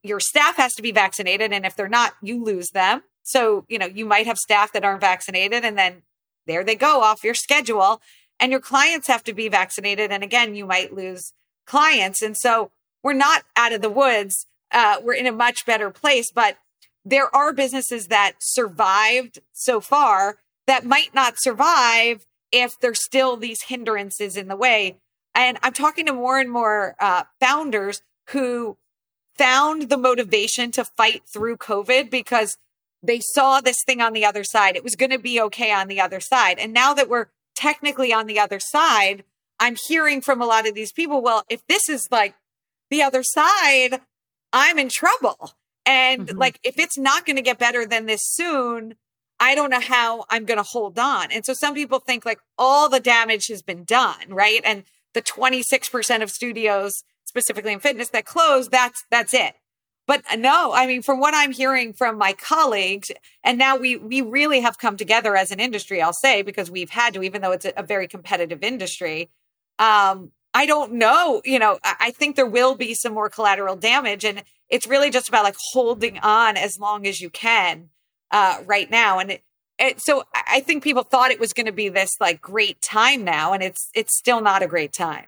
your 0.03 0.21
staff 0.21 0.57
has 0.57 0.75
to 0.75 0.83
be 0.83 0.93
vaccinated, 0.93 1.53
and 1.53 1.67
if 1.67 1.77
they're 1.77 1.89
not, 1.89 2.15
you 2.23 2.43
lose 2.43 2.71
them. 2.71 3.03
So 3.23 3.65
you 3.69 3.79
know, 3.79 3.87
you 3.87 4.05
might 4.05 4.27
have 4.27 4.39
staff 4.39 4.73
that 4.73 4.85
aren't 4.85 5.01
vaccinated, 5.01 5.65
and 5.65 5.77
then 5.77 6.03
there 6.47 6.65
they 6.65 6.77
go 6.77 7.03
off 7.03 7.25
your 7.25 7.35
schedule, 7.35 8.01
and 8.41 8.53
your 8.53 8.61
clients 8.61 9.09
have 9.09 9.25
to 9.25 9.33
be 9.33 9.49
vaccinated, 9.49 10.13
and 10.13 10.23
again, 10.23 10.55
you 10.55 10.67
might 10.67 10.95
lose 10.95 11.33
clients, 11.67 12.23
and 12.23 12.37
so 12.37 12.71
we're 13.03 13.13
not 13.13 13.45
out 13.57 13.73
of 13.73 13.83
the 13.83 13.91
woods. 13.91 14.47
Uh, 14.71 14.97
we're 15.03 15.15
in 15.15 15.27
a 15.27 15.33
much 15.33 15.65
better 15.65 15.91
place, 15.91 16.31
but 16.33 16.59
there 17.05 17.35
are 17.35 17.53
businesses 17.53 18.09
that 18.09 18.35
survived 18.41 19.39
so 19.53 19.81
far 19.81 20.37
that 20.67 20.85
might 20.85 21.15
not 21.15 21.35
survive 21.39 22.27
if 22.53 22.79
there's 22.79 23.03
still 23.03 23.37
these 23.37 23.63
hindrances 23.63 24.37
in 24.37 24.49
the 24.49 24.57
way. 24.57 24.97
And 25.35 25.59
I'm 25.63 25.73
talking 25.73 26.07
to 26.07 26.13
more 26.13 26.39
and 26.39 26.51
more 26.51 26.97
uh, 27.01 27.25
founders 27.41 28.03
who 28.31 28.77
found 29.39 29.89
the 29.89 29.97
motivation 29.97 30.71
to 30.73 30.85
fight 30.85 31.23
through 31.33 31.57
COVID 31.57 32.11
because 32.11 32.57
they 33.03 33.21
saw 33.21 33.61
this 33.61 33.79
thing 33.87 34.01
on 34.01 34.13
the 34.13 34.25
other 34.25 34.45
side. 34.45 34.77
It 34.77 34.85
was 34.85 34.97
going 34.97 35.11
to 35.11 35.19
be 35.19 35.41
okay 35.43 35.73
on 35.73 35.89
the 35.89 36.01
other 36.01 36.21
side. 36.21 36.59
And 36.59 36.73
now 36.73 36.93
that 36.95 37.09
we're 37.09 37.27
technically 37.55 38.13
on 38.13 38.27
the 38.27 38.39
other 38.41 38.59
side, 38.61 39.25
I'm 39.61 39.77
hearing 39.87 40.21
from 40.21 40.43
a 40.43 40.47
lot 40.47 40.69
of 40.69 40.75
these 40.75 40.93
people, 40.93 41.23
well, 41.23 41.45
if 41.49 41.67
this 41.69 41.89
is 41.89 42.09
like 42.11 42.35
the 42.91 43.03
other 43.03 43.23
side, 43.23 44.01
I'm 44.53 44.79
in 44.79 44.89
trouble. 44.89 45.53
And 45.87 46.29
Mhm. 46.29 46.39
like, 46.39 46.59
if 46.63 46.79
it's 46.79 46.99
not 46.99 47.25
going 47.25 47.37
to 47.37 47.43
get 47.43 47.59
better 47.59 47.87
than 47.87 48.07
this 48.07 48.21
soon, 48.23 48.97
I 49.41 49.55
don't 49.55 49.71
know 49.71 49.81
how 49.81 50.25
I'm 50.29 50.45
going 50.45 50.59
to 50.59 50.65
hold 50.65 50.99
on. 50.99 51.31
And 51.31 51.47
so 51.47 51.55
some 51.55 51.75
people 51.75 52.01
think 52.01 52.25
like 52.25 52.41
all 52.57 52.89
the 52.89 53.01
damage 53.01 53.47
has 53.49 53.63
been 53.63 53.85
done, 53.85 54.29
right? 54.29 54.61
And 54.65 54.85
the 55.15 55.23
26% 55.23 56.23
of 56.23 56.31
studios, 56.31 57.03
specifically 57.29 57.73
in 57.73 57.81
fitness, 57.81 58.09
that 58.11 58.25
close, 58.25 58.69
that's 58.69 59.05
that's 59.11 59.35
it. 59.35 59.55
But 60.09 60.25
no, 60.39 60.73
I 60.73 60.87
mean, 60.87 61.03
from 61.03 61.21
what 61.21 61.35
I'm 61.35 61.53
hearing 61.53 61.93
from 61.93 62.17
my 62.17 62.33
colleagues, 62.33 63.13
and 63.45 63.59
now 63.59 63.77
we 63.77 63.97
we 63.97 64.23
really 64.23 64.61
have 64.61 64.79
come 64.79 64.97
together 64.97 65.37
as 65.37 65.53
an 65.53 65.61
industry, 65.61 66.01
I'll 66.01 66.15
say, 66.15 66.41
because 66.41 66.71
we've 66.71 66.91
had 66.91 67.13
to, 67.15 67.23
even 67.23 67.43
though 67.43 67.53
it's 67.53 67.67
a, 67.67 67.75
a 67.77 67.83
very 67.83 68.09
competitive 68.09 68.63
industry. 68.63 69.29
Um, 69.79 70.33
I 70.55 70.65
don't 70.65 70.95
know, 70.95 71.43
you 71.45 71.59
know, 71.59 71.79
I, 71.85 71.95
I 72.01 72.11
think 72.11 72.35
there 72.35 72.47
will 72.47 72.75
be 72.75 72.95
some 72.95 73.13
more 73.13 73.29
collateral 73.29 73.77
damage, 73.77 74.25
and 74.25 74.43
it's 74.71 74.87
really 74.87 75.11
just 75.11 75.29
about 75.29 75.45
like 75.45 75.57
holding 75.73 76.19
on 76.21 76.57
as 76.57 76.79
long 76.79 77.07
as 77.07 77.21
you 77.21 77.29
can 77.29 77.91
uh, 78.31 78.63
right 78.65 78.91
now. 78.91 79.19
And 79.19 79.33
it, 79.33 79.43
it, 79.79 80.01
so 80.01 80.25
I 80.35 80.43
I 80.49 80.61
think 80.61 80.83
people 80.83 81.03
thought 81.03 81.31
it 81.31 81.39
was 81.39 81.53
going 81.53 81.67
to 81.67 81.73
be 81.73 81.91
this 81.91 82.17
like 82.19 82.41
great 82.41 82.81
time 82.81 83.25
now, 83.25 83.53
and 83.53 83.63
it's 83.63 83.91
it's 83.95 84.17
still 84.17 84.41
not 84.41 84.63
a 84.63 84.67
great 84.67 84.95
time. 84.95 85.27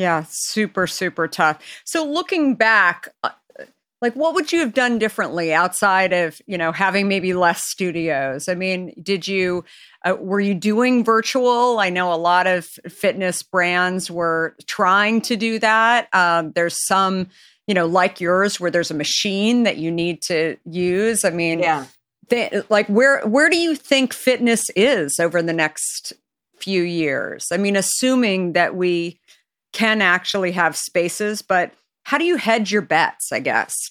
Yeah, 0.00 0.24
super, 0.30 0.86
super 0.86 1.28
tough. 1.28 1.58
So 1.84 2.04
looking 2.06 2.54
back, 2.54 3.10
uh, 3.22 3.30
like 4.00 4.14
what 4.14 4.32
would 4.32 4.50
you 4.50 4.60
have 4.60 4.72
done 4.72 4.98
differently 4.98 5.52
outside 5.52 6.14
of, 6.14 6.40
you 6.46 6.56
know, 6.56 6.72
having 6.72 7.06
maybe 7.06 7.34
less 7.34 7.64
studios? 7.64 8.48
I 8.48 8.54
mean, 8.54 8.94
did 9.02 9.28
you, 9.28 9.62
uh, 10.06 10.16
were 10.18 10.40
you 10.40 10.54
doing 10.54 11.04
virtual? 11.04 11.78
I 11.78 11.90
know 11.90 12.10
a 12.10 12.16
lot 12.16 12.46
of 12.46 12.64
fitness 12.88 13.42
brands 13.42 14.10
were 14.10 14.56
trying 14.66 15.20
to 15.22 15.36
do 15.36 15.58
that. 15.58 16.08
Um, 16.14 16.52
there's 16.52 16.82
some, 16.86 17.26
you 17.66 17.74
know, 17.74 17.84
like 17.84 18.22
yours 18.22 18.58
where 18.58 18.70
there's 18.70 18.90
a 18.90 18.94
machine 18.94 19.64
that 19.64 19.76
you 19.76 19.90
need 19.90 20.22
to 20.22 20.56
use. 20.64 21.26
I 21.26 21.30
mean, 21.30 21.58
Yeah. 21.58 21.84
th- 22.30 22.64
like 22.70 22.86
where 22.86 23.20
where 23.26 23.50
do 23.50 23.58
you 23.58 23.76
think 23.76 24.14
fitness 24.14 24.62
is 24.74 25.20
over 25.20 25.42
the 25.42 25.52
next 25.52 26.14
few 26.60 26.82
years 26.82 27.46
i 27.50 27.56
mean 27.56 27.74
assuming 27.74 28.52
that 28.52 28.76
we 28.76 29.18
can 29.72 30.00
actually 30.02 30.52
have 30.52 30.76
spaces 30.76 31.42
but 31.42 31.72
how 32.04 32.18
do 32.18 32.24
you 32.24 32.36
hedge 32.36 32.72
your 32.72 32.82
bets 32.82 33.32
i 33.32 33.38
guess 33.40 33.90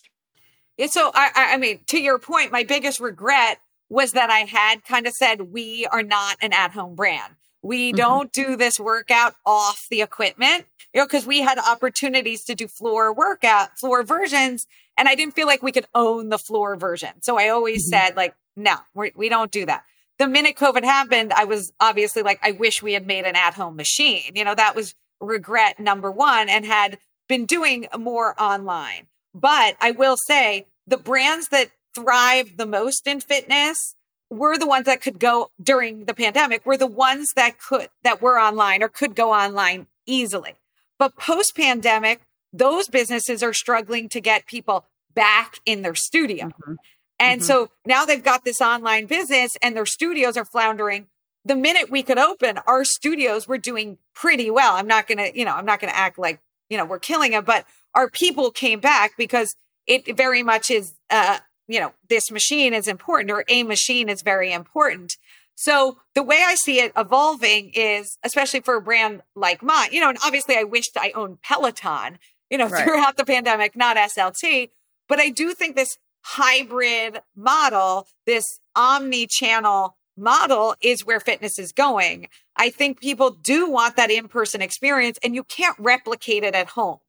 Yeah, 0.78 0.88
so 0.88 1.12
I, 1.14 1.32
I 1.36 1.54
I 1.54 1.58
mean, 1.58 1.80
to 1.88 2.00
your 2.00 2.20
point, 2.20 2.52
my 2.52 2.64
biggest 2.64 3.00
regret 3.00 3.60
was 3.90 4.14
that 4.14 4.30
I 4.30 4.40
had 4.40 4.84
kind 4.86 5.08
of 5.08 5.14
said 5.14 5.52
we 5.52 5.86
are 5.92 6.04
not 6.04 6.38
an 6.42 6.54
at-home 6.54 6.96
brand. 6.96 7.36
We 7.62 7.92
Mhm. 7.92 7.98
don't 7.98 8.32
do 8.32 8.56
this 8.56 8.80
workout 8.80 9.34
off 9.46 9.88
the 9.90 10.02
equipment, 10.02 10.66
you 10.94 11.02
know, 11.02 11.06
because 11.06 11.26
we 11.26 11.42
had 11.42 11.58
opportunities 11.60 12.46
to 12.46 12.56
do 12.56 12.68
floor 12.68 13.12
workout, 13.14 13.78
floor 13.80 14.04
versions, 14.04 14.68
and 14.98 15.10
I 15.10 15.16
didn't 15.16 15.36
feel 15.36 15.48
like 15.48 15.62
we 15.64 15.72
could 15.74 15.88
own 15.94 16.30
the 16.30 16.38
floor 16.40 16.78
version. 16.78 17.22
So 17.24 17.38
I 17.38 17.50
always 17.50 17.84
Mhm. 17.86 17.90
said, 17.90 18.16
like, 18.16 18.36
no, 18.56 18.76
we're, 18.94 19.12
we 19.16 19.28
don't 19.28 19.52
do 19.52 19.66
that. 19.66 19.84
The 20.18 20.28
minute 20.28 20.56
COVID 20.56 20.84
happened, 20.86 21.34
I 21.34 21.46
was 21.46 21.74
obviously 21.82 22.22
like, 22.22 22.40
I 22.44 22.52
wish 22.52 22.82
we 22.82 22.94
had 22.94 23.06
made 23.08 23.26
an 23.26 23.36
at-home 23.36 23.76
machine. 23.76 24.32
You 24.36 24.46
know, 24.46 24.56
that 24.56 24.76
was 24.76 24.94
regret 25.20 25.80
number 25.80 26.12
one, 26.12 26.50
and 26.50 26.66
had 26.66 26.98
been 27.28 27.46
doing 27.46 27.88
more 27.98 28.40
online. 28.42 29.08
But 29.34 29.76
I 29.80 29.92
will 29.92 30.18
say 30.18 30.66
the 30.88 30.98
brands 30.98 31.50
that 31.50 31.70
thrived 31.94 32.58
the 32.58 32.66
most 32.66 33.06
in 33.08 33.20
fitness 33.20 33.96
were 34.30 34.58
the 34.58 34.68
ones 34.68 34.86
that 34.86 35.02
could 35.02 35.20
go 35.20 35.52
during 35.62 36.06
the 36.06 36.14
pandemic, 36.14 36.66
were 36.66 36.78
the 36.78 36.88
ones 36.88 37.30
that 37.36 37.60
could, 37.60 37.90
that 38.04 38.22
were 38.22 38.40
online 38.40 38.84
or 38.84 38.90
could 38.90 39.16
go 39.16 39.34
online 39.34 39.88
easily. 40.06 40.56
But 40.98 41.16
post 41.16 41.56
pandemic, 41.56 42.22
those 42.54 42.88
businesses 42.88 43.42
are 43.42 43.54
struggling 43.54 44.10
to 44.10 44.22
get 44.22 44.46
people 44.46 44.86
back 45.14 45.60
in 45.66 45.82
their 45.82 45.96
studio. 45.96 46.48
Mhm. 46.48 46.76
And 47.20 47.42
Mhm. 47.42 47.46
so 47.46 47.70
now 47.86 48.06
they've 48.06 48.24
got 48.24 48.44
this 48.44 48.62
online 48.62 49.06
business 49.06 49.52
and 49.62 49.76
their 49.76 49.86
studios 49.86 50.38
are 50.38 50.46
floundering. 50.46 51.08
The 51.46 51.56
minute 51.56 51.90
we 51.90 52.04
could 52.04 52.18
open, 52.20 52.60
our 52.68 52.84
studios 52.84 53.48
were 53.48 53.58
doing 53.58 53.98
pretty 54.14 54.50
well. 54.52 54.76
I'm 54.76 54.88
not 54.88 55.08
going 55.08 55.18
to, 55.18 55.38
you 55.38 55.46
know, 55.46 55.56
I'm 55.56 55.66
not 55.66 55.80
going 55.80 55.92
to 55.92 55.98
act 55.98 56.20
like, 56.20 56.42
you 56.70 56.78
know, 56.78 56.86
we're 56.86 57.00
killing 57.00 57.34
it, 57.34 57.46
but 57.46 57.66
our 57.96 58.10
people 58.10 58.52
came 58.52 58.80
back 58.80 59.12
because 59.18 59.56
it 59.88 60.16
very 60.16 60.44
much 60.44 60.70
is, 60.70 60.94
uh, 61.10 61.40
you 61.68 61.80
know, 61.80 61.94
this 62.10 62.30
machine 62.30 62.74
is 62.74 62.88
important 62.88 63.32
or 63.32 63.46
a 63.48 63.64
machine 63.64 64.10
is 64.10 64.22
very 64.22 64.52
important. 64.52 65.16
So 65.56 65.98
the 66.16 66.24
way 66.24 66.42
I 66.46 66.56
see 66.56 66.80
it 66.80 66.94
evolving 66.96 67.72
is, 67.74 68.18
especially 68.24 68.62
for 68.62 68.76
a 68.76 68.82
brand 68.82 69.22
like 69.36 69.62
mine, 69.62 69.90
you 69.92 70.00
know, 70.00 70.10
and 70.10 70.18
obviously 70.24 70.56
I 70.56 70.64
wished 70.64 70.92
I 70.98 71.12
owned 71.16 71.42
Peloton, 71.42 72.20
you 72.50 72.58
know, 72.58 72.68
Right. 72.70 72.84
throughout 72.84 73.18
the 73.18 73.26
pandemic, 73.26 73.76
not 73.76 73.98
SLT, 73.98 74.70
but 75.08 75.20
I 75.20 75.30
do 75.30 75.54
think 75.54 75.76
this 75.76 75.98
hybrid 76.22 77.22
model, 77.36 78.08
this 78.26 78.46
omni 78.76 79.28
channel 79.28 79.98
model 80.20 80.76
is 80.82 81.06
where 81.06 81.20
fitness 81.20 81.58
is 81.58 81.72
going. 81.72 82.28
I 82.56 82.70
think 82.70 83.00
people 83.00 83.32
do 83.32 83.70
want 83.70 83.96
that 83.96 84.12
in 84.12 84.28
person 84.28 84.62
experience 84.62 85.18
and 85.24 85.34
you 85.34 85.44
can't 85.44 85.78
replicate 85.80 86.44
it 86.44 86.56
at 86.56 86.70
home. 86.70 87.00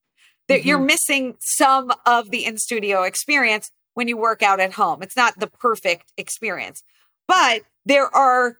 That 0.49 0.65
you're 0.65 0.79
mm-hmm. 0.79 0.87
missing 0.87 1.37
some 1.41 1.93
of 2.07 2.31
the 2.31 2.45
in 2.45 2.59
studio 2.59 3.03
experience. 3.03 3.71
when 3.95 4.07
you 4.09 4.17
work 4.17 4.43
out 4.43 4.61
at 4.61 4.75
home. 4.75 5.03
It's 5.03 5.17
not 5.17 5.39
the 5.41 5.49
perfect 5.49 6.13
experience, 6.17 6.83
but 7.27 7.63
there 7.85 8.07
are 8.15 8.59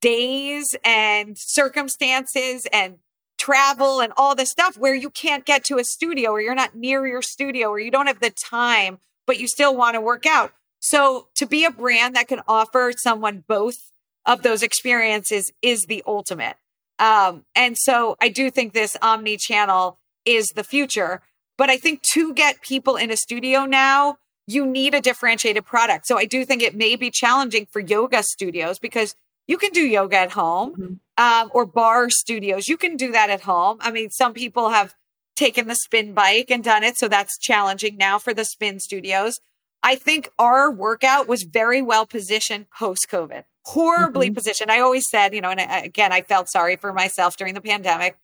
days 0.00 0.76
and 0.84 1.38
circumstances 1.38 2.66
and 2.72 2.98
travel 3.38 4.00
and 4.00 4.12
all 4.16 4.34
this 4.34 4.50
stuff 4.50 4.76
where 4.76 4.94
you 4.94 5.08
can't 5.08 5.44
get 5.44 5.64
to 5.64 5.78
a 5.78 5.84
studio 5.84 6.30
or 6.30 6.40
you're 6.40 6.54
not 6.54 6.74
near 6.74 7.06
your 7.06 7.22
studio 7.22 7.68
or 7.68 7.80
you 7.80 7.90
don't 7.90 8.06
have 8.06 8.20
the 8.20 8.30
time, 8.30 8.98
but 9.26 9.38
you 9.38 9.48
still 9.48 9.74
want 9.74 9.94
to 9.94 10.00
work 10.00 10.26
out. 10.26 10.52
So 10.80 11.28
to 11.36 11.46
be 11.46 11.64
a 11.64 11.70
brand 11.70 12.16
that 12.16 12.28
can 12.28 12.40
offer 12.48 12.92
someone 12.96 13.44
both 13.46 13.91
of 14.26 14.42
those 14.42 14.62
experiences 14.62 15.52
is 15.62 15.86
the 15.86 16.02
ultimate. 16.06 16.56
Um, 16.98 17.44
and 17.54 17.76
so 17.76 18.16
I 18.20 18.28
do 18.28 18.50
think 18.50 18.72
this 18.72 18.96
omni 19.02 19.36
channel 19.36 19.98
is 20.24 20.48
the 20.48 20.64
future. 20.64 21.22
But 21.58 21.70
I 21.70 21.76
think 21.76 22.02
to 22.12 22.32
get 22.32 22.62
people 22.62 22.96
in 22.96 23.10
a 23.10 23.16
studio 23.16 23.66
now, 23.66 24.18
you 24.46 24.66
need 24.66 24.94
a 24.94 25.00
differentiated 25.00 25.64
product. 25.64 26.06
So 26.06 26.18
I 26.18 26.24
do 26.24 26.44
think 26.44 26.62
it 26.62 26.74
may 26.74 26.96
be 26.96 27.10
challenging 27.10 27.66
for 27.70 27.80
yoga 27.80 28.22
studios 28.22 28.78
because 28.78 29.14
you 29.46 29.58
can 29.58 29.70
do 29.72 29.82
yoga 29.82 30.18
at 30.18 30.32
home 30.32 30.72
mm-hmm. 30.72 31.22
um, 31.22 31.50
or 31.52 31.66
bar 31.66 32.10
studios. 32.10 32.68
You 32.68 32.76
can 32.76 32.96
do 32.96 33.12
that 33.12 33.30
at 33.30 33.42
home. 33.42 33.78
I 33.80 33.90
mean, 33.90 34.10
some 34.10 34.34
people 34.34 34.70
have 34.70 34.94
taken 35.36 35.68
the 35.68 35.74
spin 35.74 36.12
bike 36.12 36.50
and 36.50 36.62
done 36.62 36.82
it. 36.84 36.96
So 36.96 37.08
that's 37.08 37.38
challenging 37.38 37.96
now 37.96 38.18
for 38.18 38.34
the 38.34 38.44
spin 38.44 38.80
studios. 38.80 39.40
I 39.82 39.96
think 39.96 40.30
our 40.38 40.70
workout 40.70 41.26
was 41.26 41.42
very 41.42 41.82
well 41.82 42.06
positioned 42.06 42.66
post 42.70 43.06
COVID, 43.10 43.44
horribly 43.64 44.28
mm-hmm. 44.28 44.34
positioned. 44.34 44.70
I 44.70 44.80
always 44.80 45.04
said, 45.08 45.34
you 45.34 45.40
know, 45.40 45.50
and 45.50 45.84
again, 45.84 46.12
I 46.12 46.22
felt 46.22 46.48
sorry 46.48 46.76
for 46.76 46.92
myself 46.92 47.36
during 47.36 47.54
the 47.54 47.60
pandemic. 47.60 48.16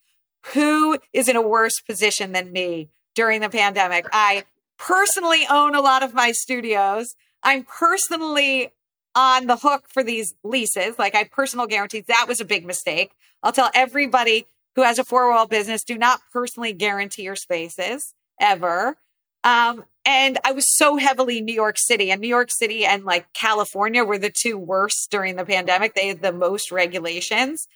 Who 0.55 0.99
is 1.13 1.29
in 1.29 1.37
a 1.37 1.43
worse 1.43 1.81
position 1.81 2.33
than 2.33 2.53
me 2.53 2.91
during 3.15 3.41
the 3.41 3.49
pandemic? 3.49 4.07
I 4.13 4.45
personally 4.79 5.45
own 5.51 5.75
a 5.75 5.81
lot 5.81 6.03
of 6.03 6.15
my 6.15 6.33
studios. 6.33 7.15
I'm 7.43 7.65
personally 7.65 8.73
on 9.15 9.47
the 9.47 9.57
hook 9.57 9.85
for 9.89 10.05
these 10.05 10.35
leases. 10.45 10.99
Like 10.99 11.15
I 11.15 11.25
personal 11.25 11.67
guarantees. 11.67 12.05
That 12.07 12.27
was 12.29 12.41
a 12.41 12.45
big 12.45 12.65
mistake. 12.65 13.13
I'll 13.43 13.53
tell 13.53 13.71
everybody 13.75 14.47
who 14.77 14.83
has 14.83 14.99
a 14.99 15.05
four 15.05 15.31
wall 15.31 15.47
business, 15.47 15.83
do 15.83 15.99
not 15.99 16.21
personally 16.33 16.73
guarantee 16.73 17.23
your 17.23 17.37
spaces 17.37 18.15
ever. 18.41 18.97
Um, 19.43 19.85
and 20.09 20.39
I 20.43 20.53
was 20.53 20.75
so 20.75 20.97
heavily 20.97 21.43
New 21.43 21.55
York 21.55 21.77
City 21.77 22.11
and 22.11 22.19
New 22.19 22.29
York 22.29 22.51
City 22.51 22.87
and 22.87 23.05
like 23.05 23.31
California 23.35 24.03
were 24.05 24.17
the 24.17 24.33
two 24.35 24.57
worst 24.57 25.11
during 25.11 25.37
the 25.37 25.45
pandemic. 25.45 25.93
They 25.93 26.09
had 26.09 26.23
the 26.23 26.33
most 26.33 26.73
regulations. 26.73 27.69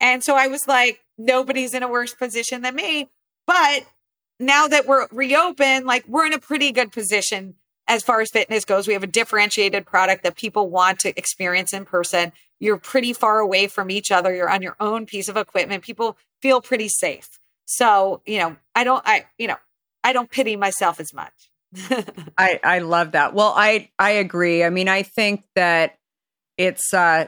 And 0.00 0.24
so 0.24 0.34
I 0.34 0.48
was 0.48 0.66
like, 0.66 0.98
nobody's 1.16 1.74
in 1.74 1.84
a 1.84 1.88
worse 1.88 2.12
position 2.12 2.62
than 2.62 2.74
me. 2.74 3.10
But 3.46 3.84
now 4.40 4.66
that 4.66 4.88
we're 4.88 5.06
reopened, 5.12 5.86
like 5.86 6.04
we're 6.08 6.26
in 6.26 6.32
a 6.32 6.40
pretty 6.40 6.72
good 6.72 6.90
position 6.90 7.54
as 7.86 8.02
far 8.02 8.20
as 8.20 8.30
fitness 8.32 8.64
goes. 8.64 8.88
We 8.88 8.94
have 8.94 9.04
a 9.04 9.06
differentiated 9.06 9.86
product 9.86 10.24
that 10.24 10.34
people 10.34 10.68
want 10.68 10.98
to 11.00 11.16
experience 11.16 11.72
in 11.72 11.84
person. 11.84 12.32
You're 12.58 12.78
pretty 12.78 13.12
far 13.12 13.38
away 13.38 13.68
from 13.68 13.88
each 13.88 14.10
other. 14.10 14.34
You're 14.34 14.50
on 14.50 14.62
your 14.62 14.74
own 14.80 15.06
piece 15.06 15.28
of 15.28 15.36
equipment. 15.36 15.84
People 15.84 16.18
feel 16.42 16.60
pretty 16.60 16.88
safe. 16.88 17.38
So, 17.66 18.20
you 18.26 18.38
know, 18.38 18.56
I 18.74 18.82
don't, 18.82 19.02
I, 19.06 19.26
you 19.38 19.46
know, 19.46 19.58
I 20.02 20.12
don't 20.12 20.28
pity 20.28 20.56
myself 20.56 20.98
as 20.98 21.14
much. 21.14 21.47
I, 22.38 22.60
I 22.62 22.78
love 22.80 23.12
that. 23.12 23.34
Well, 23.34 23.52
I, 23.56 23.90
I 23.98 24.10
agree. 24.10 24.64
I 24.64 24.70
mean, 24.70 24.88
I 24.88 25.02
think 25.02 25.44
that 25.54 25.98
it's, 26.56 26.92
uh, 26.92 27.26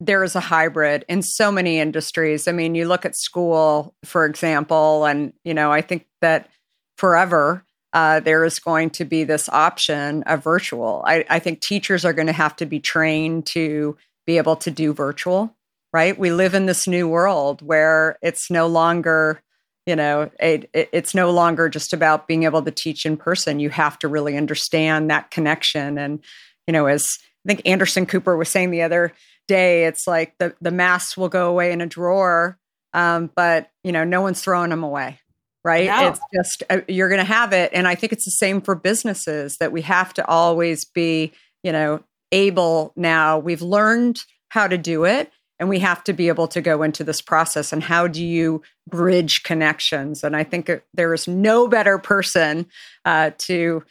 there 0.00 0.24
is 0.24 0.34
a 0.34 0.40
hybrid 0.40 1.04
in 1.08 1.22
so 1.22 1.52
many 1.52 1.78
industries. 1.78 2.48
I 2.48 2.52
mean, 2.52 2.74
you 2.74 2.88
look 2.88 3.04
at 3.04 3.16
school, 3.16 3.94
for 4.04 4.24
example, 4.24 5.04
and, 5.04 5.32
you 5.44 5.52
know, 5.52 5.70
I 5.70 5.82
think 5.82 6.06
that 6.22 6.48
forever, 6.96 7.64
uh, 7.92 8.20
there 8.20 8.44
is 8.44 8.58
going 8.58 8.90
to 8.90 9.04
be 9.04 9.24
this 9.24 9.48
option 9.48 10.22
of 10.22 10.42
virtual. 10.42 11.02
I, 11.06 11.24
I 11.28 11.38
think 11.38 11.60
teachers 11.60 12.04
are 12.04 12.12
going 12.12 12.28
to 12.28 12.32
have 12.32 12.56
to 12.56 12.66
be 12.66 12.80
trained 12.80 13.46
to 13.46 13.96
be 14.26 14.38
able 14.38 14.56
to 14.56 14.70
do 14.70 14.92
virtual, 14.92 15.54
right? 15.92 16.16
We 16.18 16.30
live 16.30 16.54
in 16.54 16.66
this 16.66 16.86
new 16.86 17.08
world 17.08 17.62
where 17.62 18.16
it's 18.22 18.50
no 18.50 18.68
longer, 18.68 19.42
you 19.90 19.96
know, 19.96 20.30
it, 20.38 20.70
it, 20.72 20.88
it's 20.92 21.16
no 21.16 21.32
longer 21.32 21.68
just 21.68 21.92
about 21.92 22.28
being 22.28 22.44
able 22.44 22.62
to 22.62 22.70
teach 22.70 23.04
in 23.04 23.16
person. 23.16 23.58
You 23.58 23.70
have 23.70 23.98
to 23.98 24.06
really 24.08 24.36
understand 24.36 25.10
that 25.10 25.32
connection. 25.32 25.98
And, 25.98 26.20
you 26.68 26.72
know, 26.72 26.86
as 26.86 27.04
I 27.44 27.48
think 27.48 27.62
Anderson 27.66 28.06
Cooper 28.06 28.36
was 28.36 28.48
saying 28.48 28.70
the 28.70 28.82
other 28.82 29.12
day, 29.48 29.86
it's 29.86 30.06
like 30.06 30.38
the, 30.38 30.54
the 30.60 30.70
masks 30.70 31.16
will 31.16 31.28
go 31.28 31.48
away 31.48 31.72
in 31.72 31.80
a 31.80 31.88
drawer, 31.88 32.56
um, 32.94 33.32
but, 33.34 33.68
you 33.82 33.90
know, 33.90 34.04
no 34.04 34.20
one's 34.20 34.40
throwing 34.40 34.70
them 34.70 34.84
away 34.84 35.18
right? 35.62 35.88
No. 35.88 36.08
It's 36.08 36.20
just 36.34 36.62
uh, 36.70 36.80
you're 36.88 37.10
going 37.10 37.20
to 37.20 37.24
have 37.24 37.52
it, 37.52 37.70
and 37.74 37.86
I 37.86 37.94
think 37.94 38.14
it's 38.14 38.24
the 38.24 38.30
same 38.30 38.62
for 38.62 38.74
businesses 38.74 39.58
that 39.58 39.72
we 39.72 39.82
have 39.82 40.14
to 40.14 40.26
always 40.26 40.86
be, 40.86 41.32
you 41.62 41.70
know, 41.70 42.02
able. 42.32 42.94
Now 42.96 43.38
we've 43.38 43.60
learned 43.60 44.24
how 44.48 44.68
to 44.68 44.78
do 44.78 45.04
it, 45.04 45.30
and 45.60 45.68
we 45.68 45.78
have 45.78 46.02
to 46.04 46.14
be 46.14 46.28
able 46.28 46.48
to 46.48 46.62
go 46.62 46.82
into 46.82 47.04
this 47.04 47.20
process. 47.20 47.70
And 47.72 47.82
how 47.82 48.08
do 48.08 48.24
you 48.24 48.62
bridge 48.88 49.42
connections? 49.42 50.24
And 50.24 50.34
I 50.34 50.42
think 50.42 50.70
there 50.94 51.14
is 51.14 51.28
no 51.28 51.68
better 51.68 51.98
person 51.98 52.66
uh, 53.04 53.32
to 53.38 53.84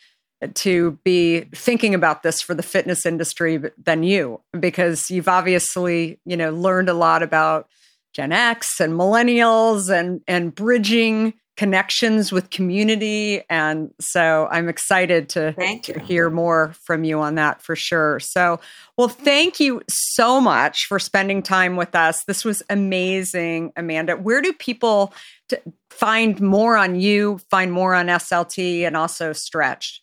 to 0.55 0.97
be 1.03 1.41
thinking 1.53 1.93
about 1.93 2.23
this 2.23 2.41
for 2.41 2.53
the 2.53 2.63
fitness 2.63 3.05
industry 3.05 3.61
than 3.77 4.03
you 4.03 4.39
because 4.57 5.11
you've 5.11 5.27
obviously 5.27 6.17
you 6.25 6.37
know 6.37 6.51
learned 6.51 6.89
a 6.89 6.93
lot 6.93 7.21
about 7.21 7.67
Gen 8.13 8.31
X 8.31 8.79
and 8.79 8.93
millennials 8.93 9.89
and 9.93 10.21
and 10.27 10.55
bridging 10.55 11.33
connections 11.59 12.31
with 12.31 12.49
community. 12.51 13.41
And 13.49 13.93
so 13.99 14.47
I'm 14.49 14.69
excited 14.69 15.27
to, 15.29 15.51
to, 15.83 15.99
hear 15.99 16.29
more 16.29 16.73
from 16.85 17.03
you 17.03 17.19
on 17.19 17.35
that 17.35 17.61
for 17.61 17.75
sure. 17.75 18.21
So, 18.21 18.61
well, 18.95 19.09
thank 19.09 19.59
you 19.59 19.81
so 19.89 20.39
much 20.39 20.85
for 20.87 20.99
spending 20.99 21.43
time 21.43 21.75
with 21.75 21.95
us. 21.95 22.23
This 22.23 22.45
was 22.45 22.63
amazing, 22.69 23.73
Amanda. 23.75 24.15
Where 24.15 24.41
do 24.41 24.53
people 24.53 25.13
t- 25.49 25.57
find 25.89 26.39
more 26.39 26.77
on 26.77 26.97
you, 26.97 27.41
find 27.51 27.73
more 27.73 27.93
on 27.93 28.07
SLT, 28.07 28.83
and 28.87 28.95
also 28.95 29.33
Stretch? 29.33 30.01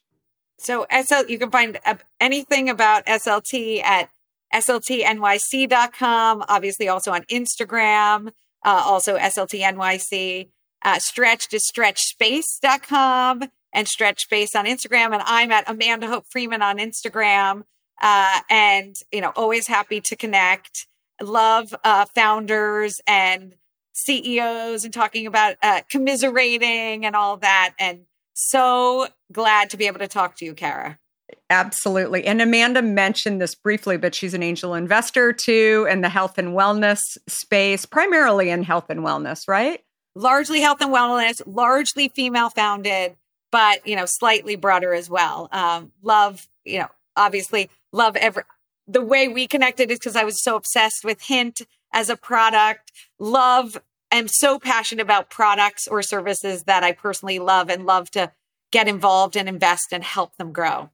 So, 0.58 0.84
SL, 0.92 1.22
you 1.26 1.38
can 1.38 1.50
find 1.50 1.78
anything 2.20 2.68
about 2.68 3.06
SLT 3.06 3.82
at 3.82 4.10
sltnyc.com, 4.52 6.44
obviously, 6.50 6.88
also 6.88 7.12
on 7.12 7.22
Instagram, 7.32 8.28
uh, 8.62 8.82
also 8.84 9.16
SLTNYC. 9.16 10.50
Uh, 10.84 10.98
stretch 10.98 11.48
to 11.48 11.56
stretchdspace.com 11.56 13.50
and 13.72 13.88
stretch 13.88 14.22
space 14.22 14.54
on 14.54 14.64
Instagram. 14.66 15.12
And 15.12 15.22
I'm 15.24 15.52
at 15.52 15.68
Amanda 15.68 16.06
Hope 16.06 16.24
Freeman 16.30 16.62
on 16.62 16.78
Instagram. 16.78 17.64
Uh, 18.00 18.40
and, 18.50 18.96
you 19.12 19.20
know, 19.20 19.32
always 19.36 19.66
happy 19.66 20.00
to 20.02 20.16
connect. 20.16 20.86
Love 21.20 21.74
uh, 21.82 22.06
founders 22.14 23.00
and 23.06 23.54
CEOs 23.94 24.84
and 24.84 24.92
talking 24.92 25.26
about 25.26 25.56
uh, 25.62 25.80
commiserating 25.90 27.06
and 27.06 27.16
all 27.16 27.38
that. 27.38 27.74
And 27.78 28.02
so 28.34 29.08
glad 29.32 29.70
to 29.70 29.76
be 29.76 29.86
able 29.86 30.00
to 30.00 30.08
talk 30.08 30.36
to 30.36 30.44
you, 30.44 30.54
Kara. 30.54 30.98
Absolutely. 31.48 32.24
And 32.26 32.42
Amanda 32.42 32.82
mentioned 32.82 33.40
this 33.40 33.54
briefly, 33.54 33.96
but 33.96 34.14
she's 34.14 34.34
an 34.34 34.42
angel 34.42 34.74
investor 34.74 35.32
too 35.32 35.86
in 35.90 36.00
the 36.00 36.08
health 36.08 36.38
and 36.38 36.48
wellness 36.48 37.00
space, 37.26 37.86
primarily 37.86 38.50
in 38.50 38.62
health 38.62 38.90
and 38.90 39.00
wellness, 39.00 39.48
right? 39.48 39.80
Largely 40.16 40.60
health 40.60 40.80
and 40.80 40.92
wellness, 40.92 41.42
largely 41.46 42.08
female 42.08 42.50
founded, 42.50 43.16
but 43.52 43.86
you 43.86 43.94
know, 43.94 44.04
slightly 44.06 44.56
broader 44.56 44.92
as 44.92 45.08
well. 45.08 45.48
Um, 45.52 45.92
love, 46.02 46.48
you 46.64 46.80
know, 46.80 46.88
obviously 47.16 47.70
love 47.92 48.16
every 48.16 48.42
the 48.88 49.02
way 49.02 49.28
we 49.28 49.46
connected 49.46 49.90
is 49.90 49.98
because 49.98 50.16
I 50.16 50.24
was 50.24 50.42
so 50.42 50.56
obsessed 50.56 51.04
with 51.04 51.22
Hint 51.22 51.62
as 51.92 52.08
a 52.08 52.16
product. 52.16 52.92
Love, 53.18 53.78
I'm 54.12 54.28
so 54.28 54.58
passionate 54.58 55.02
about 55.02 55.28
products 55.28 55.88
or 55.88 56.02
services 56.02 56.64
that 56.64 56.84
I 56.84 56.92
personally 56.92 57.38
love 57.38 57.68
and 57.68 57.84
love 57.84 58.10
to 58.12 58.32
get 58.70 58.88
involved 58.88 59.36
and 59.36 59.48
invest 59.48 59.88
and 59.92 60.04
help 60.04 60.36
them 60.36 60.52
grow. 60.52 60.90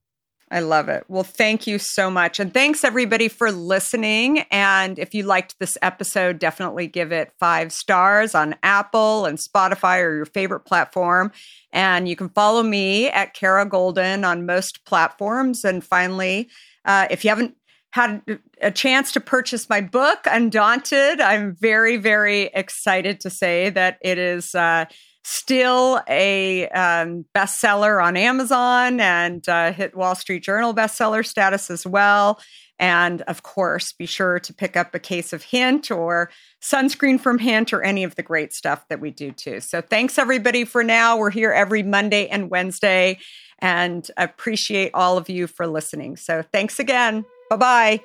I 0.52 0.60
love 0.60 0.90
it. 0.90 1.04
Well, 1.08 1.24
thank 1.24 1.66
you 1.66 1.78
so 1.78 2.10
much. 2.10 2.38
And 2.38 2.52
thanks 2.52 2.84
everybody 2.84 3.28
for 3.28 3.50
listening. 3.50 4.40
And 4.50 4.98
if 4.98 5.14
you 5.14 5.22
liked 5.22 5.58
this 5.58 5.78
episode, 5.80 6.38
definitely 6.38 6.88
give 6.88 7.10
it 7.10 7.32
five 7.40 7.72
stars 7.72 8.34
on 8.34 8.56
Apple 8.62 9.24
and 9.24 9.38
Spotify 9.38 10.02
or 10.02 10.14
your 10.14 10.26
favorite 10.26 10.66
platform. 10.66 11.32
And 11.72 12.06
you 12.06 12.16
can 12.16 12.28
follow 12.28 12.62
me 12.62 13.08
at 13.08 13.32
Kara 13.32 13.66
Goldin 13.66 14.28
on 14.28 14.44
most 14.44 14.84
platforms. 14.84 15.64
And 15.64 15.82
finally, 15.82 16.50
uh, 16.84 17.06
if 17.10 17.24
you 17.24 17.30
haven't 17.30 17.56
had 17.92 18.20
a 18.60 18.70
chance 18.70 19.10
to 19.12 19.20
purchase 19.20 19.70
my 19.70 19.80
book, 19.80 20.18
Undaunted, 20.26 21.22
I'm 21.22 21.56
very, 21.58 21.96
very 21.96 22.50
excited 22.52 23.20
to 23.20 23.30
say 23.30 23.70
that 23.70 23.96
it 24.02 24.18
is. 24.18 24.54
Uh, 24.54 24.84
still 25.24 26.00
a 26.08 26.68
um, 26.68 27.24
bestseller 27.34 28.02
on 28.02 28.16
Amazon 28.16 29.00
and 29.00 29.48
uh, 29.48 29.72
hit 29.72 29.96
Wall 29.96 30.14
Street 30.14 30.42
Journal 30.42 30.74
bestseller 30.74 31.24
status 31.24 31.70
as 31.70 31.86
well. 31.86 32.40
And 32.78 33.22
of 33.22 33.44
course, 33.44 33.92
be 33.92 34.06
sure 34.06 34.40
to 34.40 34.52
pick 34.52 34.76
up 34.76 34.94
a 34.94 34.98
case 34.98 35.32
of 35.32 35.44
Hint 35.44 35.90
or 35.90 36.30
sunscreen 36.60 37.20
from 37.20 37.38
Hint 37.38 37.72
or 37.72 37.82
any 37.82 38.02
of 38.02 38.16
the 38.16 38.22
great 38.24 38.52
stuff 38.52 38.88
that 38.88 39.00
we 39.00 39.10
do 39.10 39.30
too. 39.30 39.60
So 39.60 39.80
thanks 39.80 40.18
everybody 40.18 40.64
for 40.64 40.82
now. 40.82 41.16
We're 41.16 41.30
here 41.30 41.52
every 41.52 41.84
Monday 41.84 42.26
and 42.26 42.50
Wednesday 42.50 43.18
and 43.60 44.10
appreciate 44.16 44.90
all 44.94 45.16
of 45.16 45.30
you 45.30 45.46
for 45.46 45.68
listening. 45.68 46.16
So 46.16 46.42
thanks 46.52 46.80
again. 46.80 47.24
Bye 47.48 47.56
bye. 47.56 48.00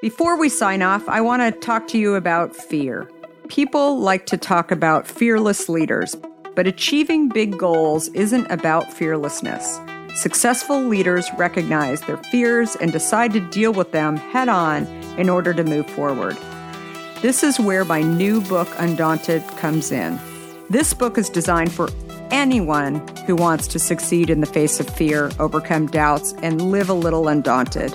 Before 0.00 0.38
we 0.38 0.48
sign 0.48 0.80
off, 0.80 1.06
I 1.08 1.20
want 1.20 1.42
to 1.42 1.60
talk 1.60 1.88
to 1.88 1.98
you 1.98 2.14
about 2.14 2.56
fear. 2.56 3.10
People 3.48 3.98
like 3.98 4.26
to 4.26 4.36
talk 4.36 4.70
about 4.70 5.06
fearless 5.06 5.70
leaders, 5.70 6.14
but 6.54 6.66
achieving 6.66 7.30
big 7.30 7.56
goals 7.56 8.08
isn't 8.08 8.46
about 8.50 8.92
fearlessness. 8.92 9.80
Successful 10.14 10.82
leaders 10.82 11.26
recognize 11.38 12.02
their 12.02 12.18
fears 12.18 12.76
and 12.76 12.92
decide 12.92 13.32
to 13.32 13.40
deal 13.40 13.72
with 13.72 13.90
them 13.92 14.16
head 14.16 14.50
on 14.50 14.86
in 15.16 15.30
order 15.30 15.54
to 15.54 15.64
move 15.64 15.88
forward. 15.90 16.36
This 17.22 17.42
is 17.42 17.58
where 17.58 17.86
my 17.86 18.02
new 18.02 18.42
book, 18.42 18.68
Undaunted, 18.76 19.42
comes 19.56 19.92
in. 19.92 20.20
This 20.68 20.92
book 20.92 21.16
is 21.16 21.30
designed 21.30 21.72
for 21.72 21.88
anyone 22.30 22.96
who 23.26 23.34
wants 23.34 23.66
to 23.68 23.78
succeed 23.78 24.28
in 24.28 24.40
the 24.40 24.46
face 24.46 24.78
of 24.78 24.90
fear, 24.90 25.30
overcome 25.38 25.86
doubts, 25.86 26.34
and 26.42 26.70
live 26.70 26.90
a 26.90 26.94
little 26.94 27.28
undaunted. 27.28 27.94